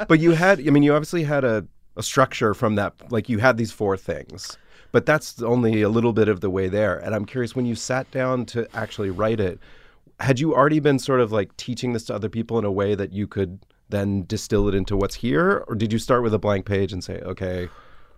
But 0.08 0.18
you 0.20 0.30
had, 0.32 0.60
I 0.66 0.70
mean, 0.70 0.82
you 0.82 0.94
obviously 0.94 1.24
had 1.24 1.44
a, 1.44 1.66
a 1.96 2.02
structure 2.02 2.54
from 2.54 2.74
that. 2.76 2.94
Like 3.10 3.28
you 3.28 3.38
had 3.38 3.56
these 3.56 3.72
four 3.72 3.96
things, 3.96 4.56
but 4.92 5.06
that's 5.06 5.42
only 5.42 5.82
a 5.82 5.88
little 5.88 6.12
bit 6.12 6.28
of 6.28 6.40
the 6.40 6.50
way 6.50 6.68
there. 6.68 6.98
And 6.98 7.14
I'm 7.14 7.24
curious, 7.24 7.56
when 7.56 7.66
you 7.66 7.74
sat 7.74 8.10
down 8.10 8.46
to 8.46 8.68
actually 8.74 9.10
write 9.10 9.40
it, 9.40 9.58
had 10.20 10.38
you 10.38 10.54
already 10.54 10.80
been 10.80 10.98
sort 10.98 11.20
of 11.20 11.32
like 11.32 11.56
teaching 11.56 11.92
this 11.92 12.04
to 12.04 12.14
other 12.14 12.28
people 12.28 12.58
in 12.58 12.64
a 12.64 12.70
way 12.70 12.94
that 12.94 13.12
you 13.12 13.26
could 13.26 13.58
then 13.88 14.24
distill 14.26 14.68
it 14.68 14.74
into 14.74 14.96
what's 14.96 15.16
here, 15.16 15.64
or 15.68 15.74
did 15.74 15.92
you 15.92 15.98
start 15.98 16.22
with 16.22 16.32
a 16.32 16.38
blank 16.38 16.66
page 16.66 16.92
and 16.92 17.02
say, 17.04 17.20
okay, 17.20 17.68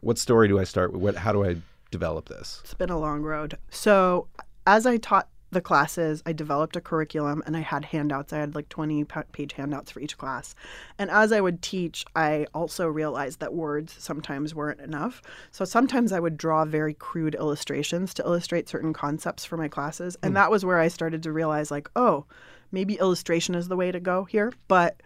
what 0.00 0.18
story 0.18 0.48
do 0.48 0.58
I 0.58 0.64
start 0.64 0.92
with? 0.92 1.00
What, 1.00 1.16
how 1.16 1.32
do 1.32 1.44
I 1.44 1.56
develop 1.90 2.28
this? 2.28 2.60
It's 2.62 2.74
been 2.74 2.90
a 2.90 2.98
long 2.98 3.22
road. 3.22 3.58
So, 3.70 4.28
as 4.66 4.86
I 4.86 4.96
taught 4.98 5.28
the 5.50 5.60
classes, 5.60 6.22
I 6.26 6.32
developed 6.32 6.76
a 6.76 6.80
curriculum 6.80 7.42
and 7.46 7.56
I 7.56 7.60
had 7.60 7.86
handouts. 7.86 8.32
I 8.32 8.38
had 8.38 8.54
like 8.54 8.68
20 8.68 9.04
page 9.32 9.52
handouts 9.52 9.90
for 9.90 10.00
each 10.00 10.18
class. 10.18 10.54
And 10.98 11.10
as 11.10 11.32
I 11.32 11.40
would 11.40 11.62
teach, 11.62 12.04
I 12.14 12.46
also 12.54 12.88
realized 12.88 13.40
that 13.40 13.54
words 13.54 13.94
sometimes 13.98 14.54
weren't 14.54 14.80
enough. 14.80 15.22
So, 15.50 15.64
sometimes 15.64 16.12
I 16.12 16.20
would 16.20 16.36
draw 16.36 16.64
very 16.64 16.94
crude 16.94 17.34
illustrations 17.36 18.12
to 18.14 18.24
illustrate 18.24 18.68
certain 18.68 18.92
concepts 18.92 19.44
for 19.44 19.56
my 19.56 19.68
classes. 19.68 20.16
And 20.22 20.32
hmm. 20.32 20.34
that 20.34 20.50
was 20.50 20.64
where 20.64 20.80
I 20.80 20.88
started 20.88 21.22
to 21.22 21.32
realize, 21.32 21.70
like, 21.70 21.88
oh, 21.96 22.26
maybe 22.72 22.98
illustration 22.98 23.54
is 23.54 23.68
the 23.68 23.76
way 23.76 23.92
to 23.92 24.00
go 24.00 24.24
here. 24.24 24.52
But 24.68 25.00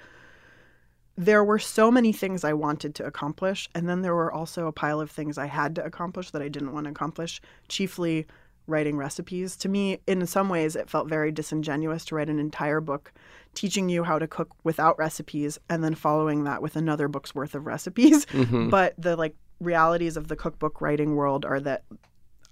there 1.19 1.43
were 1.43 1.59
so 1.59 1.91
many 1.91 2.13
things 2.13 2.45
I 2.45 2.53
wanted 2.53 2.95
to 2.95 3.05
accomplish, 3.05 3.69
and 3.75 3.89
then 3.89 4.03
there 4.03 4.15
were 4.15 4.33
also 4.33 4.69
a 4.69 4.73
pile 4.73 5.01
of 5.01 5.11
things 5.11 5.37
I 5.37 5.47
had 5.47 5.75
to 5.75 5.85
accomplish 5.85 6.31
that 6.31 6.43
I 6.43 6.49
didn't 6.49 6.73
want 6.73 6.85
to 6.85 6.93
accomplish, 6.93 7.43
chiefly 7.69 8.25
writing 8.69 8.97
recipes. 8.97 9.57
To 9.57 9.69
me, 9.69 9.99
in 10.07 10.27
some 10.27 10.49
ways, 10.49 10.77
it 10.77 10.91
felt 10.91 11.09
very 11.09 11.33
disingenuous 11.33 12.05
to 12.07 12.15
write 12.15 12.29
an 12.29 12.39
entire 12.39 12.81
book 12.81 13.13
teaching 13.55 13.89
you 13.89 14.05
how 14.05 14.19
to 14.19 14.29
cook 14.29 14.51
without 14.63 14.99
recipes 14.99 15.59
and 15.69 15.83
then 15.83 15.95
following 15.95 16.45
that 16.45 16.63
with 16.63 16.77
another 16.77 17.09
book's 17.09 17.35
worth 17.35 17.55
of 17.55 17.67
recipes. 17.67 18.27
Mm-hmm. 18.39 18.69
But 18.69 18.95
the 18.99 19.17
like 19.17 19.35
realities 19.59 20.17
of 20.17 20.29
the 20.29 20.37
cookbook 20.37 20.81
writing 20.81 21.17
world 21.17 21.45
are 21.45 21.59
that 21.61 21.85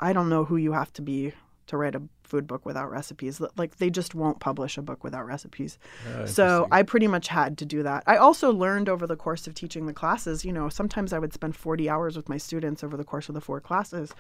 I 0.00 0.12
don't 0.12 0.28
know 0.28 0.44
who 0.44 0.56
you 0.56 0.72
have 0.72 0.92
to 0.94 1.02
be 1.02 1.32
to 1.66 1.76
write 1.76 1.94
a 1.94 2.02
food 2.22 2.46
book 2.46 2.64
without 2.64 2.90
recipes. 2.90 3.40
Like 3.56 3.76
they 3.76 3.90
just 3.90 4.14
won't 4.14 4.40
publish 4.40 4.78
a 4.78 4.82
book 4.82 5.04
without 5.04 5.26
recipes. 5.26 5.78
Ah, 6.08 6.24
so 6.24 6.66
I 6.70 6.82
pretty 6.82 7.06
much 7.06 7.28
had 7.28 7.58
to 7.58 7.64
do 7.64 7.82
that. 7.82 8.04
I 8.06 8.16
also 8.16 8.52
learned 8.52 8.88
over 8.88 9.06
the 9.06 9.16
course 9.16 9.46
of 9.46 9.54
teaching 9.54 9.86
the 9.86 9.92
classes, 9.92 10.44
you 10.44 10.52
know, 10.52 10.68
sometimes 10.68 11.12
I 11.12 11.18
would 11.18 11.32
spend 11.32 11.56
40 11.56 11.88
hours 11.88 12.16
with 12.16 12.28
my 12.28 12.36
students 12.36 12.82
over 12.82 12.96
the 12.96 13.04
course 13.04 13.28
of 13.28 13.34
the 13.34 13.40
four 13.40 13.60
classes. 13.60 14.12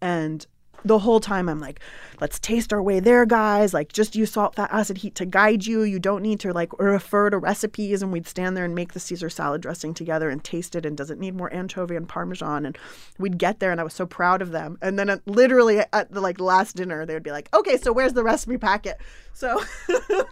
And 0.00 0.46
the 0.84 0.98
whole 0.98 1.20
time 1.20 1.48
I'm 1.48 1.60
like, 1.60 1.80
let's 2.20 2.38
taste 2.38 2.72
our 2.72 2.82
way 2.82 3.00
there, 3.00 3.24
guys. 3.24 3.72
Like, 3.72 3.92
just 3.92 4.16
use 4.16 4.32
salt, 4.32 4.56
fat, 4.56 4.70
acid, 4.72 4.98
heat 4.98 5.14
to 5.16 5.26
guide 5.26 5.66
you. 5.66 5.82
You 5.82 5.98
don't 5.98 6.22
need 6.22 6.40
to 6.40 6.52
like 6.52 6.76
refer 6.78 7.30
to 7.30 7.38
recipes. 7.38 8.02
And 8.02 8.12
we'd 8.12 8.26
stand 8.26 8.56
there 8.56 8.64
and 8.64 8.74
make 8.74 8.92
the 8.92 9.00
Caesar 9.00 9.30
salad 9.30 9.60
dressing 9.60 9.94
together 9.94 10.28
and 10.28 10.42
taste 10.42 10.74
it. 10.74 10.84
And 10.84 10.96
does 10.96 11.10
it 11.10 11.18
need 11.18 11.34
more 11.34 11.52
anchovy 11.52 11.96
and 11.96 12.08
parmesan? 12.08 12.66
And 12.66 12.76
we'd 13.18 13.38
get 13.38 13.60
there, 13.60 13.70
and 13.70 13.80
I 13.80 13.84
was 13.84 13.94
so 13.94 14.06
proud 14.06 14.42
of 14.42 14.50
them. 14.50 14.78
And 14.82 14.98
then 14.98 15.08
at, 15.08 15.26
literally 15.26 15.80
at 15.92 16.12
the 16.12 16.20
like 16.20 16.40
last 16.40 16.76
dinner, 16.76 17.06
they 17.06 17.14
would 17.14 17.22
be 17.22 17.30
like, 17.30 17.48
okay, 17.54 17.76
so 17.76 17.92
where's 17.92 18.12
the 18.12 18.24
recipe 18.24 18.58
packet? 18.58 18.98
So 19.34 19.62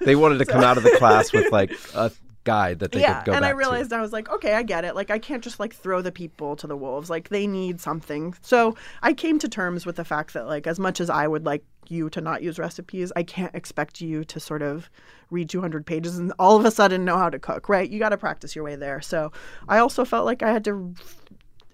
They 0.01 0.17
wanted 0.17 0.39
to 0.39 0.47
come 0.47 0.65
out 0.65 0.77
of 0.77 0.83
the 0.83 0.97
class 0.99 1.33
with 1.33 1.51
like 1.53 1.73
a 1.95 2.11
guide 2.45 2.79
that 2.79 2.93
they 2.93 3.01
yeah, 3.01 3.21
could 3.21 3.27
go 3.27 3.33
and 3.33 3.45
I 3.45 3.51
realized 3.51 3.93
I 3.93 4.01
was 4.01 4.13
like, 4.13 4.31
okay, 4.31 4.55
I 4.55 4.63
get 4.63 4.85
it. 4.85 4.95
Like, 4.95 5.11
I 5.11 5.19
can't 5.19 5.43
just 5.43 5.61
like 5.61 5.75
throw 5.75 6.01
the 6.01 6.13
people 6.13 6.57
to 6.57 6.67
the 6.67 6.77
wolves. 6.77 7.11
Like, 7.11 7.29
they 7.29 7.47
need 7.47 7.81
something. 7.81 8.35
So 8.41 8.77
I 9.03 9.13
came 9.13 9.39
to 9.41 9.49
terms 9.49 9.87
with 9.87 9.97
the 9.97 10.05
fact 10.05 10.35
that, 10.35 10.47
like, 10.47 10.67
as 10.67 10.79
much 10.79 11.01
as 11.01 11.11
I 11.11 11.27
would 11.29 11.45
like 11.45 11.65
you 11.89 12.09
to 12.11 12.21
not 12.21 12.43
use 12.43 12.59
recipes, 12.59 13.13
I 13.17 13.23
can't 13.23 13.55
expect 13.55 14.01
you 14.01 14.25
to 14.25 14.41
sort 14.41 14.63
of 14.63 14.91
read 15.31 15.49
200 15.51 15.85
pages 15.85 16.19
and 16.19 16.33
all 16.39 16.57
of 16.57 16.65
a 16.65 16.71
sudden 16.71 17.05
know 17.05 17.19
how 17.19 17.31
to 17.31 17.39
cook, 17.39 17.69
right? 17.69 17.89
You 17.89 17.99
got 17.99 18.11
to 18.11 18.19
practice 18.19 18.55
your 18.55 18.65
way 18.65 18.77
there. 18.77 19.01
So 19.01 19.33
I 19.69 19.79
also 19.79 20.05
felt 20.05 20.27
like 20.27 20.43
I 20.43 20.53
had 20.53 20.65
to 20.65 20.95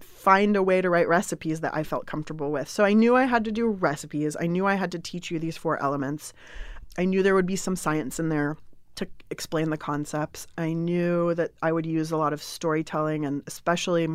find 0.00 0.57
a 0.57 0.62
way 0.62 0.81
to 0.81 0.90
write 0.90 1.09
recipes 1.09 1.61
that 1.61 1.74
I 1.74 1.85
felt 1.85 2.07
comfortable 2.07 2.50
with. 2.50 2.68
So 2.68 2.85
I 2.85 2.94
knew 2.94 3.14
I 3.14 3.24
had 3.24 3.44
to 3.44 3.52
do 3.52 3.68
recipes. 3.68 4.37
I 4.38 4.46
knew 4.46 4.66
I 4.66 4.74
had 4.74 4.90
to 4.92 4.98
teach 4.98 5.31
you 5.31 5.38
these 5.38 5.57
four 5.57 5.81
elements. 5.81 6.33
I 6.98 7.05
knew 7.05 7.22
there 7.22 7.35
would 7.35 7.46
be 7.46 7.57
some 7.57 7.76
science 7.76 8.18
in 8.18 8.29
there 8.29 8.57
to 8.97 9.07
explain 9.31 9.71
the 9.71 9.77
concepts. 9.77 10.47
I 10.59 10.73
knew 10.73 11.35
that 11.35 11.53
I 11.63 11.73
would 11.73 11.87
use 11.87 12.11
a 12.11 12.17
lot 12.17 12.33
of 12.33 12.43
storytelling 12.43 13.25
and 13.25 13.43
especially 13.47 14.09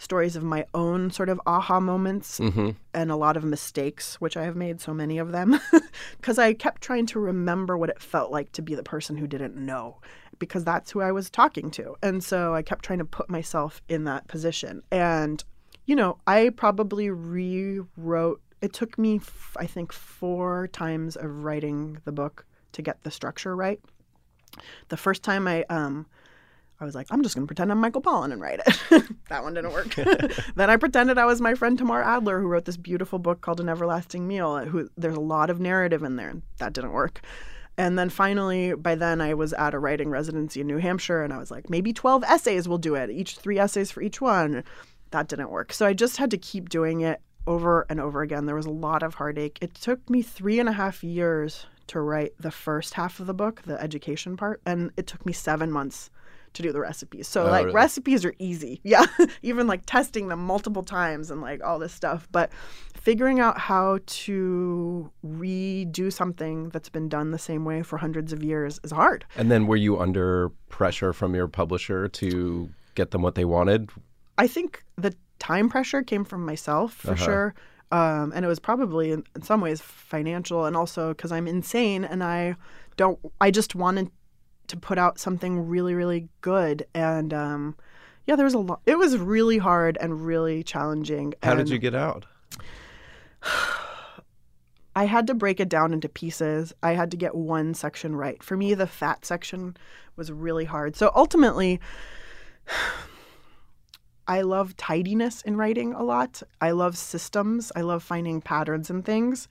stories 0.00 0.34
of 0.34 0.42
my 0.42 0.64
own 0.72 1.10
sort 1.10 1.28
of 1.28 1.38
aha 1.46 1.78
moments 1.78 2.40
mm-hmm. 2.40 2.70
and 2.94 3.10
a 3.10 3.16
lot 3.16 3.36
of 3.36 3.44
mistakes, 3.44 4.18
which 4.18 4.34
I 4.34 4.44
have 4.44 4.56
made 4.56 4.80
so 4.80 4.94
many 4.94 5.18
of 5.18 5.30
them, 5.30 5.60
because 6.16 6.38
I 6.38 6.54
kept 6.54 6.80
trying 6.80 7.04
to 7.06 7.20
remember 7.20 7.76
what 7.76 7.90
it 7.90 8.00
felt 8.00 8.30
like 8.30 8.50
to 8.52 8.62
be 8.62 8.74
the 8.74 8.82
person 8.82 9.18
who 9.18 9.26
didn't 9.26 9.56
know, 9.56 10.00
because 10.38 10.64
that's 10.64 10.90
who 10.90 11.02
I 11.02 11.12
was 11.12 11.28
talking 11.28 11.70
to. 11.72 11.96
And 12.02 12.24
so 12.24 12.54
I 12.54 12.62
kept 12.62 12.82
trying 12.82 13.00
to 13.00 13.04
put 13.04 13.28
myself 13.28 13.82
in 13.90 14.04
that 14.04 14.26
position. 14.26 14.82
And, 14.90 15.44
you 15.84 15.94
know, 15.94 16.16
I 16.26 16.48
probably 16.56 17.10
rewrote, 17.10 18.40
it 18.62 18.72
took 18.72 18.98
me, 18.98 19.16
f- 19.16 19.56
I 19.58 19.66
think, 19.66 19.92
four 19.92 20.68
times 20.68 21.14
of 21.16 21.44
writing 21.44 21.98
the 22.06 22.12
book 22.12 22.46
to 22.72 22.80
get 22.80 23.02
the 23.02 23.10
structure 23.10 23.54
right. 23.54 23.80
The 24.88 24.96
first 24.96 25.22
time 25.22 25.46
I 25.46 25.64
um 25.64 26.06
I 26.80 26.84
was 26.84 26.94
like, 26.94 27.08
I'm 27.10 27.22
just 27.22 27.34
gonna 27.34 27.46
pretend 27.46 27.70
I'm 27.70 27.78
Michael 27.78 28.00
Pollan 28.00 28.32
and 28.32 28.40
write 28.40 28.60
it. 28.66 29.04
that 29.28 29.42
one 29.42 29.54
didn't 29.54 29.72
work. 29.72 29.94
then 30.54 30.70
I 30.70 30.76
pretended 30.76 31.18
I 31.18 31.26
was 31.26 31.40
my 31.40 31.54
friend 31.54 31.76
Tamar 31.78 32.02
Adler, 32.02 32.40
who 32.40 32.46
wrote 32.46 32.64
this 32.64 32.78
beautiful 32.78 33.18
book 33.18 33.42
called 33.42 33.60
An 33.60 33.68
Everlasting 33.68 34.26
Meal. 34.26 34.64
Who 34.64 34.88
there's 34.96 35.16
a 35.16 35.20
lot 35.20 35.50
of 35.50 35.60
narrative 35.60 36.02
in 36.02 36.16
there, 36.16 36.30
and 36.30 36.42
that 36.58 36.72
didn't 36.72 36.92
work. 36.92 37.20
And 37.76 37.98
then 37.98 38.10
finally, 38.10 38.74
by 38.74 38.94
then, 38.94 39.20
I 39.20 39.34
was 39.34 39.52
at 39.54 39.74
a 39.74 39.78
writing 39.78 40.10
residency 40.10 40.60
in 40.60 40.66
New 40.66 40.78
Hampshire, 40.78 41.22
and 41.22 41.32
I 41.32 41.38
was 41.38 41.50
like, 41.50 41.70
maybe 41.70 41.92
12 41.92 42.24
essays 42.24 42.68
will 42.68 42.78
do 42.78 42.94
it, 42.94 43.10
each 43.10 43.38
three 43.38 43.58
essays 43.58 43.90
for 43.90 44.02
each 44.02 44.20
one. 44.20 44.64
That 45.12 45.28
didn't 45.28 45.50
work. 45.50 45.72
So 45.72 45.86
I 45.86 45.94
just 45.94 46.18
had 46.18 46.30
to 46.32 46.38
keep 46.38 46.68
doing 46.68 47.00
it 47.00 47.20
over 47.46 47.86
and 47.88 48.00
over 48.00 48.22
again. 48.22 48.46
There 48.46 48.54
was 48.54 48.66
a 48.66 48.70
lot 48.70 49.02
of 49.02 49.14
heartache. 49.14 49.58
It 49.60 49.74
took 49.74 50.10
me 50.10 50.22
three 50.22 50.60
and 50.60 50.68
a 50.68 50.72
half 50.72 51.02
years 51.02 51.66
to 51.90 52.00
write 52.00 52.32
the 52.38 52.50
first 52.50 52.94
half 52.94 53.18
of 53.18 53.26
the 53.26 53.34
book, 53.34 53.62
the 53.66 53.80
education 53.80 54.36
part, 54.36 54.60
and 54.64 54.92
it 54.96 55.06
took 55.06 55.26
me 55.26 55.32
seven 55.32 55.72
months 55.72 56.10
to 56.52 56.62
do 56.62 56.72
the 56.72 56.80
recipes. 56.80 57.26
So 57.28 57.46
oh, 57.46 57.50
like 57.50 57.64
really? 57.66 57.74
recipes 57.74 58.24
are 58.24 58.34
easy. 58.38 58.80
Yeah. 58.90 59.06
Even 59.42 59.66
like 59.66 59.86
testing 59.86 60.28
them 60.28 60.44
multiple 60.44 60.82
times 60.82 61.30
and 61.30 61.40
like 61.40 61.62
all 61.62 61.78
this 61.78 61.92
stuff. 61.92 62.26
But 62.32 62.50
figuring 62.94 63.38
out 63.38 63.58
how 63.58 64.00
to 64.04 65.12
redo 65.24 66.12
something 66.12 66.70
that's 66.70 66.88
been 66.88 67.08
done 67.08 67.30
the 67.30 67.38
same 67.38 67.64
way 67.64 67.82
for 67.82 67.98
hundreds 67.98 68.32
of 68.32 68.42
years 68.42 68.80
is 68.82 68.90
hard. 68.90 69.24
And 69.36 69.50
then 69.50 69.66
were 69.66 69.76
you 69.76 69.98
under 70.00 70.48
pressure 70.68 71.12
from 71.12 71.34
your 71.34 71.46
publisher 71.46 72.08
to 72.08 72.70
get 72.94 73.12
them 73.12 73.22
what 73.22 73.36
they 73.36 73.44
wanted? 73.44 73.90
I 74.38 74.46
think 74.46 74.82
the 74.96 75.14
time 75.38 75.68
pressure 75.68 76.02
came 76.02 76.24
from 76.24 76.44
myself 76.44 76.94
for 76.94 77.12
uh-huh. 77.12 77.24
sure. 77.24 77.54
Um, 77.92 78.32
and 78.34 78.44
it 78.44 78.48
was 78.48 78.60
probably 78.60 79.10
in, 79.10 79.24
in 79.34 79.42
some 79.42 79.60
ways 79.60 79.80
financial 79.80 80.64
and 80.64 80.76
also 80.76 81.08
because 81.08 81.32
I'm 81.32 81.48
insane 81.48 82.04
and 82.04 82.22
I 82.22 82.54
don't, 82.96 83.18
I 83.40 83.50
just 83.50 83.74
wanted 83.74 84.10
to 84.68 84.76
put 84.76 84.96
out 84.96 85.18
something 85.18 85.66
really, 85.68 85.94
really 85.94 86.28
good. 86.40 86.86
And 86.94 87.34
um, 87.34 87.76
yeah, 88.26 88.36
there 88.36 88.44
was 88.44 88.54
a 88.54 88.58
lot. 88.58 88.80
It 88.86 88.96
was 88.96 89.18
really 89.18 89.58
hard 89.58 89.98
and 90.00 90.24
really 90.24 90.62
challenging. 90.62 91.34
How 91.42 91.54
did 91.56 91.68
you 91.68 91.78
get 91.78 91.94
out? 91.94 92.26
I 94.96 95.04
had 95.04 95.26
to 95.28 95.34
break 95.34 95.60
it 95.60 95.68
down 95.68 95.92
into 95.92 96.08
pieces. 96.08 96.72
I 96.82 96.92
had 96.92 97.10
to 97.12 97.16
get 97.16 97.34
one 97.34 97.74
section 97.74 98.16
right. 98.16 98.42
For 98.42 98.56
me, 98.56 98.74
the 98.74 98.86
fat 98.86 99.24
section 99.24 99.76
was 100.16 100.30
really 100.30 100.64
hard. 100.64 100.96
So 100.96 101.10
ultimately, 101.14 101.80
I 104.30 104.42
love 104.42 104.76
tidiness 104.76 105.42
in 105.42 105.56
writing 105.56 105.92
a 105.92 106.04
lot. 106.04 106.40
I 106.60 106.70
love 106.70 106.96
systems. 106.96 107.72
I 107.74 107.80
love 107.80 108.04
finding 108.04 108.40
patterns 108.40 108.88
and 108.88 109.04
things. 109.04 109.48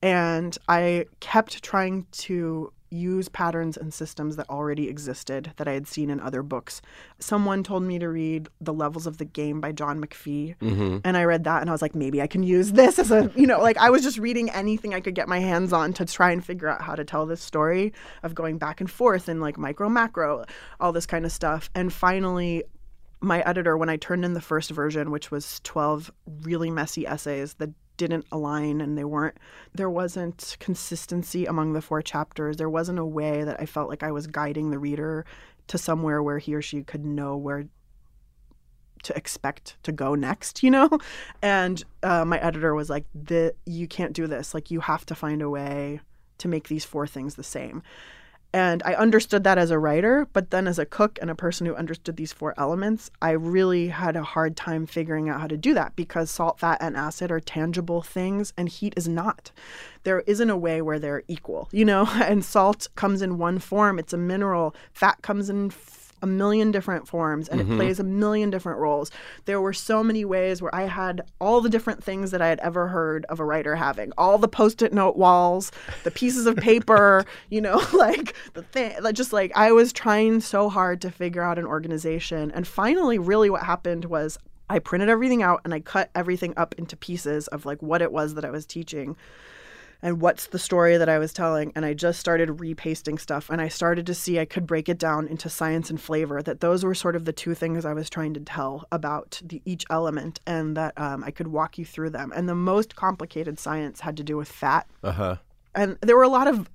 And 0.00 0.56
I 0.68 1.06
kept 1.18 1.64
trying 1.64 2.06
to 2.12 2.72
use 2.88 3.28
patterns 3.28 3.76
and 3.76 3.92
systems 3.92 4.36
that 4.36 4.48
already 4.48 4.88
existed 4.88 5.52
that 5.56 5.66
I 5.66 5.72
had 5.72 5.88
seen 5.88 6.08
in 6.08 6.20
other 6.20 6.44
books. 6.44 6.80
Someone 7.18 7.64
told 7.64 7.82
me 7.82 7.98
to 7.98 8.08
read 8.08 8.48
The 8.60 8.72
Levels 8.72 9.08
of 9.08 9.18
the 9.18 9.24
Game 9.24 9.60
by 9.60 9.72
John 9.72 10.00
McPhee. 10.00 10.56
Mm-hmm. 10.58 10.98
And 11.02 11.16
I 11.16 11.24
read 11.24 11.42
that 11.42 11.60
and 11.60 11.68
I 11.68 11.72
was 11.72 11.82
like, 11.82 11.96
maybe 11.96 12.22
I 12.22 12.28
can 12.28 12.44
use 12.44 12.72
this 12.72 13.00
as 13.00 13.10
a, 13.10 13.28
you 13.34 13.48
know, 13.48 13.58
like 13.58 13.78
I 13.78 13.90
was 13.90 14.04
just 14.04 14.18
reading 14.18 14.50
anything 14.50 14.94
I 14.94 15.00
could 15.00 15.16
get 15.16 15.26
my 15.26 15.40
hands 15.40 15.72
on 15.72 15.94
to 15.94 16.04
try 16.04 16.30
and 16.30 16.44
figure 16.44 16.68
out 16.68 16.82
how 16.82 16.94
to 16.94 17.04
tell 17.04 17.26
this 17.26 17.42
story 17.42 17.92
of 18.22 18.36
going 18.36 18.58
back 18.58 18.80
and 18.80 18.88
forth 18.88 19.26
and 19.26 19.40
like 19.40 19.58
micro, 19.58 19.88
macro, 19.88 20.44
all 20.78 20.92
this 20.92 21.06
kind 21.06 21.24
of 21.24 21.32
stuff. 21.32 21.70
And 21.74 21.92
finally, 21.92 22.62
my 23.22 23.40
editor, 23.42 23.76
when 23.76 23.88
I 23.88 23.96
turned 23.96 24.24
in 24.24 24.34
the 24.34 24.40
first 24.40 24.70
version, 24.70 25.10
which 25.10 25.30
was 25.30 25.60
12 25.64 26.12
really 26.42 26.70
messy 26.70 27.06
essays 27.06 27.54
that 27.54 27.70
didn't 27.96 28.26
align 28.32 28.80
and 28.80 28.96
they 28.98 29.04
weren't 29.04 29.36
there 29.74 29.90
wasn't 29.90 30.56
consistency 30.58 31.46
among 31.46 31.72
the 31.72 31.82
four 31.82 32.02
chapters. 32.02 32.56
There 32.56 32.70
wasn't 32.70 32.98
a 32.98 33.04
way 33.04 33.44
that 33.44 33.60
i 33.60 33.66
felt 33.66 33.88
like 33.88 34.02
i 34.02 34.10
was 34.10 34.26
guiding 34.26 34.70
the 34.70 34.78
reader 34.78 35.24
to 35.68 35.78
somewhere 35.78 36.22
where 36.22 36.38
he 36.38 36.54
or 36.54 36.62
she 36.62 36.82
could 36.82 37.04
know 37.04 37.36
where 37.36 37.66
to 39.04 39.16
expect 39.16 39.76
to 39.82 39.92
go 39.92 40.14
next 40.14 40.62
you 40.62 40.70
know? 40.70 40.88
And 41.42 41.84
uh, 42.02 42.24
my 42.24 42.38
editor 42.38 42.74
was 42.74 42.90
like 42.90 43.04
the 43.14 43.54
you 43.66 43.86
can't 43.86 44.14
do 44.14 44.26
this. 44.26 44.54
Like 44.54 44.70
you 44.70 44.80
have 44.80 45.06
to 45.06 45.14
find 45.14 45.42
a 45.42 45.50
way 45.50 46.00
to 46.38 46.48
make 46.48 46.68
these 46.68 46.84
four 46.84 47.06
things 47.06 47.34
the 47.34 47.44
same 47.44 47.82
and 48.52 48.82
I 48.84 48.94
understood 48.94 49.44
that 49.44 49.56
as 49.56 49.70
a 49.70 49.78
writer, 49.78 50.28
but 50.34 50.50
then 50.50 50.66
as 50.66 50.78
a 50.78 50.84
cook 50.84 51.18
and 51.22 51.30
a 51.30 51.34
person 51.34 51.66
who 51.66 51.74
understood 51.74 52.16
these 52.16 52.34
four 52.34 52.52
elements, 52.58 53.10
I 53.22 53.30
really 53.30 53.88
had 53.88 54.14
a 54.14 54.22
hard 54.22 54.56
time 54.56 54.84
figuring 54.84 55.30
out 55.30 55.40
how 55.40 55.46
to 55.46 55.56
do 55.56 55.72
that 55.74 55.96
because 55.96 56.30
salt, 56.30 56.58
fat, 56.58 56.78
and 56.80 56.94
acid 56.94 57.30
are 57.30 57.40
tangible 57.40 58.02
things 58.02 58.52
and 58.58 58.68
heat 58.68 58.92
is 58.94 59.08
not. 59.08 59.52
There 60.02 60.20
isn't 60.20 60.50
a 60.50 60.56
way 60.56 60.82
where 60.82 60.98
they're 60.98 61.22
equal, 61.28 61.68
you 61.72 61.84
know? 61.84 62.08
And 62.32 62.44
salt 62.44 62.88
comes 62.94 63.20
in 63.20 63.36
one 63.36 63.58
form, 63.58 63.98
it's 63.98 64.12
a 64.12 64.18
mineral. 64.18 64.74
Fat 64.92 65.20
comes 65.22 65.50
in 65.50 65.70
a 66.22 66.26
million 66.26 66.70
different 66.70 67.06
forms 67.08 67.48
and 67.48 67.60
Mm-hmm. 67.60 67.72
it 67.72 67.76
plays 67.76 68.00
a 68.00 68.04
million 68.04 68.50
different 68.50 68.78
roles. 68.78 69.10
There 69.44 69.60
were 69.60 69.72
so 69.72 70.02
many 70.02 70.24
ways 70.24 70.62
where 70.62 70.74
I 70.74 70.84
had 70.84 71.22
all 71.40 71.60
the 71.60 71.68
different 71.68 72.02
things 72.02 72.30
that 72.30 72.40
I 72.40 72.48
had 72.48 72.60
ever 72.60 72.88
heard 72.88 73.24
of 73.26 73.40
a 73.40 73.44
writer 73.44 73.76
having 73.76 74.12
all 74.16 74.38
the 74.38 74.48
post 74.48 74.82
it 74.82 74.92
note 74.92 75.16
walls, 75.16 75.70
the 76.04 76.10
pieces 76.10 76.46
of 76.46 76.56
paper, 76.70 77.24
you 77.50 77.60
know, 77.60 77.82
like 77.92 78.34
the 78.54 78.62
thing, 78.62 78.94
like 79.02 79.14
just 79.14 79.32
like 79.32 79.52
I 79.54 79.72
was 79.72 79.92
trying 79.92 80.40
so 80.40 80.68
hard 80.68 81.00
to 81.02 81.10
figure 81.10 81.42
out 81.42 81.58
an 81.58 81.66
organization. 81.66 82.50
And 82.52 82.66
finally, 82.66 83.18
really 83.18 83.50
what 83.50 83.62
happened 83.64 84.06
was 84.06 84.38
I 84.70 84.78
printed 84.78 85.08
everything 85.10 85.42
out 85.42 85.60
and 85.64 85.74
I 85.74 85.80
cut 85.80 86.10
everything 86.14 86.54
up 86.56 86.74
into 86.78 86.96
pieces 86.96 87.46
of 87.48 87.66
like 87.66 87.82
what 87.82 88.00
it 88.00 88.10
was 88.12 88.34
that 88.34 88.44
I 88.44 88.50
was 88.50 88.64
teaching 88.64 89.16
and 90.02 90.20
what's 90.20 90.48
the 90.48 90.58
story 90.58 90.96
that 90.96 91.08
I 91.08 91.18
was 91.18 91.32
telling. 91.32 91.72
And 91.76 91.84
I 91.84 91.94
just 91.94 92.18
started 92.18 92.60
repasting 92.60 93.18
stuff 93.18 93.48
and 93.48 93.60
I 93.60 93.68
started 93.68 94.04
to 94.06 94.14
see 94.14 94.40
I 94.40 94.44
could 94.44 94.66
break 94.66 94.88
it 94.88 94.98
down 94.98 95.28
into 95.28 95.48
science 95.48 95.90
and 95.90 96.00
flavor, 96.00 96.42
that 96.42 96.60
those 96.60 96.84
were 96.84 96.94
sort 96.94 97.14
of 97.14 97.24
the 97.24 97.32
two 97.32 97.54
things 97.54 97.84
I 97.84 97.94
was 97.94 98.10
trying 98.10 98.34
to 98.34 98.40
tell 98.40 98.84
about 98.90 99.40
the, 99.44 99.62
each 99.64 99.84
element 99.90 100.40
and 100.46 100.76
that 100.76 100.92
um, 100.98 101.22
I 101.22 101.30
could 101.30 101.48
walk 101.48 101.78
you 101.78 101.84
through 101.84 102.10
them. 102.10 102.32
And 102.34 102.48
the 102.48 102.54
most 102.54 102.96
complicated 102.96 103.58
science 103.58 104.00
had 104.00 104.16
to 104.16 104.24
do 104.24 104.36
with 104.36 104.50
fat. 104.50 104.88
Uh 105.04 105.12
huh. 105.12 105.36
And 105.74 105.96
there 106.00 106.16
were 106.16 106.22
a 106.24 106.28
lot 106.28 106.48
of 106.48 106.68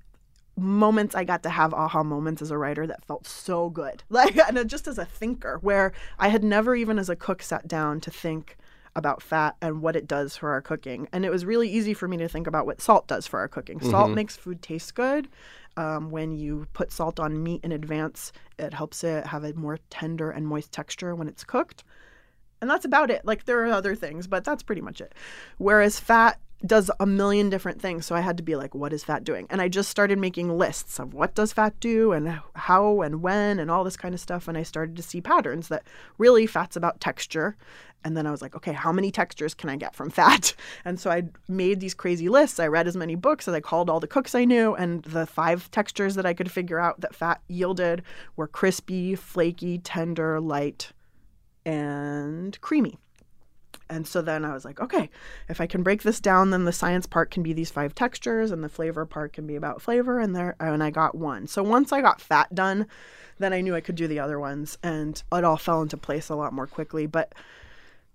moments 0.56 1.14
I 1.14 1.22
got 1.22 1.44
to 1.44 1.50
have 1.50 1.72
aha 1.72 2.02
moments 2.02 2.42
as 2.42 2.50
a 2.50 2.58
writer 2.58 2.86
that 2.86 3.04
felt 3.04 3.26
so 3.26 3.70
good. 3.70 4.02
Like, 4.10 4.36
and 4.36 4.68
just 4.68 4.88
as 4.88 4.98
a 4.98 5.04
thinker, 5.04 5.58
where 5.60 5.92
I 6.18 6.28
had 6.28 6.42
never 6.42 6.74
even 6.74 6.98
as 6.98 7.08
a 7.08 7.14
cook 7.14 7.42
sat 7.42 7.68
down 7.68 8.00
to 8.00 8.10
think 8.10 8.56
about 8.98 9.22
fat 9.22 9.56
and 9.62 9.80
what 9.80 9.96
it 9.96 10.06
does 10.06 10.36
for 10.36 10.50
our 10.50 10.60
cooking. 10.60 11.08
And 11.12 11.24
it 11.24 11.30
was 11.30 11.46
really 11.46 11.70
easy 11.70 11.94
for 11.94 12.06
me 12.06 12.18
to 12.18 12.28
think 12.28 12.46
about 12.46 12.66
what 12.66 12.82
salt 12.82 13.06
does 13.06 13.26
for 13.26 13.40
our 13.40 13.48
cooking. 13.48 13.80
Salt 13.80 14.10
makes 14.14 14.36
food 14.36 14.60
taste 14.60 14.94
good. 14.94 15.28
Um, 15.76 16.10
when 16.10 16.32
you 16.32 16.66
put 16.72 16.92
salt 16.92 17.20
on 17.20 17.42
meat 17.42 17.60
in 17.64 17.72
advance, 17.72 18.32
it 18.58 18.74
helps 18.74 19.04
it 19.04 19.26
have 19.26 19.44
a 19.44 19.54
more 19.54 19.78
tender 19.88 20.30
and 20.30 20.46
moist 20.46 20.72
texture 20.72 21.14
when 21.14 21.28
it's 21.28 21.44
cooked. 21.44 21.84
And 22.60 22.68
that's 22.68 22.84
about 22.84 23.10
it. 23.10 23.24
Like 23.24 23.44
there 23.44 23.64
are 23.64 23.72
other 23.72 23.94
things, 23.94 24.26
but 24.26 24.44
that's 24.44 24.62
pretty 24.64 24.82
much 24.82 25.00
it. 25.00 25.14
Whereas 25.56 26.00
fat 26.00 26.40
does 26.66 26.90
a 26.98 27.06
million 27.06 27.50
different 27.50 27.80
things. 27.80 28.04
So 28.04 28.16
I 28.16 28.20
had 28.20 28.36
to 28.38 28.42
be 28.42 28.56
like, 28.56 28.74
what 28.74 28.92
is 28.92 29.04
fat 29.04 29.22
doing? 29.22 29.46
And 29.48 29.62
I 29.62 29.68
just 29.68 29.88
started 29.88 30.18
making 30.18 30.58
lists 30.58 30.98
of 30.98 31.14
what 31.14 31.34
does 31.34 31.52
fat 31.52 31.78
do 31.78 32.12
and 32.12 32.40
how 32.54 33.02
and 33.02 33.22
when 33.22 33.60
and 33.60 33.70
all 33.70 33.84
this 33.84 33.96
kind 33.96 34.14
of 34.14 34.20
stuff. 34.20 34.48
And 34.48 34.58
I 34.58 34.64
started 34.64 34.96
to 34.96 35.02
see 35.02 35.20
patterns 35.20 35.68
that 35.68 35.84
really 36.18 36.46
fat's 36.46 36.74
about 36.74 37.00
texture. 37.00 37.56
And 38.04 38.16
then 38.16 38.26
I 38.26 38.30
was 38.30 38.40
like, 38.40 38.54
okay, 38.54 38.72
how 38.72 38.92
many 38.92 39.10
textures 39.10 39.54
can 39.54 39.68
I 39.68 39.76
get 39.76 39.94
from 39.94 40.10
fat? 40.10 40.54
And 40.84 40.98
so 40.98 41.10
I 41.10 41.24
made 41.48 41.80
these 41.80 41.94
crazy 41.94 42.28
lists. 42.28 42.60
I 42.60 42.66
read 42.66 42.86
as 42.86 42.96
many 42.96 43.14
books 43.14 43.48
as 43.48 43.54
I 43.54 43.60
called 43.60 43.90
all 43.90 44.00
the 44.00 44.06
cooks 44.06 44.34
I 44.34 44.44
knew. 44.44 44.74
And 44.74 45.02
the 45.02 45.26
five 45.26 45.70
textures 45.70 46.14
that 46.14 46.24
I 46.24 46.34
could 46.34 46.50
figure 46.50 46.78
out 46.78 47.00
that 47.00 47.14
fat 47.14 47.40
yielded 47.48 48.02
were 48.36 48.46
crispy, 48.46 49.14
flaky, 49.14 49.78
tender, 49.78 50.40
light, 50.40 50.92
and 51.66 52.58
creamy. 52.60 52.98
And 53.90 54.06
so 54.06 54.20
then 54.20 54.44
I 54.44 54.52
was 54.52 54.64
like, 54.64 54.80
okay, 54.80 55.08
if 55.48 55.60
I 55.60 55.66
can 55.66 55.82
break 55.82 56.02
this 56.02 56.20
down, 56.20 56.50
then 56.50 56.64
the 56.64 56.72
science 56.72 57.06
part 57.06 57.30
can 57.30 57.42
be 57.42 57.52
these 57.52 57.70
five 57.70 57.94
textures, 57.94 58.50
and 58.50 58.62
the 58.62 58.68
flavor 58.68 59.06
part 59.06 59.32
can 59.32 59.46
be 59.46 59.56
about 59.56 59.80
flavor. 59.80 60.18
And 60.18 60.36
there, 60.36 60.56
and 60.60 60.82
I 60.82 60.90
got 60.90 61.14
one. 61.14 61.46
So 61.46 61.62
once 61.62 61.92
I 61.92 62.00
got 62.00 62.20
fat 62.20 62.54
done, 62.54 62.86
then 63.38 63.52
I 63.52 63.60
knew 63.60 63.74
I 63.74 63.80
could 63.80 63.94
do 63.94 64.06
the 64.06 64.20
other 64.20 64.38
ones, 64.38 64.78
and 64.82 65.22
it 65.32 65.44
all 65.44 65.56
fell 65.56 65.80
into 65.80 65.96
place 65.96 66.28
a 66.28 66.34
lot 66.34 66.52
more 66.52 66.66
quickly. 66.66 67.06
But 67.06 67.34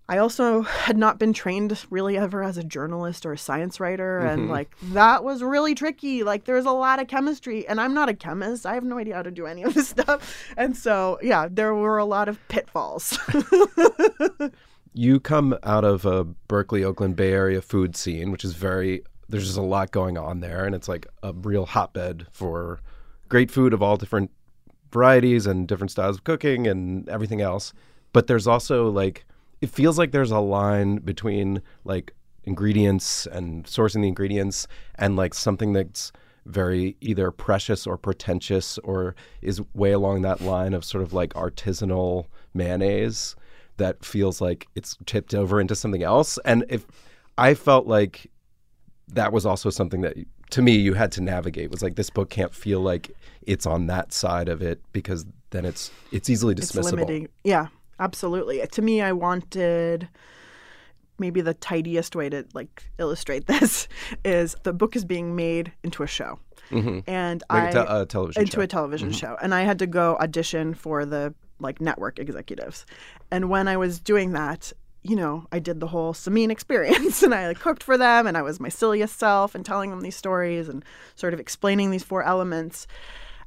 I 0.09 0.17
also 0.17 0.63
had 0.63 0.97
not 0.97 1.17
been 1.17 1.31
trained 1.31 1.85
really 1.89 2.17
ever 2.17 2.43
as 2.43 2.57
a 2.57 2.63
journalist 2.63 3.25
or 3.25 3.33
a 3.33 3.37
science 3.37 3.79
writer, 3.79 4.19
and 4.19 4.43
mm-hmm. 4.43 4.51
like 4.51 4.75
that 4.91 5.23
was 5.23 5.41
really 5.41 5.75
tricky. 5.75 6.23
Like 6.23 6.43
there's 6.43 6.65
a 6.65 6.71
lot 6.71 6.99
of 6.99 7.07
chemistry, 7.07 7.67
and 7.67 7.79
I'm 7.79 7.93
not 7.93 8.09
a 8.09 8.13
chemist. 8.13 8.65
I 8.65 8.73
have 8.73 8.83
no 8.83 8.97
idea 8.97 9.15
how 9.15 9.23
to 9.23 9.31
do 9.31 9.45
any 9.45 9.63
of 9.63 9.73
this 9.73 9.89
stuff. 9.89 10.45
And 10.57 10.75
so, 10.75 11.19
yeah, 11.21 11.47
there 11.49 11.73
were 11.73 11.97
a 11.97 12.05
lot 12.05 12.27
of 12.27 12.39
pitfalls. 12.49 13.17
You 14.95 15.19
come 15.19 15.57
out 15.63 15.83
of 15.83 16.05
a 16.05 16.23
Berkeley, 16.23 16.83
Oakland, 16.83 17.15
Bay 17.15 17.33
Area 17.33 17.63
food 17.63 17.95
scene, 17.95 18.31
which 18.31 18.45
is 18.45 18.53
very, 18.53 19.01
there's 19.27 19.45
just 19.45 19.57
a 19.57 19.61
lot 19.61 19.91
going 19.91 20.19
on 20.19 20.39
there. 20.39 20.65
And 20.65 20.75
it's 20.75 20.87
like 20.87 21.07
a 21.23 21.33
real 21.33 21.65
hotbed 21.65 22.27
for 22.31 22.79
great 23.27 23.49
food 23.49 23.73
of 23.73 23.81
all 23.81 23.97
different 23.97 24.29
varieties 24.91 25.47
and 25.47 25.67
different 25.67 25.89
styles 25.89 26.17
of 26.17 26.23
cooking 26.23 26.67
and 26.67 27.09
everything 27.09 27.41
else. 27.41 27.73
But 28.11 28.27
there's 28.27 28.45
also 28.45 28.87
like, 28.91 29.25
it 29.63 29.69
feels 29.69 29.97
like 29.97 30.11
there's 30.11 30.29
a 30.29 30.39
line 30.39 30.97
between 30.97 31.61
like 31.85 32.13
ingredients 32.43 33.25
and 33.27 33.63
sourcing 33.63 34.01
the 34.01 34.09
ingredients 34.09 34.67
and 34.95 35.15
like 35.15 35.33
something 35.33 35.71
that's 35.71 36.11
very 36.45 36.97
either 36.99 37.31
precious 37.31 37.87
or 37.87 37.97
pretentious 37.97 38.77
or 38.79 39.15
is 39.41 39.61
way 39.73 39.93
along 39.93 40.21
that 40.21 40.41
line 40.41 40.73
of 40.73 40.83
sort 40.83 41.01
of 41.01 41.13
like 41.13 41.33
artisanal 41.35 42.25
mayonnaise 42.53 43.37
that 43.77 44.03
feels 44.03 44.41
like 44.41 44.67
it's 44.75 44.97
tipped 45.05 45.33
over 45.33 45.61
into 45.61 45.77
something 45.77 46.03
else. 46.03 46.37
And 46.43 46.65
if 46.67 46.85
I 47.37 47.53
felt 47.53 47.87
like 47.87 48.29
that 49.07 49.31
was 49.31 49.45
also 49.45 49.69
something 49.69 50.01
that 50.01 50.17
to 50.49 50.61
me 50.61 50.75
you 50.75 50.93
had 50.93 51.09
to 51.13 51.21
navigate 51.21 51.71
was 51.71 51.81
like 51.81 51.95
this 51.95 52.09
book 52.09 52.29
can't 52.29 52.53
feel 52.53 52.81
like 52.81 53.11
it's 53.43 53.65
on 53.65 53.87
that 53.87 54.11
side 54.11 54.49
of 54.49 54.61
it 54.61 54.81
because 54.91 55.25
then 55.51 55.63
it's 55.63 55.89
it's 56.11 56.29
easily 56.29 56.53
dismissible 56.53 56.79
it's 56.79 56.91
limiting. 56.91 57.29
Yeah, 57.45 57.67
absolutely. 58.03 58.65
To 58.71 58.81
me, 58.81 59.01
I 59.01 59.11
wanted 59.13 60.07
maybe 61.19 61.41
the 61.41 61.53
tidiest 61.53 62.15
way 62.15 62.29
to 62.29 62.45
like 62.53 62.83
illustrate 62.97 63.45
this 63.53 63.87
is 64.25 64.55
the 64.63 64.73
book 64.73 64.95
is 64.95 65.05
being 65.05 65.35
made 65.35 65.71
into 65.83 66.03
a 66.03 66.07
show, 66.07 66.39
Mhm. 66.71 67.03
and 67.07 67.43
Like 67.49 67.63
I 67.63 67.69
a, 67.69 67.73
te- 67.85 68.01
a 68.01 68.05
television 68.05 68.41
into 68.41 68.51
show. 68.51 68.57
Mm-hmm. 68.57 68.63
a 68.63 68.67
television 68.67 69.11
show, 69.11 69.37
and 69.41 69.53
I 69.53 69.61
had 69.61 69.79
to 69.79 69.87
go 69.87 70.15
audition 70.17 70.73
for 70.73 71.05
the 71.05 71.33
like 71.59 71.79
network 71.79 72.19
executives, 72.19 72.85
and 73.31 73.49
when 73.49 73.67
I 73.67 73.77
was 73.77 73.99
doing 73.99 74.33
that. 74.33 74.73
You 75.05 75.17
know, 75.17 75.45
I 75.51 75.59
did 75.59 75.81
the 75.81 75.87
whole 75.87 76.13
Samin 76.13 76.49
experience 76.49 77.23
and 77.25 77.35
I 77.35 77.47
like, 77.47 77.59
cooked 77.59 77.83
for 77.83 77.97
them 77.97 78.25
and 78.25 78.37
I 78.37 78.41
was 78.41 78.61
my 78.61 78.69
silliest 78.69 79.19
self 79.19 79.53
and 79.53 79.65
telling 79.65 79.89
them 79.89 79.99
these 79.99 80.15
stories 80.15 80.69
and 80.69 80.81
sort 81.15 81.33
of 81.33 81.41
explaining 81.41 81.91
these 81.91 82.03
four 82.03 82.23
elements. 82.23 82.87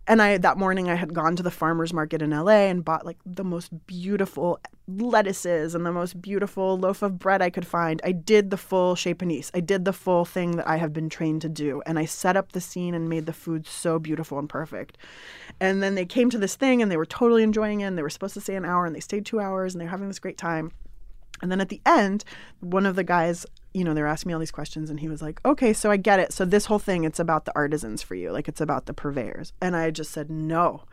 And 0.07 0.23
I 0.23 0.39
that 0.39 0.59
morning 0.59 0.89
I 0.89 0.95
had 0.95 1.15
gone 1.15 1.37
to 1.37 1.43
the 1.43 1.51
farmers 1.51 1.93
market 1.93 2.23
in 2.23 2.31
LA 2.31 2.67
and 2.69 2.85
bought 2.85 3.05
like 3.05 3.19
the 3.25 3.45
most 3.45 3.87
beautiful 3.87 4.61
lettuces 4.89 5.75
and 5.75 5.85
the 5.85 5.93
most 5.93 6.23
beautiful 6.23 6.79
loaf 6.79 7.03
of 7.03 7.19
bread 7.19 7.43
I 7.43 7.51
could 7.51 7.67
find. 7.67 8.01
I 8.05 8.13
did 8.13 8.51
the 8.51 8.57
full 8.57 8.95
chez 8.95 9.15
panisse. 9.15 9.51
I 9.53 9.61
did 9.61 9.85
the 9.85 9.93
full 9.93 10.25
thing 10.25 10.53
that 10.57 10.69
I 10.69 10.77
have 10.77 10.93
been 10.93 11.09
trained 11.09 11.43
to 11.43 11.49
do 11.49 11.83
and 11.87 11.99
I 11.99 12.05
set 12.05 12.37
up 12.37 12.53
the 12.53 12.61
scene 12.61 12.95
and 12.95 13.09
made 13.09 13.27
the 13.27 13.33
food 13.33 13.67
so 13.67 13.99
beautiful 13.99 14.39
and 14.39 14.49
perfect. 14.49 14.97
And 15.61 15.83
then 15.83 15.97
they 15.97 16.07
came 16.07 16.31
to 16.31 16.39
this 16.39 16.55
thing 16.55 16.83
and 16.83 16.91
they 16.91 16.97
were 16.97 17.07
totally 17.07 17.43
enjoying 17.43 17.81
it 17.81 17.85
and 17.85 17.99
they 17.99 18.03
were 18.03 18.11
supposed 18.11 18.35
to 18.35 18.41
stay 18.41 18.57
an 18.57 18.65
hour 18.65 18.87
and 18.87 18.95
they 18.95 19.01
stayed 19.01 19.27
2 19.27 19.41
hours 19.41 19.75
and 19.75 19.81
they're 19.81 19.89
having 19.89 20.09
this 20.09 20.19
great 20.19 20.39
time. 20.39 20.73
And 21.43 21.51
then 21.51 21.61
at 21.61 21.69
the 21.69 21.83
end, 21.85 22.25
one 22.61 22.87
of 22.87 22.97
the 22.97 23.05
guys, 23.05 23.45
you 23.77 23.85
know, 23.85 23.93
they're 23.93 24.07
asking 24.07 24.31
me 24.31 24.33
all 24.33 24.41
these 24.41 24.51
questions, 24.51 24.89
and 24.89 24.99
he 24.99 25.07
was 25.07 25.21
like, 25.21 25.39
okay, 25.45 25.75
so 25.75 25.91
I 25.91 25.99
get 25.99 26.19
it. 26.19 26.33
So 26.33 26.47
this 26.47 26.65
whole 26.65 26.79
thing, 26.79 27.05
it's 27.05 27.21
about 27.21 27.45
the 27.45 27.53
artisans 27.55 28.01
for 28.01 28.15
you, 28.15 28.33
like 28.33 28.49
it's 28.49 28.63
about 28.63 28.87
the 28.87 28.95
purveyors. 28.95 29.53
And 29.61 29.77
I 29.77 29.91
just 29.91 30.13
said, 30.13 30.31
no. 30.31 30.85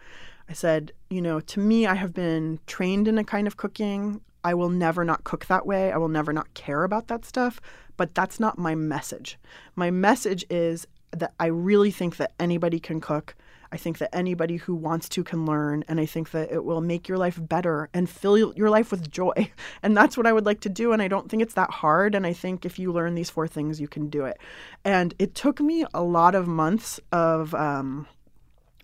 I 0.49 0.53
said, 0.53 0.91
you 1.09 1.21
know, 1.21 1.39
to 1.39 1.61
me, 1.61 1.87
I 1.87 1.93
have 1.93 2.13
been 2.13 2.59
trained 2.67 3.07
in 3.07 3.17
a 3.17 3.23
kind 3.23 3.47
of 3.47 3.55
cooking. 3.55 4.19
I 4.43 4.53
will 4.53 4.67
never 4.67 5.05
not 5.05 5.23
cook 5.23 5.45
that 5.45 5.65
way. 5.65 5.93
I 5.93 5.97
will 5.97 6.09
never 6.09 6.33
not 6.33 6.53
care 6.55 6.83
about 6.83 7.07
that 7.07 7.23
stuff. 7.23 7.61
But 7.95 8.13
that's 8.15 8.37
not 8.37 8.57
my 8.57 8.75
message. 8.75 9.39
My 9.77 9.89
message 9.89 10.43
is 10.49 10.85
that 11.11 11.33
I 11.39 11.45
really 11.45 11.91
think 11.91 12.17
that 12.17 12.33
anybody 12.37 12.81
can 12.81 12.99
cook. 12.99 13.33
I 13.73 13.77
think 13.77 13.97
that 13.97 14.15
anybody 14.15 14.57
who 14.57 14.75
wants 14.75 15.09
to 15.09 15.23
can 15.23 15.47
learn, 15.47 15.83
and 15.87 15.99
I 15.99 16.05
think 16.05 16.29
that 16.29 16.51
it 16.51 16.63
will 16.63 16.79
make 16.79 17.07
your 17.07 17.17
life 17.17 17.39
better 17.41 17.89
and 17.91 18.07
fill 18.07 18.53
your 18.53 18.69
life 18.69 18.91
with 18.91 19.09
joy. 19.09 19.33
And 19.81 19.97
that's 19.97 20.15
what 20.15 20.27
I 20.27 20.31
would 20.31 20.45
like 20.45 20.61
to 20.61 20.69
do. 20.69 20.93
And 20.93 21.01
I 21.01 21.07
don't 21.07 21.29
think 21.29 21.41
it's 21.41 21.55
that 21.55 21.69
hard. 21.69 22.15
And 22.15 22.25
I 22.25 22.31
think 22.31 22.65
if 22.65 22.79
you 22.79 22.93
learn 22.93 23.15
these 23.15 23.29
four 23.29 23.47
things, 23.47 23.81
you 23.81 23.87
can 23.87 24.09
do 24.09 24.23
it. 24.25 24.37
And 24.85 25.13
it 25.19 25.35
took 25.35 25.59
me 25.59 25.85
a 25.93 26.01
lot 26.03 26.35
of 26.35 26.47
months 26.47 26.99
of 27.11 27.53
um, 27.53 28.07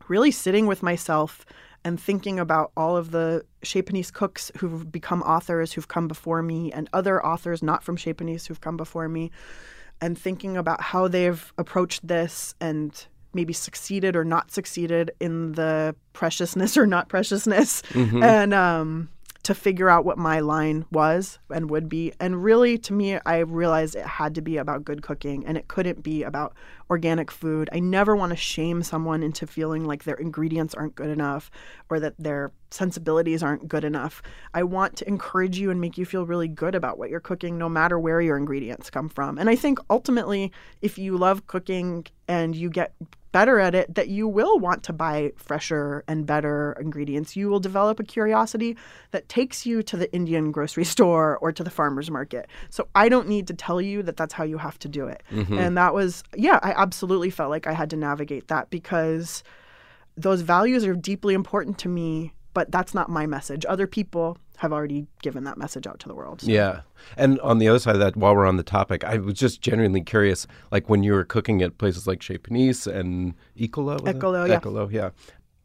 really 0.09 0.31
sitting 0.31 0.67
with 0.67 0.83
myself 0.83 1.45
and 1.85 1.99
thinking 1.99 2.39
about 2.39 2.71
all 2.75 2.97
of 2.97 3.11
the 3.11 3.45
Chez 3.63 4.11
cooks 4.11 4.51
who've 4.57 4.91
become 4.91 5.21
authors 5.21 5.73
who've 5.73 5.87
come 5.87 6.07
before 6.07 6.41
me 6.41 6.71
and 6.73 6.89
other 6.91 7.25
authors 7.25 7.63
not 7.63 7.83
from 7.83 7.95
Chez 7.95 8.47
who've 8.47 8.61
come 8.61 8.75
before 8.75 9.07
me 9.07 9.31
and 10.01 10.17
thinking 10.17 10.57
about 10.57 10.81
how 10.81 11.07
they've 11.07 11.53
approached 11.57 12.07
this 12.07 12.55
and 12.59 13.07
maybe 13.33 13.53
succeeded 13.53 14.15
or 14.15 14.23
not 14.23 14.51
succeeded 14.51 15.11
in 15.19 15.53
the 15.53 15.95
preciousness 16.13 16.77
or 16.81 16.85
not 16.85 17.09
preciousness 17.09 17.81
Mm-hmm. 17.89 18.23
and 18.23 18.53
um, 18.53 19.09
to 19.43 19.55
figure 19.55 19.89
out 19.89 20.03
what 20.05 20.17
my 20.17 20.41
line 20.41 20.85
was 20.91 21.39
and 21.49 21.69
would 21.69 21.87
be. 21.89 22.11
And 22.19 22.43
really 22.43 22.77
to 22.79 22.93
me 22.93 23.17
i 23.25 23.37
realized 23.39 23.95
it 23.95 24.05
had 24.05 24.35
to 24.35 24.41
be 24.41 24.57
about 24.57 24.83
good 24.83 25.01
cooking 25.01 25.45
and 25.45 25.57
it 25.57 25.67
couldn't 25.67 26.03
be 26.03 26.23
about 26.23 26.53
organic 26.89 27.29
food. 27.31 27.69
I 27.71 27.79
never 27.79 28.15
want 28.15 28.31
to 28.31 28.35
shame 28.35 28.81
someone 28.83 29.21
into 29.23 29.45
feeling 29.47 29.85
like 29.85 30.03
their 30.03 30.15
ingredients 30.15 30.73
aren't 30.73 30.95
good 30.95 31.09
enough 31.09 31.51
or 31.89 31.99
that 31.99 32.15
their 32.17 32.51
sensibilities 32.71 33.41
aren't 33.43 33.67
good 33.67 33.83
enough. 33.83 34.21
I 34.53 34.63
want 34.63 34.95
to 34.97 35.07
encourage 35.07 35.57
you 35.57 35.69
and 35.71 35.79
make 35.79 35.97
you 35.97 36.05
feel 36.05 36.25
really 36.25 36.47
good 36.47 36.75
about 36.75 36.97
what 36.97 37.09
you're 37.09 37.19
cooking 37.19 37.57
no 37.57 37.69
matter 37.69 37.97
where 37.99 38.21
your 38.21 38.37
ingredients 38.37 38.89
come 38.89 39.07
from. 39.09 39.37
And 39.37 39.49
i 39.49 39.55
think 39.55 39.79
ultimately 39.89 40.51
if 40.81 40.97
you 40.97 41.17
love 41.17 41.47
cooking 41.47 42.05
and 42.27 42.55
you 42.55 42.69
get 42.69 42.93
better 43.31 43.59
at 43.59 43.75
it 43.75 43.93
that 43.95 44.09
you 44.09 44.27
will 44.27 44.59
want 44.59 44.83
to 44.83 44.93
buy 44.93 45.31
fresher 45.35 46.03
and 46.07 46.25
better 46.25 46.75
ingredients. 46.79 47.35
You 47.35 47.49
will 47.49 47.59
develop 47.59 47.99
a 47.99 48.03
curiosity 48.03 48.77
that 49.11 49.29
takes 49.29 49.65
you 49.65 49.83
to 49.83 49.97
the 49.97 50.11
Indian 50.13 50.51
grocery 50.51 50.83
store 50.95 51.37
or 51.37 51.51
to 51.51 51.63
the 51.63 51.69
farmer's 51.69 52.09
market. 52.09 52.47
So 52.69 52.87
I 52.95 53.09
don't 53.09 53.27
need 53.27 53.47
to 53.47 53.53
tell 53.53 53.81
you 53.81 54.03
that 54.03 54.17
that's 54.17 54.33
how 54.33 54.43
you 54.43 54.57
have 54.57 54.79
to 54.79 54.87
do 54.87 55.07
it. 55.07 55.23
Mm-hmm. 55.31 55.57
And 55.57 55.77
that 55.77 55.93
was, 55.93 56.23
yeah, 56.35 56.59
I 56.61 56.71
absolutely 56.71 57.29
felt 57.29 57.49
like 57.49 57.67
I 57.67 57.73
had 57.73 57.89
to 57.91 57.95
navigate 57.95 58.47
that 58.47 58.69
because 58.69 59.43
those 60.17 60.41
values 60.41 60.85
are 60.85 60.95
deeply 60.95 61.33
important 61.33 61.77
to 61.79 61.89
me, 61.89 62.33
but 62.53 62.71
that's 62.71 62.93
not 62.93 63.09
my 63.09 63.25
message. 63.25 63.65
Other 63.67 63.87
people 63.87 64.37
have 64.59 64.73
already 64.73 65.07
given 65.21 65.45
that 65.45 65.57
message 65.57 65.87
out 65.87 65.99
to 65.99 66.07
the 66.09 66.13
world. 66.13 66.41
So- 66.41 66.51
Yeah. 66.51 66.81
And 67.15 67.39
on 67.39 67.59
the 67.59 67.67
other 67.69 67.79
side 67.79 67.95
of 67.95 68.01
that, 68.01 68.17
while 68.17 68.35
we're 68.35 68.45
on 68.45 68.57
the 68.57 68.63
topic, 68.63 69.03
I 69.05 69.17
was 69.17 69.35
just 69.35 69.61
genuinely 69.61 70.01
curious, 70.01 70.45
like 70.69 70.89
when 70.89 71.01
you 71.01 71.13
were 71.13 71.23
cooking 71.23 71.61
at 71.61 71.77
places 71.77 72.05
like 72.07 72.21
Chez 72.21 72.37
Panisse 72.39 72.85
and 72.85 73.35
Eccolo. 73.57 73.97
Eccolo, 74.05 74.43
yeah. 74.45 74.59
Eccolo, 74.59 74.91
yeah. 74.91 75.09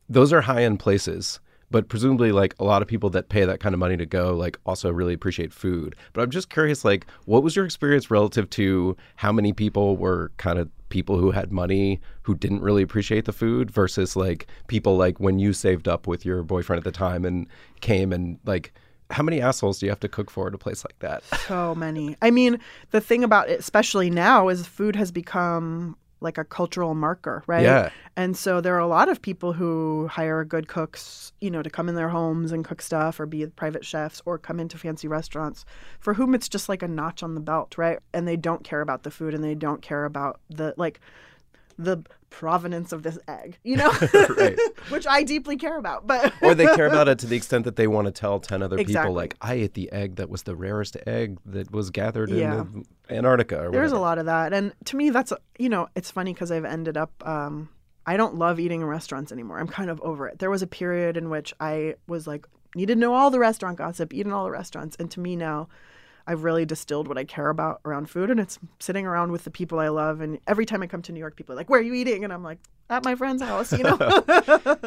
Those 0.08 0.32
are 0.32 0.42
high 0.42 0.62
end 0.62 0.78
places. 0.78 1.40
But 1.72 1.88
presumably, 1.88 2.30
like 2.30 2.54
a 2.60 2.64
lot 2.64 2.82
of 2.82 2.88
people 2.88 3.10
that 3.10 3.30
pay 3.30 3.44
that 3.44 3.58
kind 3.58 3.74
of 3.74 3.80
money 3.80 3.96
to 3.96 4.06
go, 4.06 4.32
like 4.36 4.58
also 4.64 4.92
really 4.92 5.12
appreciate 5.14 5.52
food. 5.52 5.96
But 6.12 6.22
I'm 6.22 6.30
just 6.30 6.48
curious, 6.48 6.84
like, 6.84 7.04
what 7.24 7.42
was 7.42 7.56
your 7.56 7.64
experience 7.64 8.12
relative 8.12 8.48
to 8.50 8.96
how 9.16 9.32
many 9.32 9.52
people 9.52 9.96
were 9.96 10.30
kind 10.36 10.60
of 10.60 10.68
people 10.90 11.18
who 11.18 11.32
had 11.32 11.50
money 11.50 12.00
who 12.22 12.36
didn't 12.36 12.62
really 12.62 12.82
appreciate 12.82 13.24
the 13.24 13.32
food 13.32 13.72
versus 13.72 14.14
like 14.14 14.46
people 14.68 14.96
like 14.96 15.18
when 15.18 15.40
you 15.40 15.52
saved 15.52 15.88
up 15.88 16.06
with 16.06 16.24
your 16.24 16.44
boyfriend 16.44 16.78
at 16.78 16.84
the 16.84 16.92
time 16.92 17.24
and 17.24 17.48
came 17.80 18.12
and 18.12 18.38
like 18.44 18.72
how 19.14 19.22
many 19.22 19.40
assholes 19.40 19.78
do 19.78 19.86
you 19.86 19.90
have 19.90 20.00
to 20.00 20.08
cook 20.08 20.30
for 20.30 20.48
at 20.48 20.54
a 20.54 20.58
place 20.58 20.84
like 20.84 20.98
that? 20.98 21.22
So 21.44 21.74
many. 21.74 22.16
I 22.22 22.30
mean, 22.30 22.58
the 22.90 23.02
thing 23.02 23.22
about 23.22 23.50
it, 23.50 23.60
especially 23.60 24.08
now, 24.08 24.48
is 24.48 24.66
food 24.66 24.96
has 24.96 25.12
become 25.12 25.94
like 26.20 26.38
a 26.38 26.44
cultural 26.44 26.94
marker, 26.94 27.44
right? 27.46 27.62
Yeah. 27.62 27.90
And 28.16 28.34
so 28.34 28.62
there 28.62 28.74
are 28.74 28.80
a 28.80 28.86
lot 28.86 29.10
of 29.10 29.20
people 29.20 29.52
who 29.52 30.08
hire 30.08 30.42
good 30.42 30.68
cooks, 30.68 31.32
you 31.40 31.50
know, 31.50 31.62
to 31.62 31.68
come 31.68 31.88
in 31.88 31.94
their 31.94 32.08
homes 32.08 32.50
and 32.50 32.64
cook 32.64 32.80
stuff 32.80 33.20
or 33.20 33.26
be 33.26 33.46
private 33.46 33.84
chefs 33.84 34.22
or 34.24 34.38
come 34.38 34.58
into 34.58 34.78
fancy 34.78 35.06
restaurants 35.06 35.66
for 36.00 36.14
whom 36.14 36.34
it's 36.34 36.48
just 36.48 36.68
like 36.68 36.82
a 36.82 36.88
notch 36.88 37.22
on 37.22 37.34
the 37.34 37.40
belt, 37.40 37.76
right? 37.76 37.98
And 38.14 38.26
they 38.26 38.36
don't 38.36 38.64
care 38.64 38.80
about 38.80 39.02
the 39.02 39.10
food 39.10 39.34
and 39.34 39.44
they 39.44 39.54
don't 39.54 39.82
care 39.82 40.06
about 40.06 40.40
the 40.48 40.74
like 40.78 40.98
the 41.78 42.02
provenance 42.34 42.92
of 42.92 43.04
this 43.04 43.16
egg, 43.28 43.58
you 43.62 43.76
know? 43.76 43.90
Which 44.88 45.06
I 45.06 45.22
deeply 45.22 45.56
care 45.56 45.78
about. 45.78 46.04
But 46.06 46.32
or 46.42 46.54
they 46.54 46.66
care 46.74 46.86
about 46.86 47.06
it 47.06 47.18
to 47.20 47.26
the 47.26 47.36
extent 47.36 47.64
that 47.64 47.76
they 47.76 47.86
want 47.86 48.06
to 48.06 48.10
tell 48.12 48.40
10 48.40 48.60
other 48.60 48.76
people 48.76 49.12
like 49.12 49.36
i 49.40 49.54
ate 49.54 49.74
the 49.74 49.90
egg 49.92 50.16
that 50.16 50.28
was 50.28 50.42
the 50.42 50.56
rarest 50.56 50.96
egg 51.06 51.38
that 51.46 51.70
was 51.70 51.90
gathered 51.90 52.30
Yeah. 52.30 52.62
in 52.62 52.84
antarctica 53.08 53.68
or 53.68 53.70
There's 53.70 53.92
a 53.92 53.98
lot 53.98 54.18
of 54.18 54.26
that. 54.26 54.52
And 54.52 54.72
to 54.86 54.96
me, 54.96 55.10
that's, 55.10 55.32
you 55.58 55.68
know, 55.68 55.86
it's 55.94 56.10
funny 56.10 56.32
because 56.32 56.50
I've 56.50 56.64
ended 56.64 56.96
up, 56.96 57.12
um, 57.26 57.68
I 58.04 58.16
don't 58.16 58.34
love 58.34 58.58
eating 58.58 58.80
in 58.80 58.86
restaurants 58.88 59.30
anymore. 59.30 59.60
I'm 59.60 59.68
kind 59.68 59.90
of 59.90 60.00
over 60.00 60.26
it. 60.26 60.40
There 60.40 60.50
was 60.50 60.62
a 60.62 60.66
period 60.66 61.16
in 61.16 61.30
which 61.30 61.54
I 61.60 61.94
was 62.08 62.26
like, 62.26 62.46
needed 62.74 62.94
to 62.94 63.00
know 63.00 63.14
all 63.14 63.30
the 63.30 63.38
restaurant 63.38 63.78
gossip, 63.78 64.12
eat 64.12 64.26
in 64.26 64.32
all 64.32 64.44
the 64.44 64.50
restaurants. 64.50 64.96
And 64.98 65.08
to 65.12 65.20
me 65.20 65.36
now, 65.36 65.68
I've 66.26 66.44
really 66.44 66.64
distilled 66.64 67.08
what 67.08 67.18
I 67.18 67.24
care 67.24 67.50
about 67.50 67.80
around 67.84 68.08
food, 68.08 68.30
and 68.30 68.40
it's 68.40 68.58
sitting 68.78 69.06
around 69.06 69.32
with 69.32 69.44
the 69.44 69.50
people 69.50 69.78
I 69.78 69.88
love. 69.88 70.20
And 70.20 70.38
every 70.46 70.64
time 70.66 70.82
I 70.82 70.86
come 70.86 71.02
to 71.02 71.12
New 71.12 71.20
York, 71.20 71.36
people 71.36 71.52
are 71.52 71.56
like, 71.56 71.68
"Where 71.68 71.80
are 71.80 71.82
you 71.82 71.94
eating?" 71.94 72.24
And 72.24 72.32
I'm 72.32 72.42
like, 72.42 72.58
"At 72.88 73.04
my 73.04 73.14
friend's 73.14 73.42
house," 73.42 73.72
you 73.72 73.84
know. 73.84 73.96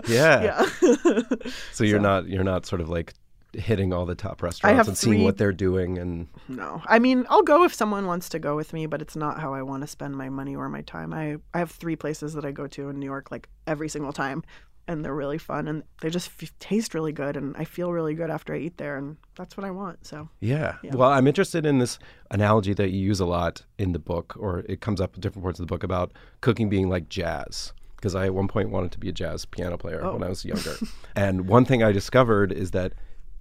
yeah. 0.07 0.65
yeah. 0.83 1.21
so 1.71 1.83
you're 1.83 1.99
not 1.99 2.27
you're 2.27 2.43
not 2.43 2.65
sort 2.65 2.81
of 2.81 2.89
like 2.89 3.13
hitting 3.53 3.93
all 3.93 4.05
the 4.05 4.15
top 4.15 4.43
restaurants 4.43 4.87
and 4.87 4.97
seeing 4.97 5.23
what 5.23 5.37
they're 5.37 5.53
doing 5.53 5.97
and 5.97 6.27
No. 6.47 6.81
I 6.85 6.99
mean, 6.99 7.25
I'll 7.29 7.43
go 7.43 7.63
if 7.63 7.73
someone 7.73 8.05
wants 8.05 8.29
to 8.29 8.39
go 8.39 8.55
with 8.55 8.73
me, 8.73 8.85
but 8.85 9.01
it's 9.01 9.15
not 9.15 9.39
how 9.39 9.53
I 9.53 9.61
want 9.61 9.81
to 9.81 9.87
spend 9.87 10.15
my 10.15 10.29
money 10.29 10.55
or 10.55 10.69
my 10.69 10.81
time. 10.81 11.13
I, 11.13 11.37
I 11.53 11.59
have 11.59 11.71
three 11.71 11.95
places 11.95 12.33
that 12.33 12.45
I 12.45 12.51
go 12.51 12.67
to 12.67 12.89
in 12.89 12.99
New 12.99 13.05
York 13.05 13.31
like 13.31 13.47
every 13.65 13.89
single 13.89 14.13
time, 14.13 14.43
and 14.87 15.03
they're 15.03 15.15
really 15.15 15.37
fun 15.37 15.67
and 15.67 15.83
they 16.01 16.09
just 16.09 16.31
f- 16.41 16.51
taste 16.59 16.93
really 16.93 17.11
good, 17.11 17.35
and 17.35 17.55
I 17.57 17.65
feel 17.65 17.91
really 17.91 18.13
good 18.13 18.29
after 18.29 18.53
I 18.53 18.59
eat 18.59 18.77
there, 18.77 18.97
and 18.97 19.17
that's 19.35 19.57
what 19.57 19.65
I 19.65 19.71
want. 19.71 20.05
So, 20.05 20.29
yeah. 20.39 20.75
Well, 20.93 21.09
I'm 21.09 21.27
interested 21.27 21.65
in 21.65 21.79
this 21.79 21.99
analogy 22.31 22.73
that 22.73 22.91
you 22.91 22.99
use 22.99 23.19
a 23.19 23.25
lot 23.25 23.63
in 23.77 23.91
the 23.91 23.99
book, 23.99 24.35
or 24.39 24.59
it 24.69 24.81
comes 24.81 25.01
up 25.01 25.15
in 25.15 25.21
different 25.21 25.43
parts 25.43 25.59
of 25.59 25.67
the 25.67 25.71
book 25.71 25.83
about 25.83 26.11
cooking 26.41 26.69
being 26.69 26.89
like 26.89 27.09
jazz. 27.09 27.73
Because 27.95 28.13
I 28.13 28.25
at 28.25 28.35
one 28.35 28.47
point 28.47 28.69
wanted 28.69 28.91
to 28.91 28.99
be 28.99 29.09
a 29.09 29.11
jazz 29.11 29.45
piano 29.45 29.75
player 29.75 30.03
oh. 30.03 30.13
when 30.13 30.23
I 30.23 30.29
was 30.29 30.45
younger. 30.45 30.75
and 31.15 31.47
one 31.47 31.65
thing 31.65 31.81
I 31.81 31.91
discovered 31.91 32.51
is 32.51 32.69
that 32.71 32.93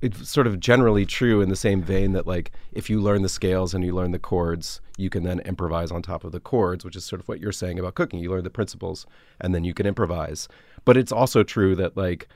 it's 0.02 0.28
sort 0.28 0.46
of 0.46 0.60
generally 0.60 1.06
true 1.06 1.40
in 1.40 1.48
the 1.48 1.56
same 1.56 1.82
vein 1.82 2.12
that 2.12 2.26
like 2.26 2.52
if 2.72 2.90
you 2.90 3.00
learn 3.00 3.22
the 3.22 3.28
scales 3.28 3.74
and 3.74 3.84
you 3.84 3.94
learn 3.94 4.12
the 4.12 4.18
chords, 4.18 4.80
you 4.98 5.08
can 5.08 5.22
then 5.22 5.40
improvise 5.40 5.90
on 5.90 6.02
top 6.02 6.24
of 6.24 6.32
the 6.32 6.40
chords, 6.40 6.84
which 6.84 6.96
is 6.96 7.04
sort 7.04 7.20
of 7.20 7.28
what 7.28 7.40
you're 7.40 7.52
saying 7.52 7.78
about 7.78 7.94
cooking. 7.94 8.20
You 8.20 8.30
learn 8.30 8.44
the 8.44 8.50
principles 8.50 9.06
and 9.40 9.54
then 9.54 9.64
you 9.64 9.72
can 9.74 9.86
improvise. 9.86 10.48
But 10.84 10.96
it's 10.96 11.12
also 11.12 11.42
true 11.42 11.74
that 11.76 11.96
like 11.96 12.28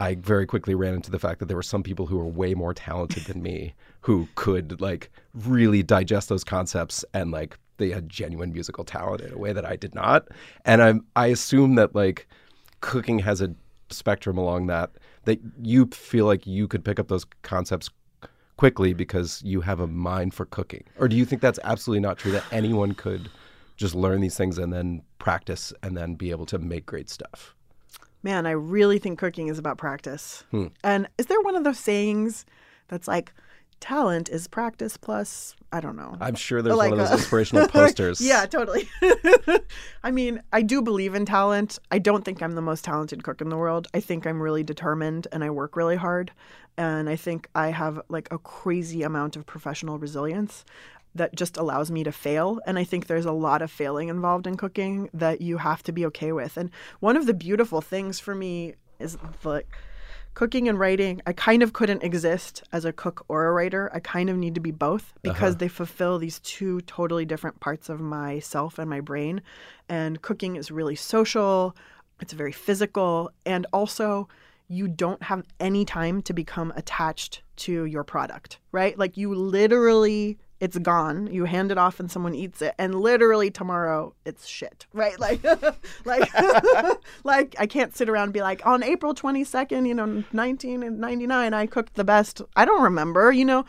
I 0.00 0.16
very 0.16 0.44
quickly 0.46 0.74
ran 0.74 0.94
into 0.94 1.10
the 1.10 1.20
fact 1.20 1.38
that 1.38 1.46
there 1.46 1.56
were 1.56 1.62
some 1.62 1.82
people 1.82 2.06
who 2.06 2.18
were 2.18 2.26
way 2.26 2.54
more 2.54 2.74
talented 2.74 3.24
than 3.24 3.42
me 3.42 3.74
who 4.00 4.28
could 4.34 4.80
like 4.80 5.10
really 5.34 5.82
digest 5.82 6.28
those 6.28 6.44
concepts 6.44 7.04
and 7.14 7.30
like 7.30 7.58
they 7.76 7.90
had 7.90 8.08
genuine 8.08 8.52
musical 8.52 8.84
talent 8.84 9.20
in 9.20 9.32
a 9.32 9.38
way 9.38 9.52
that 9.52 9.64
I 9.64 9.76
did 9.76 9.94
not. 9.94 10.28
And 10.64 10.82
I'm 10.82 11.06
I 11.14 11.28
assume 11.28 11.76
that 11.76 11.94
like 11.94 12.28
cooking 12.80 13.20
has 13.20 13.40
a 13.40 13.54
spectrum 13.90 14.36
along 14.36 14.66
that 14.66 14.90
that 15.26 15.40
you 15.62 15.86
feel 15.86 16.26
like 16.26 16.46
you 16.46 16.68
could 16.68 16.84
pick 16.84 16.98
up 16.98 17.08
those 17.08 17.24
concepts 17.42 17.90
quickly 18.56 18.92
because 18.94 19.42
you 19.44 19.60
have 19.60 19.80
a 19.80 19.86
mind 19.86 20.34
for 20.34 20.46
cooking. 20.46 20.84
Or 20.98 21.08
do 21.08 21.16
you 21.16 21.24
think 21.24 21.42
that's 21.42 21.58
absolutely 21.64 22.00
not 22.00 22.18
true 22.18 22.32
that 22.32 22.44
anyone 22.52 22.92
could 22.92 23.30
just 23.76 23.94
learn 23.94 24.20
these 24.20 24.36
things 24.36 24.58
and 24.58 24.72
then 24.72 25.02
practice 25.18 25.72
and 25.82 25.96
then 25.96 26.14
be 26.14 26.30
able 26.30 26.46
to 26.46 26.58
make 26.58 26.86
great 26.86 27.10
stuff? 27.10 27.54
man, 28.24 28.46
I 28.46 28.52
really 28.52 28.98
think 28.98 29.18
cooking 29.18 29.48
is 29.48 29.58
about 29.58 29.78
practice. 29.78 30.42
Hmm. 30.50 30.68
And 30.82 31.08
is 31.18 31.26
there 31.26 31.40
one 31.42 31.54
of 31.54 31.62
those 31.62 31.78
sayings 31.78 32.44
that's 32.88 33.06
like, 33.06 33.32
talent 33.84 34.30
is 34.30 34.48
practice 34.48 34.96
plus 34.96 35.54
I 35.70 35.80
don't 35.80 35.96
know. 35.96 36.16
I'm 36.20 36.36
sure 36.36 36.62
there's 36.62 36.76
Like 36.76 36.90
one 36.92 37.00
of 37.00 37.06
a- 37.06 37.10
those 37.10 37.18
inspirational 37.20 37.68
posters. 37.78 38.20
yeah, 38.20 38.46
totally. 38.46 38.88
I 40.02 40.10
mean, 40.10 40.40
I 40.52 40.62
do 40.62 40.80
believe 40.82 41.14
in 41.14 41.26
talent. 41.26 41.78
I 41.90 41.98
don't 41.98 42.24
think 42.24 42.40
I'm 42.42 42.52
the 42.52 42.62
most 42.62 42.84
talented 42.84 43.24
cook 43.24 43.40
in 43.40 43.48
the 43.48 43.56
world. 43.56 43.88
I 43.92 44.00
think 44.00 44.26
I'm 44.26 44.40
really 44.40 44.62
determined 44.62 45.26
and 45.32 45.42
I 45.44 45.50
work 45.50 45.76
really 45.76 45.96
hard. 45.96 46.30
And 46.76 47.08
I 47.10 47.16
think 47.16 47.48
I 47.54 47.68
have 47.68 48.00
like 48.08 48.28
a 48.32 48.38
crazy 48.38 49.02
amount 49.02 49.36
of 49.36 49.46
professional 49.46 49.98
resilience 49.98 50.64
that 51.16 51.34
just 51.34 51.56
allows 51.56 51.90
me 51.90 52.04
to 52.04 52.12
fail. 52.12 52.60
And 52.66 52.78
I 52.78 52.84
think 52.84 53.06
there's 53.06 53.26
a 53.26 53.32
lot 53.32 53.60
of 53.60 53.70
failing 53.70 54.08
involved 54.08 54.46
in 54.46 54.56
cooking 54.56 55.10
that 55.12 55.40
you 55.40 55.58
have 55.58 55.82
to 55.84 55.92
be 55.92 56.06
okay 56.06 56.32
with. 56.32 56.56
And 56.56 56.70
one 57.00 57.16
of 57.16 57.26
the 57.26 57.34
beautiful 57.34 57.80
things 57.80 58.18
for 58.20 58.34
me 58.34 58.74
is 58.98 59.18
like 59.44 59.68
cooking 60.34 60.68
and 60.68 60.78
writing, 60.78 61.22
I 61.26 61.32
kind 61.32 61.62
of 61.62 61.72
couldn't 61.72 62.02
exist 62.02 62.62
as 62.72 62.84
a 62.84 62.92
cook 62.92 63.24
or 63.28 63.46
a 63.46 63.52
writer. 63.52 63.90
I 63.94 64.00
kind 64.00 64.28
of 64.28 64.36
need 64.36 64.54
to 64.56 64.60
be 64.60 64.70
both 64.70 65.12
uh-huh. 65.12 65.32
because 65.32 65.56
they 65.56 65.68
fulfill 65.68 66.18
these 66.18 66.40
two 66.40 66.80
totally 66.82 67.24
different 67.24 67.60
parts 67.60 67.88
of 67.88 68.00
myself 68.00 68.78
and 68.78 68.90
my 68.90 69.00
brain. 69.00 69.42
And 69.88 70.20
cooking 70.20 70.56
is 70.56 70.70
really 70.70 70.96
social, 70.96 71.76
it's 72.20 72.32
very 72.32 72.52
physical, 72.52 73.30
and 73.46 73.66
also 73.72 74.28
you 74.68 74.88
don't 74.88 75.22
have 75.22 75.44
any 75.60 75.84
time 75.84 76.22
to 76.22 76.32
become 76.32 76.72
attached 76.74 77.42
to 77.56 77.84
your 77.84 78.02
product, 78.02 78.58
right? 78.72 78.98
Like 78.98 79.16
you 79.16 79.34
literally 79.34 80.38
it's 80.60 80.78
gone. 80.78 81.26
You 81.26 81.44
hand 81.44 81.70
it 81.70 81.78
off 81.78 82.00
and 82.00 82.10
someone 82.10 82.34
eats 82.34 82.62
it, 82.62 82.74
and 82.78 82.94
literally 82.94 83.50
tomorrow 83.50 84.14
it's 84.24 84.46
shit, 84.46 84.86
right? 84.92 85.18
Like, 85.18 85.42
like, 86.04 86.30
like 87.24 87.56
I 87.58 87.66
can't 87.66 87.96
sit 87.96 88.08
around 88.08 88.24
and 88.24 88.32
be 88.32 88.42
like, 88.42 88.64
on 88.66 88.82
April 88.82 89.14
twenty 89.14 89.44
second, 89.44 89.86
you 89.86 89.94
know, 89.94 90.24
nineteen 90.32 90.98
ninety 90.98 91.26
nine, 91.26 91.54
I 91.54 91.66
cooked 91.66 91.94
the 91.94 92.04
best. 92.04 92.42
I 92.56 92.64
don't 92.64 92.82
remember, 92.82 93.32
you 93.32 93.44
know. 93.44 93.64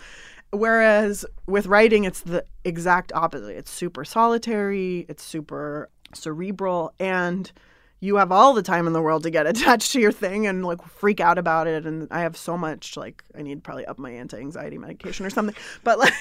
Whereas 0.51 1.25
with 1.47 1.65
writing, 1.65 2.05
it's 2.05 2.21
the 2.21 2.45
exact 2.63 3.11
opposite. 3.13 3.57
It's 3.57 3.71
super 3.71 4.05
solitary. 4.05 5.05
It's 5.09 5.23
super 5.23 5.89
cerebral, 6.13 6.93
and 6.99 7.51
you 7.99 8.17
have 8.17 8.31
all 8.31 8.53
the 8.53 8.61
time 8.61 8.87
in 8.87 8.93
the 8.93 9.01
world 9.01 9.23
to 9.23 9.29
get 9.29 9.47
attached 9.53 9.91
to 9.93 9.99
your 9.99 10.11
thing 10.11 10.47
and 10.47 10.65
like 10.65 10.85
freak 10.85 11.19
out 11.19 11.37
about 11.37 11.67
it. 11.67 11.85
And 11.85 12.07
i 12.11 12.21
have 12.21 12.37
so 12.37 12.57
much 12.57 12.97
like 12.97 13.23
i 13.37 13.41
need 13.41 13.63
probably 13.63 13.85
up 13.85 13.97
my 13.97 14.11
anti-anxiety 14.11 14.77
medication 14.77 15.25
or 15.25 15.29
something. 15.29 15.55
But 15.83 15.99
like 15.99 16.13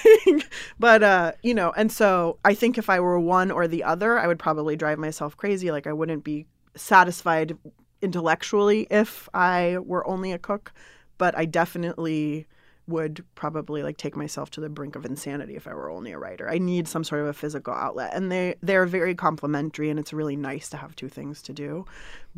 but 0.79 1.03
uh 1.03 1.33
you 1.43 1.55
know 1.55 1.73
and 1.77 1.91
so 1.91 2.39
i 2.45 2.55
think 2.55 2.79
if 2.79 2.91
i 2.91 3.01
were 3.01 3.19
one 3.19 3.51
or 3.51 3.67
the 3.67 3.85
other 3.85 4.19
i 4.19 4.27
would 4.27 4.39
probably 4.39 4.77
drive 4.77 4.99
myself 4.99 5.37
crazy. 5.37 5.71
Like 5.71 5.87
i 5.87 5.93
wouldn't 5.93 6.25
be 6.25 6.47
satisfied 6.77 7.57
intellectually 8.03 8.87
if 8.91 9.29
i 9.35 9.79
were 9.79 10.07
only 10.07 10.33
a 10.33 10.39
cook. 10.39 10.73
But 11.19 11.37
i 11.37 11.45
definitely 11.45 12.47
would 12.87 13.25
probably 13.35 13.83
like 13.83 13.97
take 13.97 14.15
myself 14.17 14.51
to 14.51 14.61
the 14.61 14.69
brink 14.69 14.95
of 14.95 15.07
insanity 15.07 15.57
if 15.57 15.67
I 15.67 15.75
were 15.75 15.91
only 15.91 16.13
a 16.13 16.19
writer. 16.19 16.49
I 16.51 16.59
need 16.59 16.87
some 16.87 17.03
sort 17.05 17.23
of 17.23 17.29
a 17.29 17.33
physical 17.33 17.73
outlet 17.73 18.13
and 18.15 18.31
they 18.31 18.57
they're 18.63 18.87
very 18.87 19.15
complementary 19.15 19.89
and 19.91 19.99
it's 19.99 20.13
really 20.13 20.37
nice 20.37 20.69
to 20.71 20.77
have 20.77 20.95
two 20.95 21.09
things 21.09 21.41
to 21.43 21.53
do. 21.53 21.87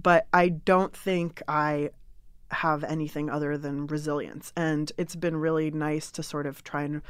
But 0.00 0.26
I 0.32 0.50
don't 0.50 0.96
think 0.96 1.42
I 1.48 1.90
have 2.52 2.84
anything 2.84 3.28
other 3.28 3.58
than 3.58 3.88
resilience 3.88 4.52
and 4.56 4.92
it's 4.96 5.16
been 5.16 5.36
really 5.36 5.72
nice 5.72 6.12
to 6.12 6.22
sort 6.22 6.46
of 6.46 6.62
try 6.62 6.82
and 6.84 7.02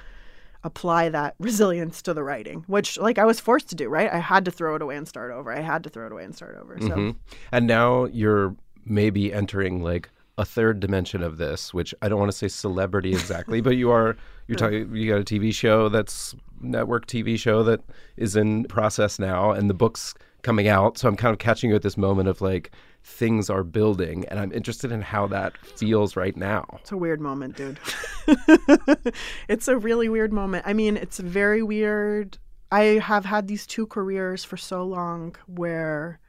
apply 0.65 1.11
that 1.11 1.35
resilience 1.39 2.01
to 2.03 2.15
the 2.15 2.25
writing, 2.25 2.65
which 2.69 2.97
like 2.99 3.19
I 3.19 3.27
was 3.27 3.39
forced 3.39 3.69
to 3.69 3.75
do, 3.75 3.89
right? 3.91 4.11
I 4.11 4.19
had 4.19 4.47
to 4.47 4.51
throw 4.51 4.77
it 4.77 4.83
away 4.83 4.97
and 4.97 5.07
start 5.07 5.31
over. 5.31 5.53
I 5.53 5.61
had 5.61 5.85
to 5.85 5.91
throw 5.91 6.07
it 6.07 6.13
away 6.13 6.25
and 6.25 6.35
start 6.35 6.57
over. 6.57 6.79
So 6.81 6.89
Mhm. 6.89 7.17
And 7.53 7.67
now 7.67 8.07
you're 8.07 8.57
maybe 8.87 9.33
entering 9.33 9.83
like 9.83 10.09
a 10.39 10.45
third 10.45 10.81
dimension 10.81 11.23
of 11.23 11.39
this, 11.39 11.73
which 11.73 11.95
I 12.03 12.09
don't 12.09 12.19
want 12.19 12.31
to 12.31 12.37
say 12.37 12.49
celebrity 12.49 13.13
exactly, 13.13 13.61
but 13.61 13.77
you 13.77 13.91
are 13.91 14.17
you're 14.47 14.59
talking 14.59 14.95
you 14.95 15.11
got 15.11 15.21
a 15.21 15.25
TV 15.25 15.53
show 15.53 15.89
that's 15.89 16.35
network 16.61 17.07
TV 17.07 17.39
show 17.39 17.63
that 17.65 17.81
is 18.17 18.37
in 18.37 18.65
process 18.65 19.19
now 19.19 19.51
and 19.51 19.71
the 19.71 19.75
book's 19.75 20.15
coming 20.43 20.69
out. 20.69 20.99
So 20.99 21.09
I'm 21.09 21.17
kind 21.17 21.33
of 21.33 21.39
catching 21.39 21.71
you 21.71 21.77
at 21.77 21.83
this 21.83 21.97
moment 21.97 22.29
of 22.29 22.41
like 22.41 22.71
things 23.03 23.49
are 23.49 23.65
building 23.65 24.25
and 24.29 24.39
I'm 24.39 24.53
interested 24.53 24.93
in 24.93 25.01
how 25.01 25.27
that 25.29 25.57
feels 25.59 26.17
right 26.17 26.37
now. 26.37 26.67
It's 26.81 26.93
a 26.93 26.97
weird 26.97 27.21
moment, 27.21 27.57
dude. 27.57 27.81
it's 29.49 29.69
a 29.69 29.77
really 29.77 30.09
weird 30.09 30.33
moment. 30.33 30.65
I 30.67 30.73
mean, 30.73 30.97
it's 30.97 31.19
very 31.19 31.63
weird. 31.63 32.39
I 32.71 32.83
have 32.83 33.25
had 33.25 33.49
these 33.49 33.67
two 33.67 33.87
careers 33.87 34.45
for 34.45 34.57
so 34.57 34.85
long 34.85 35.35
where 35.47 36.21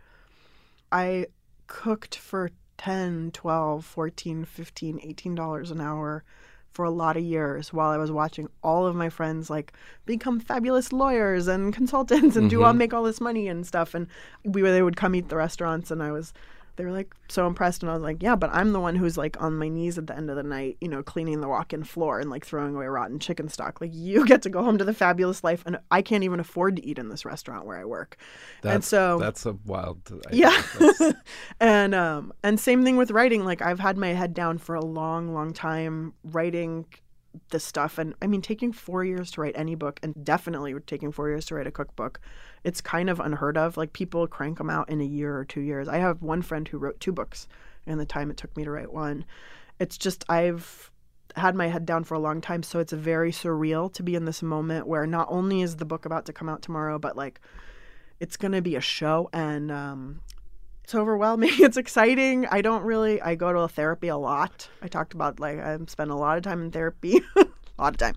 I 0.91 1.28
cooked 1.68 2.16
for 2.16 2.51
10, 2.78 3.32
12, 3.34 3.86
14, 3.86 4.45
15, 4.45 4.99
18 5.03 5.36
dollars 5.36 5.71
an 5.71 5.82
hour 5.82 6.23
for 6.78 6.86
a 6.86 6.91
lot 6.91 7.17
of 7.17 7.23
years 7.23 7.73
while 7.73 7.89
I 7.89 7.97
was 7.97 8.11
watching 8.11 8.47
all 8.61 8.86
of 8.86 8.95
my 8.95 9.09
friends 9.09 9.49
like 9.49 9.73
become 10.05 10.39
fabulous 10.39 10.93
lawyers 10.93 11.47
and 11.47 11.73
consultants 11.73 12.36
and 12.36 12.49
do 12.51 12.61
all 12.63 12.69
mm-hmm. 12.69 12.78
make 12.78 12.93
all 12.93 13.03
this 13.03 13.19
money 13.19 13.47
and 13.47 13.65
stuff. 13.65 13.95
And 13.95 14.07
we 14.43 14.61
they 14.61 14.84
would 14.84 14.95
come 14.95 15.15
eat 15.15 15.30
the 15.30 15.38
restaurants 15.38 15.89
and 15.89 16.03
I 16.03 16.11
was 16.11 16.34
they 16.78 16.86
were 16.86 16.91
like 16.91 17.13
so 17.28 17.45
impressed 17.45 17.84
and 17.84 17.89
I 17.89 17.93
was 17.93 18.03
like, 18.03 18.23
yeah, 18.23 18.36
but 18.36 18.49
I'm 18.53 18.71
the 18.71 18.80
one 18.80 18.95
who's 18.95 19.17
like 19.17 19.41
on 19.41 19.57
my 19.57 19.67
knees 19.67 19.97
at 19.97 20.07
the 20.07 20.15
end 20.15 20.30
of 20.30 20.36
the 20.36 20.43
night, 20.43 20.78
you 20.80 20.88
know, 20.88 21.03
cleaning 21.03 21.41
the 21.41 21.47
walk-in 21.47 21.84
floor 21.84 22.19
and 22.19 22.30
like 22.30 22.45
throwing 22.45 22.75
away 22.75 22.86
rotten 22.86 23.19
chicken 23.19 23.49
stock. 23.49 23.82
Like 23.82 23.91
you 23.93 24.25
get 24.28 24.43
to 24.43 24.49
go 24.49 24.63
home 24.63 24.78
to 24.78 24.86
the 24.86 24.93
fabulous 24.93 25.43
life 25.43 25.63
and 25.65 25.80
I 25.91 26.01
can't 26.01 26.23
even 26.23 26.39
afford 26.39 26.78
to 26.78 26.86
eat 26.86 26.97
in 26.97 27.09
this 27.09 27.25
restaurant 27.25 27.65
where 27.65 27.78
I 27.78 27.86
work. 27.86 28.17
That's, 28.61 28.75
and 28.75 28.84
so 28.84 29.19
that's 29.19 29.45
a 29.45 29.53
wild 29.65 30.01
idea. 30.28 30.51
yeah. 30.51 31.11
And 31.59 31.95
um 31.95 32.34
and 32.43 32.59
same 32.59 32.84
thing 32.84 32.97
with 32.97 33.11
writing. 33.11 33.43
Like 33.43 33.61
I've 33.61 33.80
had 33.80 33.97
my 33.97 34.09
head 34.09 34.34
down 34.34 34.57
for 34.59 34.75
a 34.75 34.86
long, 34.86 35.34
long 35.34 35.53
time 35.53 36.13
writing 36.23 36.86
this 37.49 37.63
stuff 37.63 37.97
and 37.97 38.15
I 38.21 38.27
mean 38.27 38.41
taking 38.41 38.71
4 38.71 39.03
years 39.03 39.31
to 39.31 39.41
write 39.41 39.55
any 39.57 39.75
book 39.75 39.99
and 40.03 40.13
definitely 40.23 40.73
taking 40.85 41.11
4 41.11 41.29
years 41.29 41.45
to 41.47 41.55
write 41.55 41.67
a 41.67 41.71
cookbook. 41.71 42.19
It's 42.63 42.81
kind 42.81 43.09
of 43.09 43.19
unheard 43.19 43.57
of. 43.57 43.77
Like 43.77 43.93
people 43.93 44.27
crank 44.27 44.57
them 44.57 44.69
out 44.69 44.89
in 44.89 45.01
a 45.01 45.05
year 45.05 45.38
or 45.38 45.45
2 45.45 45.61
years. 45.61 45.88
I 45.88 45.97
have 45.97 46.21
one 46.21 46.41
friend 46.41 46.67
who 46.67 46.77
wrote 46.77 46.99
two 46.99 47.11
books 47.11 47.47
in 47.85 47.97
the 47.97 48.05
time 48.05 48.29
it 48.29 48.38
took 48.38 48.55
me 48.57 48.63
to 48.63 48.71
write 48.71 48.91
one. 48.91 49.25
It's 49.79 49.97
just 49.97 50.25
I've 50.29 50.91
had 51.35 51.55
my 51.55 51.67
head 51.67 51.85
down 51.85 52.03
for 52.03 52.15
a 52.15 52.19
long 52.19 52.41
time, 52.41 52.63
so 52.63 52.79
it's 52.79 52.93
very 52.93 53.31
surreal 53.31 53.93
to 53.93 54.03
be 54.03 54.15
in 54.15 54.25
this 54.25 54.41
moment 54.41 54.88
where 54.88 55.05
not 55.05 55.27
only 55.29 55.61
is 55.61 55.75
the 55.75 55.85
book 55.85 56.05
about 56.05 56.25
to 56.25 56.33
come 56.33 56.49
out 56.49 56.61
tomorrow, 56.61 56.97
but 56.97 57.15
like 57.15 57.39
it's 58.19 58.38
going 58.38 58.53
to 58.53 58.61
be 58.61 58.75
a 58.75 58.81
show 58.81 59.29
and 59.31 59.71
um 59.71 60.21
it's 60.88 60.95
overwhelming. 60.95 61.51
It's 61.59 61.75
exciting. 61.75 62.45
I 62.45 62.61
don't 62.61 62.81
really. 62.83 63.21
I 63.21 63.35
go 63.35 63.51
to 63.51 63.67
therapy 63.67 64.07
a 64.07 64.15
lot. 64.15 64.69
I 64.81 64.88
talked 64.88 65.13
about 65.13 65.38
like 65.38 65.59
I 65.59 65.77
spend 65.88 66.11
a 66.11 66.15
lot 66.15 66.38
of 66.38 66.43
time 66.43 66.61
in 66.61 66.71
therapy, 66.71 67.19
a 67.35 67.45
lot 67.77 67.93
of 67.93 67.97
time, 67.97 68.15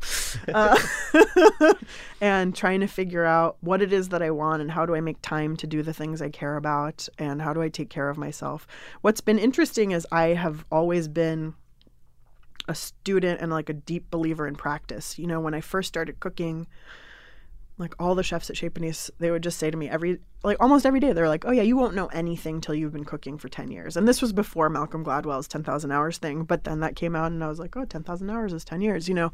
uh, 0.54 1.74
and 2.20 2.54
trying 2.54 2.78
to 2.78 2.86
figure 2.86 3.24
out 3.24 3.56
what 3.60 3.82
it 3.82 3.92
is 3.92 4.10
that 4.10 4.22
I 4.22 4.30
want 4.30 4.62
and 4.62 4.70
how 4.70 4.86
do 4.86 4.94
I 4.94 5.00
make 5.00 5.20
time 5.20 5.56
to 5.56 5.66
do 5.66 5.82
the 5.82 5.92
things 5.92 6.22
I 6.22 6.28
care 6.28 6.56
about 6.56 7.08
and 7.18 7.42
how 7.42 7.52
do 7.52 7.60
I 7.60 7.70
take 7.70 7.90
care 7.90 8.08
of 8.08 8.16
myself. 8.16 8.68
What's 9.00 9.20
been 9.20 9.40
interesting 9.40 9.90
is 9.90 10.06
I 10.12 10.28
have 10.28 10.64
always 10.70 11.08
been 11.08 11.54
a 12.68 12.74
student 12.76 13.40
and 13.40 13.50
like 13.50 13.68
a 13.68 13.74
deep 13.74 14.12
believer 14.12 14.46
in 14.46 14.54
practice. 14.54 15.18
You 15.18 15.26
know, 15.26 15.40
when 15.40 15.54
I 15.54 15.60
first 15.60 15.88
started 15.88 16.20
cooking, 16.20 16.68
like 17.81 17.95
all 17.99 18.14
the 18.14 18.22
chefs 18.22 18.51
at 18.51 18.57
Chez 18.57 18.68
Panisse, 18.68 19.11
they 19.18 19.31
would 19.31 19.43
just 19.43 19.59
say 19.59 19.70
to 19.70 19.76
me 19.76 19.89
every, 19.89 20.18
like 20.45 20.59
almost 20.61 20.85
every 20.85 21.01
day, 21.01 21.12
they're 21.12 21.28
like, 21.28 21.47
"Oh 21.47 21.51
yeah, 21.51 21.62
you 21.62 21.76
won't 21.76 21.95
know 21.95 22.07
anything 22.09 22.61
till 22.61 22.74
you've 22.74 22.93
been 22.93 23.05
cooking 23.05 23.39
for 23.39 23.49
ten 23.49 23.70
years." 23.70 23.97
And 23.97 24.07
this 24.07 24.20
was 24.20 24.33
before 24.33 24.68
Malcolm 24.68 25.03
Gladwell's 25.03 25.49
ten 25.49 25.64
thousand 25.64 25.91
hours 25.91 26.18
thing. 26.18 26.45
But 26.45 26.64
then 26.64 26.81
that 26.81 26.95
came 26.95 27.16
out, 27.16 27.33
and 27.33 27.43
I 27.43 27.49
was 27.49 27.59
like, 27.59 27.76
"Oh, 27.76 27.85
10,000 27.85 28.31
hours 28.31 28.53
is 28.53 28.64
ten 28.64 28.83
years," 28.83 29.09
you 29.09 29.14
know. 29.14 29.33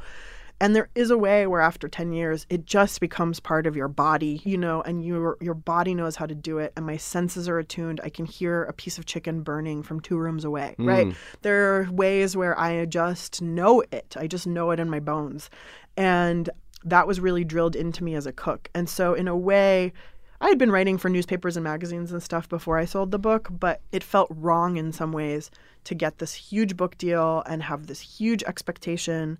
And 0.59 0.75
there 0.75 0.89
is 0.95 1.11
a 1.11 1.19
way 1.19 1.47
where 1.47 1.61
after 1.61 1.87
ten 1.87 2.13
years, 2.13 2.47
it 2.49 2.65
just 2.65 3.01
becomes 3.01 3.41
part 3.41 3.67
of 3.67 3.77
your 3.77 3.89
body, 3.89 4.41
you 4.45 4.57
know, 4.57 4.81
and 4.81 5.05
your 5.05 5.37
your 5.41 5.55
body 5.55 5.93
knows 5.93 6.17
how 6.17 6.25
to 6.25 6.35
do 6.35 6.59
it. 6.59 6.73
And 6.77 6.87
my 6.87 6.97
senses 6.97 7.49
are 7.49 7.59
attuned. 7.59 8.01
I 8.03 8.09
can 8.09 8.25
hear 8.25 8.63
a 8.63 8.73
piece 8.73 8.97
of 8.97 9.05
chicken 9.05 9.43
burning 9.43 9.83
from 9.83 10.01
two 10.01 10.17
rooms 10.17 10.45
away, 10.45 10.75
hmm. 10.77 10.89
right? 10.89 11.15
There 11.43 11.75
are 11.75 11.91
ways 11.91 12.37
where 12.37 12.59
I 12.59 12.87
just 12.87 13.43
know 13.43 13.83
it. 13.91 14.17
I 14.17 14.29
just 14.29 14.47
know 14.47 14.71
it 14.71 14.81
in 14.81 14.89
my 14.89 15.01
bones, 15.01 15.51
and 15.97 16.49
that 16.87 17.07
was 17.07 17.20
really 17.20 17.45
drilled 17.45 17.76
into 17.76 18.03
me 18.05 18.14
as 18.14 18.26
a 18.26 18.32
cook. 18.32 18.70
And 18.74 18.89
so, 18.89 19.12
in 19.12 19.28
a 19.28 19.37
way, 19.37 19.93
I 20.41 20.49
had 20.49 20.59
been 20.59 20.70
writing 20.70 20.99
for 20.99 21.09
newspapers 21.09 21.57
and 21.57 21.64
magazines 21.64 22.12
and 22.12 22.22
stuff 22.22 22.49
before 22.49 22.78
I 22.78 22.84
sold 22.84 23.11
the 23.11 23.18
book, 23.18 23.49
but 23.51 23.80
it 23.91 24.05
felt 24.05 24.28
wrong 24.30 24.76
in 24.76 24.93
some 24.93 25.12
ways 25.12 25.51
to 25.84 25.95
get 25.95 26.18
this 26.18 26.34
huge 26.34 26.76
book 26.76 26.97
deal 26.97 27.43
and 27.47 27.62
have 27.62 27.87
this 27.87 28.01
huge 28.01 28.43
expectation. 28.45 29.39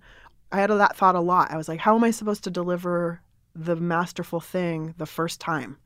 I 0.51 0.59
had 0.59 0.69
that 0.71 0.97
thought 0.97 1.15
a 1.15 1.21
lot. 1.21 1.51
I 1.51 1.57
was 1.57 1.67
like, 1.67 1.79
how 1.79 1.95
am 1.95 2.03
I 2.03 2.11
supposed 2.11 2.43
to 2.45 2.51
deliver 2.51 3.21
the 3.55 3.75
masterful 3.75 4.39
thing 4.39 4.93
the 4.97 5.05
first 5.05 5.39
time? 5.39 5.77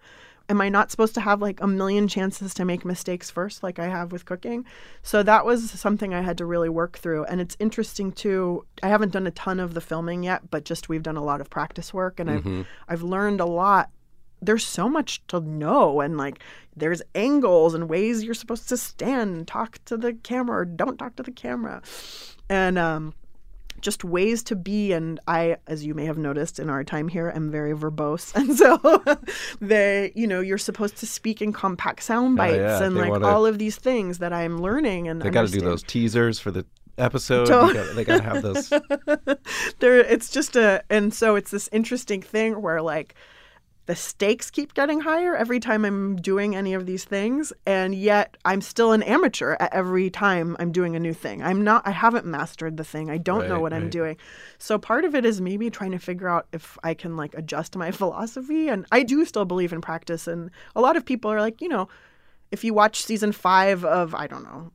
Am 0.52 0.60
I 0.60 0.68
not 0.68 0.92
supposed 0.92 1.14
to 1.14 1.22
have 1.22 1.42
like 1.42 1.62
a 1.62 1.68
million 1.68 2.10
chances 2.10 2.54
to 2.56 2.66
make 2.66 2.84
mistakes 2.84 3.32
first, 3.32 3.64
like 3.64 3.80
I 3.80 3.88
have 3.88 4.12
with 4.12 4.26
cooking? 4.26 4.66
So 5.02 5.24
that 5.24 5.46
was 5.46 5.72
something 5.72 6.14
I 6.14 6.20
had 6.20 6.38
to 6.40 6.46
really 6.46 6.68
work 6.68 6.98
through. 6.98 7.24
And 7.24 7.40
it's 7.40 7.56
interesting 7.58 8.12
too. 8.12 8.66
I 8.84 8.90
haven't 8.90 9.14
done 9.14 9.26
a 9.26 9.32
ton 9.32 9.62
of 9.62 9.76
the 9.76 9.80
filming 9.80 10.24
yet, 10.24 10.52
but 10.52 10.66
just 10.66 10.90
we've 10.90 11.04
done 11.04 11.16
a 11.16 11.24
lot 11.24 11.40
of 11.40 11.50
practice 11.50 11.94
work, 11.94 12.20
and 12.20 12.30
I've 12.30 12.68
I've 12.90 13.02
learned 13.02 13.40
a 13.40 13.46
lot. 13.46 13.92
There's 14.42 14.66
so 14.66 14.90
much 14.90 15.26
to 15.28 15.40
know, 15.40 16.02
and 16.02 16.18
like 16.18 16.44
there's 16.76 17.02
angles 17.16 17.74
and 17.74 17.88
ways 17.88 18.22
you're 18.22 18.34
supposed 18.34 18.68
to 18.70 18.76
stand 18.76 19.34
and 19.34 19.48
talk 19.48 19.80
to 19.86 19.96
the 19.96 20.16
camera 20.16 20.58
or 20.58 20.66
don't 20.66 20.98
talk 20.98 21.16
to 21.16 21.24
the 21.24 21.32
camera, 21.32 21.82
and 22.50 22.78
um, 22.78 23.14
just 23.80 24.04
ways 24.04 24.44
to 24.44 24.56
be 24.56 24.92
and 24.92 25.20
i 25.28 25.58
as 25.68 25.86
you 25.86 25.94
may 25.94 26.06
have 26.06 26.18
noticed 26.18 26.60
in 26.60 26.70
our 26.70 26.84
time 26.84 27.08
here 27.08 27.32
am 27.36 27.50
very 27.50 27.74
verbose 27.74 28.34
and 28.36 28.58
so 28.58 28.78
they 29.62 30.12
you 30.16 30.28
know 30.28 30.40
you're 30.42 30.58
supposed 30.58 30.98
to 30.98 31.08
speak 31.08 31.42
in 31.42 31.54
compact 31.54 32.04
sound 32.04 32.38
oh, 32.38 32.38
bites 32.38 32.54
Oh, 32.58 32.60
yeah, 32.60 32.84
and 32.84 32.96
they 32.96 33.02
like 33.02 33.12
wanna- 33.12 33.28
all 33.28 33.46
of 33.46 33.58
these 33.58 33.78
things 33.78 34.18
that 34.20 34.34
i'm 34.34 34.62
learning 34.62 35.08
and 35.08 35.22
They 35.22 35.30
got 35.30 35.48
to 35.48 35.52
do 35.52 35.62
those 35.62 35.84
teasers 35.84 36.40
for 36.40 36.52
the 36.52 36.66
episode. 36.98 37.48
They 37.96 38.04
got 38.04 38.18
to 38.18 38.24
have 38.24 38.42
those. 38.42 38.70
there 39.80 39.98
it's 40.00 40.30
just 40.30 40.56
a 40.56 40.84
and 40.90 41.14
so 41.14 41.36
it's 41.36 41.50
this 41.52 41.70
interesting 41.72 42.22
thing 42.22 42.62
where 42.62 42.82
like 42.82 43.16
the 43.92 43.96
stakes 43.98 44.50
keep 44.50 44.74
getting 44.74 45.02
higher 45.02 45.36
every 45.36 45.60
time 45.60 45.84
I'm 45.84 46.16
doing 46.16 46.56
any 46.56 46.74
of 46.74 46.86
these 46.86 47.04
things 47.04 47.52
and 47.66 47.94
yet 47.94 48.38
I'm 48.46 48.62
still 48.62 48.94
an 48.94 49.04
amateur 49.04 49.58
at 49.60 49.74
every 49.74 50.10
time 50.10 50.56
I'm 50.60 50.72
doing 50.72 50.96
a 50.96 51.00
new 51.00 51.14
thing. 51.14 51.44
I'm 51.44 51.62
not 51.62 51.86
I 51.86 51.92
haven't 51.92 52.26
mastered 52.26 52.78
the 52.78 52.86
thing. 52.86 53.10
I 53.10 53.18
don't 53.18 53.50
know 53.50 53.56
Right, 53.56 53.62
what 53.64 53.74
I'm 53.74 53.90
doing. 53.90 54.16
So 54.60 54.78
part 54.78 55.04
of 55.04 55.14
it 55.14 55.26
is 55.26 55.42
maybe 55.42 55.70
trying 55.70 55.92
to 55.92 56.00
figure 56.00 56.30
out 56.30 56.48
if 56.54 56.78
I 56.86 56.94
can 56.94 57.18
like 57.18 57.34
adjust 57.34 57.76
my 57.76 57.92
philosophy 58.02 58.70
and 58.70 58.86
I 58.94 59.04
do 59.04 59.26
still 59.26 59.44
believe 59.44 59.74
in 59.74 59.82
practice 59.82 60.26
and 60.26 60.52
a 60.74 60.80
lot 60.80 60.96
of 60.96 61.04
people 61.06 61.30
are 61.30 61.42
like, 61.42 61.60
you 61.62 61.68
know, 61.68 61.90
if 62.50 62.64
you 62.64 62.74
watch 62.74 63.04
season 63.04 63.34
5 63.34 63.84
of 63.84 64.16
I 64.16 64.26
don't 64.26 64.46
know 64.46 64.72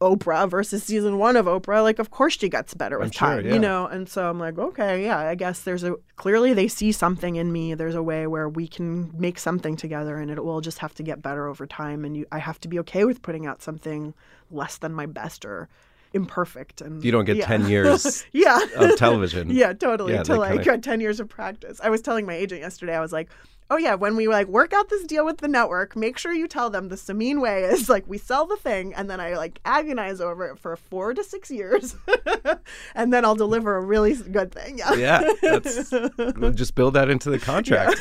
Oprah 0.00 0.48
versus 0.48 0.84
season 0.84 1.18
one 1.18 1.36
of 1.36 1.46
Oprah, 1.46 1.82
like 1.82 1.98
of 1.98 2.10
course 2.10 2.38
she 2.38 2.48
gets 2.48 2.72
better 2.74 2.98
with 2.98 3.08
I'm 3.08 3.12
sure, 3.12 3.28
time, 3.28 3.46
yeah. 3.46 3.52
you 3.54 3.58
know. 3.58 3.86
And 3.86 4.08
so 4.08 4.28
I'm 4.30 4.38
like, 4.38 4.56
okay, 4.58 5.04
yeah, 5.04 5.18
I 5.18 5.34
guess 5.34 5.60
there's 5.60 5.82
a 5.82 5.96
clearly 6.16 6.54
they 6.54 6.68
see 6.68 6.92
something 6.92 7.36
in 7.36 7.52
me. 7.52 7.74
There's 7.74 7.96
a 7.96 8.02
way 8.02 8.26
where 8.26 8.48
we 8.48 8.68
can 8.68 9.10
make 9.18 9.38
something 9.38 9.76
together, 9.76 10.18
and 10.18 10.30
it 10.30 10.44
will 10.44 10.60
just 10.60 10.78
have 10.78 10.94
to 10.94 11.02
get 11.02 11.22
better 11.22 11.48
over 11.48 11.66
time. 11.66 12.04
And 12.04 12.16
you, 12.16 12.26
I 12.30 12.38
have 12.38 12.60
to 12.60 12.68
be 12.68 12.78
okay 12.80 13.04
with 13.04 13.22
putting 13.22 13.46
out 13.46 13.62
something 13.62 14.14
less 14.50 14.78
than 14.78 14.92
my 14.92 15.06
best 15.06 15.44
or 15.44 15.68
imperfect. 16.12 16.80
And 16.80 17.04
You 17.04 17.12
don't 17.12 17.24
get 17.24 17.36
yeah. 17.36 17.46
10 17.46 17.68
years 17.68 18.24
yeah, 18.32 18.60
of 18.76 18.96
television. 18.96 19.50
yeah, 19.52 19.72
totally. 19.72 20.14
Yeah, 20.14 20.22
like 20.28 20.62
kinda- 20.64 20.72
uh, 20.74 20.76
10 20.82 21.00
years 21.00 21.20
of 21.20 21.28
practice. 21.28 21.80
I 21.82 21.90
was 21.90 22.02
telling 22.02 22.26
my 22.26 22.34
agent 22.34 22.60
yesterday, 22.60 22.96
I 22.96 23.00
was 23.00 23.12
like, 23.12 23.28
oh, 23.70 23.76
yeah, 23.76 23.94
when 23.94 24.16
we 24.16 24.28
like 24.28 24.46
work 24.46 24.72
out 24.72 24.88
this 24.88 25.04
deal 25.04 25.26
with 25.26 25.38
the 25.38 25.48
network, 25.48 25.94
make 25.94 26.16
sure 26.16 26.32
you 26.32 26.48
tell 26.48 26.70
them 26.70 26.88
the 26.88 26.96
Samin 26.96 27.40
way 27.40 27.64
is 27.64 27.88
like 27.88 28.06
we 28.08 28.16
sell 28.16 28.46
the 28.46 28.56
thing 28.56 28.94
and 28.94 29.10
then 29.10 29.20
I 29.20 29.34
like 29.36 29.60
agonize 29.66 30.20
over 30.22 30.46
it 30.46 30.58
for 30.58 30.74
four 30.76 31.12
to 31.12 31.22
six 31.22 31.50
years 31.50 31.94
and 32.94 33.12
then 33.12 33.26
I'll 33.26 33.34
deliver 33.34 33.76
a 33.76 33.82
really 33.82 34.14
good 34.14 34.52
thing. 34.52 34.78
Yeah. 34.78 34.94
Yeah, 34.94 35.32
that's 35.42 35.90
just 36.54 36.74
build 36.74 36.94
that 36.94 37.10
into 37.10 37.28
the 37.28 37.38
contract. 37.38 38.00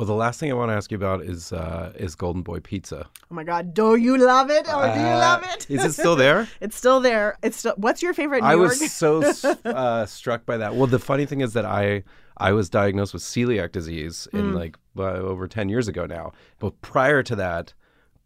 Well, 0.00 0.06
the 0.06 0.14
last 0.14 0.40
thing 0.40 0.50
I 0.50 0.54
want 0.54 0.70
to 0.70 0.74
ask 0.74 0.90
you 0.90 0.96
about 0.96 1.22
is 1.22 1.52
uh, 1.52 1.92
is 1.94 2.14
Golden 2.14 2.40
Boy 2.40 2.58
Pizza. 2.60 3.06
Oh 3.30 3.34
my 3.34 3.44
God. 3.44 3.74
Do 3.74 3.96
you 3.96 4.16
love 4.16 4.48
it 4.50 4.66
or 4.66 4.82
do 4.94 4.98
you 4.98 5.06
Uh, 5.06 5.18
love 5.28 5.42
it? 5.44 5.66
Is 5.68 5.84
it 5.84 5.92
still 5.92 6.16
there? 6.16 6.48
it's 6.62 6.74
still 6.74 7.00
there. 7.00 7.36
It's 7.42 7.58
still, 7.58 7.74
what's 7.76 8.00
your 8.02 8.14
favorite 8.14 8.40
New 8.40 8.46
I 8.48 8.54
York? 8.54 8.70
was 8.80 8.90
so 8.92 9.22
uh, 9.66 10.06
struck 10.06 10.46
by 10.46 10.56
that. 10.56 10.74
Well, 10.74 10.86
the 10.86 10.98
funny 10.98 11.26
thing 11.26 11.42
is 11.42 11.52
that 11.52 11.66
I 11.66 12.02
I 12.38 12.52
was 12.52 12.70
diagnosed 12.70 13.12
with 13.12 13.22
celiac 13.22 13.72
disease 13.72 14.26
Mm. 14.32 14.38
in 14.38 14.54
like 14.54 14.78
uh, 14.98 15.02
over 15.02 15.46
ten 15.46 15.68
years 15.68 15.86
ago 15.86 16.06
now. 16.06 16.32
But 16.60 16.80
prior 16.80 17.22
to 17.22 17.36
that, 17.36 17.74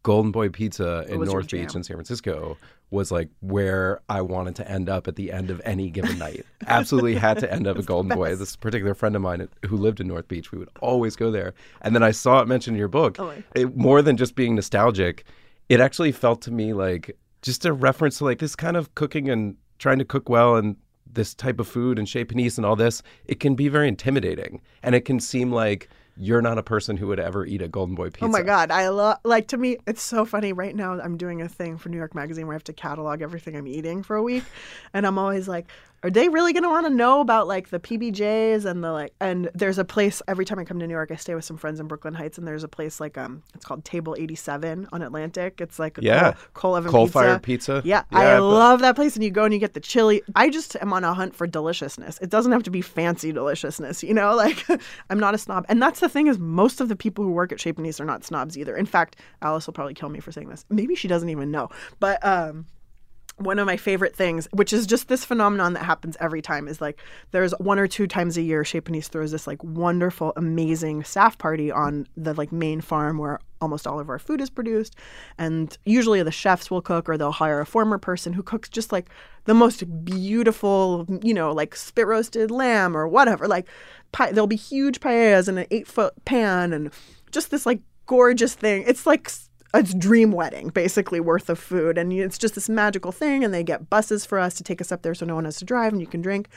Golden 0.05 0.31
Boy 0.31 0.51
Pizza 0.51 1.05
in 1.09 1.23
North 1.25 1.51
Beach 1.51 1.75
in 1.75 1.83
San 1.83 1.97
Francisco 1.97 2.57
was 2.95 3.11
like 3.13 3.29
where 3.41 4.01
I 4.09 4.23
wanted 4.23 4.57
to 4.57 4.71
end 4.71 4.89
up 4.89 5.07
at 5.07 5.17
the 5.17 5.31
end 5.33 5.51
of 5.51 5.61
any 5.65 5.91
given 5.91 6.19
night. 6.19 6.47
Absolutely 6.67 7.17
had 7.17 7.39
to 7.41 7.53
end 7.53 7.67
up 7.67 7.77
at 7.77 7.85
Golden 7.85 8.17
Boy. 8.17 8.35
This 8.37 8.57
particular 8.57 8.95
friend 8.95 9.15
of 9.15 9.23
mine 9.23 9.47
who 9.67 9.77
lived 9.77 10.01
in 10.01 10.09
North 10.09 10.29
Beach, 10.29 10.53
we 10.53 10.59
would 10.59 10.71
always 10.81 11.17
go 11.17 11.31
there. 11.31 11.53
And 11.83 11.95
then 11.95 12.03
I 12.03 12.13
saw 12.13 12.41
it 12.41 12.49
mentioned 12.49 12.77
in 12.77 12.79
your 12.79 12.89
book. 12.89 13.19
Oh. 13.19 13.35
It, 13.55 13.77
more 13.77 14.01
than 14.01 14.17
just 14.17 14.35
being 14.35 14.55
nostalgic, 14.55 15.25
it 15.69 15.81
actually 15.81 16.13
felt 16.13 16.41
to 16.43 16.51
me 16.51 16.73
like 16.73 17.19
just 17.43 17.67
a 17.67 17.73
reference 17.73 18.19
to 18.19 18.25
like 18.25 18.39
this 18.39 18.57
kind 18.57 18.77
of 18.77 18.95
cooking 18.95 19.29
and 19.29 19.57
trying 19.79 19.99
to 19.99 20.05
cook 20.05 20.29
well 20.29 20.57
and 20.57 20.77
this 21.13 21.35
type 21.35 21.61
of 21.61 21.69
food 21.69 21.99
and 21.99 22.09
chez 22.09 22.25
panisse 22.25 22.57
and 22.57 22.65
all 22.65 22.77
this. 22.77 23.03
It 23.27 23.41
can 23.41 23.55
be 23.55 23.69
very 23.69 23.89
intimidating, 23.89 24.63
and 24.83 24.95
it 24.95 25.05
can 25.05 25.21
seem 25.21 25.53
like 25.53 25.89
you're 26.17 26.43
not 26.43 26.59
a 26.59 26.63
person 26.63 26.97
who 26.97 27.09
would 27.09 27.21
ever 27.21 27.45
eat 27.45 27.63
a 27.63 27.69
Golden 27.69 27.95
Boy 27.95 28.11
pizza. 28.11 28.25
Oh 28.25 28.29
my 28.29 28.43
god, 28.43 28.71
I 28.71 28.89
love 28.89 29.19
like 29.25 29.49
to 29.49 29.57
me 29.57 29.79
it's 29.87 30.03
so 30.03 30.25
funny 30.25 30.53
right 30.53 30.75
now 30.75 31.01
I'm 31.01 31.17
doing 31.17 31.43
a 31.43 31.49
thing 31.49 31.77
for 31.79 31.89
New 31.89 31.99
York 31.99 32.15
Magazine 32.15 32.47
where 32.47 32.55
I 32.55 32.57
have 32.57 32.65
to 32.65 32.73
catalog 32.73 33.23
everything 33.23 33.57
I'm 33.57 33.67
eating 33.67 34.03
for 34.03 34.17
a 34.17 34.23
week 34.23 34.45
and 34.93 35.07
I'm 35.07 35.19
always 35.19 35.49
like 35.49 35.67
are 36.05 36.11
they 36.11 36.29
really 36.29 36.53
going 36.53 36.63
to 36.63 36.69
want 36.69 36.87
to 36.87 36.93
know 36.95 37.21
about 37.21 37.49
like 37.49 37.71
the 37.71 37.81
PBJs 37.81 38.65
and 38.67 38.85
the 38.85 38.93
like 38.93 39.13
and 39.21 39.51
there's 39.55 39.79
a 39.79 39.85
place 39.85 40.21
every 40.29 40.45
time 40.45 40.59
I 40.59 40.65
come 40.65 40.79
to 40.79 40.87
New 40.87 40.93
York 40.95 41.11
I 41.11 41.17
stay 41.17 41.35
with 41.35 41.45
some 41.45 41.57
friends 41.57 41.81
in 41.81 41.87
Brooklyn 41.89 42.15
Heights 42.15 42.37
and 42.39 42.47
there's 42.47 42.63
a 42.63 42.69
place 42.69 43.01
like 43.01 43.17
um 43.19 43.43
it's 43.55 43.65
called 43.65 43.85
Table 43.85 44.15
87 44.19 44.87
on 44.93 45.03
Atlantic. 45.03 45.61
It's 45.61 45.79
like 45.79 45.99
a 45.99 46.03
Yeah. 46.03 46.33
coal, 46.33 46.35
coal 46.53 46.77
oven 46.77 46.91
Coal-fired 46.93 47.43
pizza. 47.43 47.77
pizza? 47.81 47.89
Yeah, 47.89 48.03
Yeah, 48.13 48.19
I 48.19 48.37
but- 48.39 48.43
love 48.45 48.81
that 48.81 48.95
place 48.97 49.15
and 49.17 49.25
you 49.25 49.31
go 49.31 49.45
and 49.45 49.53
you 49.55 49.59
get 49.59 49.75
the 49.75 49.81
chili. 49.81 50.23
I 50.37 50.51
just 50.51 50.77
am 50.81 50.93
on 50.93 51.03
a 51.05 51.15
hunt 51.15 51.35
for 51.35 51.47
deliciousness. 51.47 52.19
It 52.21 52.29
doesn't 52.31 52.53
have 52.53 52.63
to 52.65 52.71
be 52.71 52.83
fancy 52.83 53.33
deliciousness, 53.33 54.03
you 54.03 54.15
know? 54.15 54.35
Like 54.45 54.67
I'm 55.09 55.19
not 55.19 55.35
a 55.35 55.39
snob. 55.39 55.65
And 55.71 55.81
that's 55.81 56.01
the 56.01 56.09
thing 56.09 56.27
is 56.27 56.39
most 56.39 56.83
of 56.83 56.89
the 56.91 56.97
people 56.97 57.25
who 57.25 57.31
work 57.31 57.51
at 57.51 57.59
Chez 57.61 57.73
Panisse 57.73 57.99
are 57.99 58.05
not 58.05 58.25
snobs 58.25 58.59
either. 58.59 58.77
In 58.77 58.85
fact, 58.85 59.17
Alice 59.41 59.67
will 59.67 59.73
probably 59.73 59.95
kill 59.95 60.11
me 60.11 60.21
for 60.21 60.33
saying 60.33 60.49
this. 60.51 60.67
Maybe 60.69 60.95
she 60.95 61.09
doesn't 61.09 61.31
even 61.31 61.51
know. 61.51 61.71
But 61.99 62.23
um 62.27 62.67
one 63.37 63.59
of 63.59 63.67
my 63.67 63.77
favorite 63.77 64.15
things, 64.15 64.47
which 64.53 64.73
is 64.73 64.87
just 64.87 65.09
this 65.09 65.25
phenomenon 65.25 65.73
that 65.73 65.85
happens 65.85 66.17
every 66.21 66.41
time, 66.41 66.69
is 66.69 66.81
like 66.81 67.01
there's 67.33 67.53
one 67.59 67.79
or 67.79 67.87
two 67.87 68.07
times 68.07 68.37
a 68.37 68.43
year 68.43 68.65
Chez 68.65 68.81
Panisse 68.81 69.09
throws 69.09 69.33
this 69.33 69.47
like 69.47 69.63
wonderful, 69.65 70.33
amazing 70.37 71.05
staff 71.05 71.37
party 71.39 71.71
on 71.71 72.07
the 72.17 72.35
like 72.35 72.53
main 72.53 72.81
farm 72.81 73.19
where 73.19 73.41
almost 73.61 73.87
all 73.87 73.99
of 73.99 74.09
our 74.09 74.19
food 74.19 74.41
is 74.41 74.51
produced. 74.51 74.95
And 75.39 75.77
usually 75.85 76.23
the 76.23 76.31
chefs 76.31 76.71
will 76.71 76.83
cook 76.83 77.09
or 77.09 77.17
they'll 77.17 77.33
hire 77.33 77.61
a 77.61 77.67
former 77.67 77.99
person 77.99 78.33
who 78.33 78.43
cooks 78.43 78.69
just 78.69 78.93
like 78.93 79.09
the 79.47 79.55
most 79.55 80.05
beautiful, 80.05 81.07
you 81.23 81.35
know, 81.35 81.53
like 81.53 81.75
spit 81.75 82.07
roasted 82.07 82.51
lamb 82.51 82.97
or 82.97 83.09
whatever. 83.09 83.49
Like 83.49 83.67
pi- 84.13 84.33
there'll 84.33 84.47
be 84.47 84.57
huge 84.57 85.01
paellas 85.01 85.49
in 85.49 85.59
an 85.59 85.67
eight 85.71 85.89
foot 85.89 86.13
pan 86.25 86.73
and 86.73 86.93
just 87.33 87.51
this 87.51 87.67
like 87.67 87.81
gorgeous 88.07 88.55
thing. 88.55 88.85
It's 88.87 89.07
like 89.07 89.31
it's 89.75 89.95
dream 89.95 90.33
wedding 90.33 90.69
basically 90.69 91.21
worth 91.21 91.51
of 91.51 91.59
food. 91.59 91.99
And 91.99 92.13
it's 92.13 92.39
just 92.39 92.55
this 92.55 92.69
magical 92.69 93.13
thing 93.13 93.45
and 93.45 93.53
they 93.53 93.65
get 93.65 93.91
buses 93.91 94.25
for 94.25 94.39
us 94.39 94.55
to 94.55 94.65
take 94.65 94.81
us 94.81 94.93
up 94.93 95.03
there 95.03 95.15
so 95.15 95.27
no 95.27 95.35
one 95.35 95.45
has 95.45 95.59
to 95.59 95.65
drive 95.65 95.93
and 95.93 96.01
you 96.01 96.07
can 96.07 96.23
drink. 96.23 96.49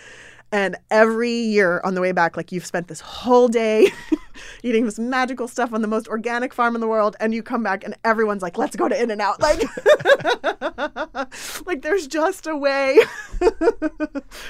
And 0.52 0.78
every 0.90 1.32
year 1.32 1.82
on 1.84 1.94
the 1.94 2.02
way 2.02 2.14
back 2.14 2.38
like 2.38 2.52
you've 2.52 2.66
spent 2.66 2.88
this 2.88 3.02
whole 3.02 3.50
day 3.50 3.92
eating 4.64 4.86
this 4.86 4.98
magical 4.98 5.48
stuff 5.48 5.74
on 5.74 5.82
the 5.82 5.88
most 5.88 6.08
organic 6.08 6.54
farm 6.54 6.76
in 6.76 6.80
the 6.80 6.88
world 6.88 7.18
and 7.20 7.34
you 7.34 7.44
come 7.44 7.64
back 7.64 7.84
and 7.84 7.96
everyone's 8.06 8.42
like 8.42 8.58
let's 8.58 8.76
go 8.76 8.88
to 8.88 9.02
in 9.02 9.12
and 9.12 9.20
out 9.20 9.42
like 9.42 9.62
like 11.66 11.82
there's 11.82 12.08
just 12.08 12.48
a 12.48 12.56
way 12.56 12.98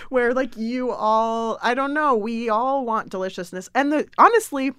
where 0.09 0.35
like 0.35 0.55
you 0.55 0.91
all 0.91 1.57
i 1.63 1.73
don't 1.73 1.95
know 1.95 2.15
we 2.15 2.49
all 2.49 2.85
want 2.85 3.09
deliciousness. 3.09 3.69
And 3.73 3.91
the 3.91 4.07
honestly 4.17 4.73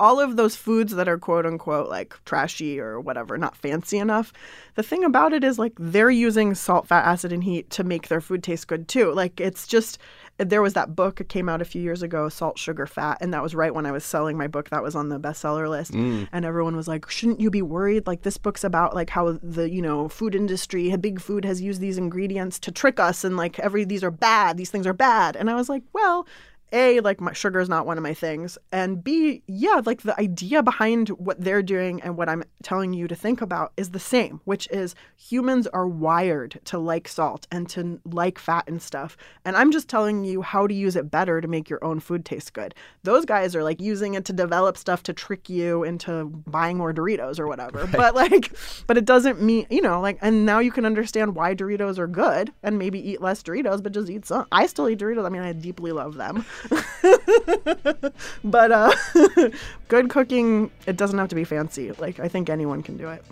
all 0.00 0.18
of 0.18 0.36
those 0.36 0.56
foods 0.56 0.94
that 0.94 1.08
are 1.08 1.18
quote 1.18 1.46
unquote 1.46 1.88
like 1.88 2.14
trashy 2.24 2.80
or 2.80 2.98
whatever, 2.98 3.38
not 3.38 3.54
fancy 3.54 3.98
enough, 3.98 4.32
the 4.74 4.82
thing 4.82 5.04
about 5.04 5.32
it 5.32 5.44
is 5.44 5.58
like 5.58 5.74
they're 5.78 6.10
using 6.10 6.54
salt, 6.54 6.88
fat, 6.88 7.04
acid, 7.04 7.32
and 7.32 7.44
heat 7.44 7.68
to 7.70 7.84
make 7.84 8.08
their 8.08 8.20
food 8.20 8.42
taste 8.42 8.66
good 8.66 8.88
too. 8.88 9.12
Like 9.12 9.40
it's 9.40 9.66
just, 9.66 9.98
there 10.38 10.62
was 10.62 10.72
that 10.72 10.96
book, 10.96 11.20
it 11.20 11.28
came 11.28 11.50
out 11.50 11.60
a 11.60 11.66
few 11.66 11.82
years 11.82 12.02
ago, 12.02 12.30
Salt, 12.30 12.58
Sugar, 12.58 12.86
Fat. 12.86 13.18
And 13.20 13.34
that 13.34 13.42
was 13.42 13.54
right 13.54 13.74
when 13.74 13.84
I 13.84 13.92
was 13.92 14.04
selling 14.04 14.38
my 14.38 14.46
book. 14.46 14.70
That 14.70 14.82
was 14.82 14.94
on 14.94 15.10
the 15.10 15.20
bestseller 15.20 15.68
list. 15.68 15.92
Mm. 15.92 16.28
And 16.32 16.46
everyone 16.46 16.76
was 16.76 16.88
like, 16.88 17.10
shouldn't 17.10 17.40
you 17.40 17.50
be 17.50 17.60
worried? 17.60 18.06
Like 18.06 18.22
this 18.22 18.38
book's 18.38 18.64
about 18.64 18.94
like 18.94 19.10
how 19.10 19.38
the, 19.42 19.68
you 19.68 19.82
know, 19.82 20.08
food 20.08 20.34
industry, 20.34 20.96
big 20.96 21.20
food 21.20 21.44
has 21.44 21.60
used 21.60 21.82
these 21.82 21.98
ingredients 21.98 22.58
to 22.60 22.72
trick 22.72 22.98
us. 22.98 23.22
And 23.22 23.36
like 23.36 23.58
every, 23.58 23.84
these 23.84 24.02
are 24.02 24.10
bad, 24.10 24.56
these 24.56 24.70
things 24.70 24.86
are 24.86 24.94
bad. 24.94 25.36
And 25.36 25.50
I 25.50 25.54
was 25.54 25.68
like, 25.68 25.82
well, 25.92 26.26
a 26.72 27.00
like 27.00 27.20
my 27.20 27.32
sugar 27.32 27.60
is 27.60 27.68
not 27.68 27.86
one 27.86 27.96
of 27.96 28.02
my 28.02 28.14
things 28.14 28.58
and 28.72 29.02
b 29.02 29.42
yeah 29.46 29.80
like 29.84 30.02
the 30.02 30.18
idea 30.20 30.62
behind 30.62 31.08
what 31.10 31.40
they're 31.40 31.62
doing 31.62 32.00
and 32.02 32.16
what 32.16 32.28
i'm 32.28 32.42
telling 32.62 32.92
you 32.92 33.08
to 33.08 33.14
think 33.14 33.40
about 33.40 33.72
is 33.76 33.90
the 33.90 33.98
same 33.98 34.40
which 34.44 34.68
is 34.70 34.94
humans 35.16 35.66
are 35.68 35.88
wired 35.88 36.60
to 36.64 36.78
like 36.78 37.08
salt 37.08 37.46
and 37.50 37.68
to 37.68 38.00
like 38.04 38.38
fat 38.38 38.64
and 38.68 38.80
stuff 38.82 39.16
and 39.44 39.56
i'm 39.56 39.70
just 39.72 39.88
telling 39.88 40.24
you 40.24 40.42
how 40.42 40.66
to 40.66 40.74
use 40.74 40.96
it 40.96 41.10
better 41.10 41.40
to 41.40 41.48
make 41.48 41.68
your 41.68 41.82
own 41.84 42.00
food 42.00 42.24
taste 42.24 42.52
good. 42.52 42.74
Those 43.02 43.24
guys 43.24 43.54
are 43.56 43.62
like 43.62 43.80
using 43.80 44.14
it 44.14 44.24
to 44.26 44.32
develop 44.32 44.76
stuff 44.76 45.02
to 45.04 45.12
trick 45.12 45.48
you 45.48 45.84
into 45.84 46.26
buying 46.46 46.76
more 46.76 46.92
doritos 46.92 47.38
or 47.38 47.46
whatever 47.46 47.86
but 47.92 48.14
like 48.14 48.52
but 48.86 48.96
it 48.96 49.04
doesn't 49.04 49.40
mean 49.40 49.66
you 49.70 49.80
know 49.80 50.00
like 50.00 50.18
and 50.20 50.44
now 50.44 50.58
you 50.58 50.70
can 50.70 50.84
understand 50.84 51.34
why 51.34 51.54
doritos 51.54 51.98
are 51.98 52.06
good 52.06 52.52
and 52.62 52.78
maybe 52.78 52.98
eat 52.98 53.20
less 53.20 53.42
doritos 53.42 53.82
but 53.82 53.92
just 53.92 54.10
eat 54.10 54.24
some 54.26 54.46
i 54.52 54.66
still 54.66 54.88
eat 54.88 54.98
doritos 54.98 55.24
i 55.24 55.28
mean 55.28 55.42
i 55.42 55.52
deeply 55.52 55.92
love 55.92 56.14
them 56.14 56.44
but 58.44 58.70
uh 58.72 58.92
good 59.88 60.10
cooking 60.10 60.70
it 60.86 60.96
doesn't 60.96 61.18
have 61.18 61.28
to 61.28 61.34
be 61.34 61.44
fancy 61.44 61.92
like 61.92 62.20
i 62.20 62.28
think 62.28 62.50
anyone 62.50 62.82
can 62.82 62.96
do 62.96 63.08
it 63.08 63.24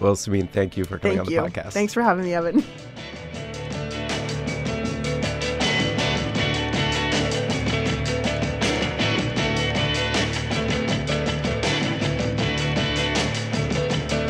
Well, 0.00 0.14
Samin, 0.16 0.48
thank 0.50 0.76
you 0.76 0.84
for 0.84 0.98
coming 0.98 1.18
thank 1.18 1.28
on 1.28 1.32
you 1.32 1.40
the 1.40 1.48
podcast. 1.48 1.72
thanks 1.72 1.92
for 1.94 2.02
having 2.02 2.24
me 2.24 2.34
evan 2.34 2.64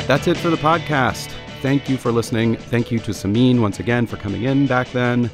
That's 0.07 0.26
it 0.26 0.36
for 0.36 0.51
the 0.51 0.57
podcast. 0.57 1.28
thank 1.62 1.88
you 1.88 1.97
for 1.97 2.12
listening. 2.12 2.57
Thank 2.57 2.90
you 2.90 2.99
to 3.01 3.12
Samin 3.12 3.61
once 3.61 3.80
again 3.80 4.07
for 4.07 4.16
coming 4.18 4.42
in 4.42 4.66
back 4.66 4.86
then. 4.90 5.30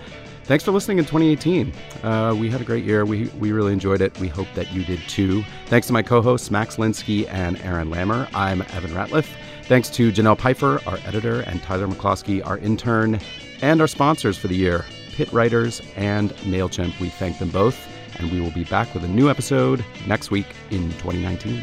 Thanks 0.51 0.64
for 0.64 0.72
listening 0.72 0.98
in 0.98 1.05
2018. 1.05 1.72
Uh, 2.03 2.34
we 2.36 2.51
had 2.51 2.61
a 2.61 2.64
great 2.64 2.84
year. 2.84 3.05
We, 3.05 3.28
we 3.38 3.53
really 3.53 3.72
enjoyed 3.72 4.01
it. 4.01 4.18
We 4.18 4.26
hope 4.26 4.48
that 4.57 4.72
you 4.72 4.82
did 4.82 4.98
too. 5.09 5.44
Thanks 5.66 5.86
to 5.86 5.92
my 5.92 6.03
co 6.03 6.20
hosts, 6.20 6.51
Max 6.51 6.74
Linsky 6.74 7.28
and 7.28 7.57
Aaron 7.62 7.88
Lammer. 7.88 8.28
I'm 8.34 8.62
Evan 8.62 8.90
Ratliff. 8.90 9.28
Thanks 9.66 9.88
to 9.90 10.11
Janelle 10.11 10.36
Piper, 10.36 10.80
our 10.88 10.98
editor, 11.07 11.42
and 11.42 11.62
Tyler 11.62 11.86
McCloskey, 11.86 12.44
our 12.44 12.59
intern, 12.59 13.20
and 13.62 13.80
our 13.80 13.86
sponsors 13.86 14.36
for 14.36 14.48
the 14.48 14.57
year, 14.57 14.84
Pit 15.12 15.32
Writers 15.32 15.82
and 15.94 16.32
MailChimp. 16.38 16.98
We 16.98 17.11
thank 17.11 17.38
them 17.38 17.51
both, 17.51 17.78
and 18.18 18.32
we 18.32 18.40
will 18.40 18.51
be 18.51 18.64
back 18.64 18.92
with 18.92 19.05
a 19.05 19.09
new 19.09 19.30
episode 19.30 19.84
next 20.09 20.32
week 20.32 20.48
in 20.72 20.90
2019. 20.94 21.62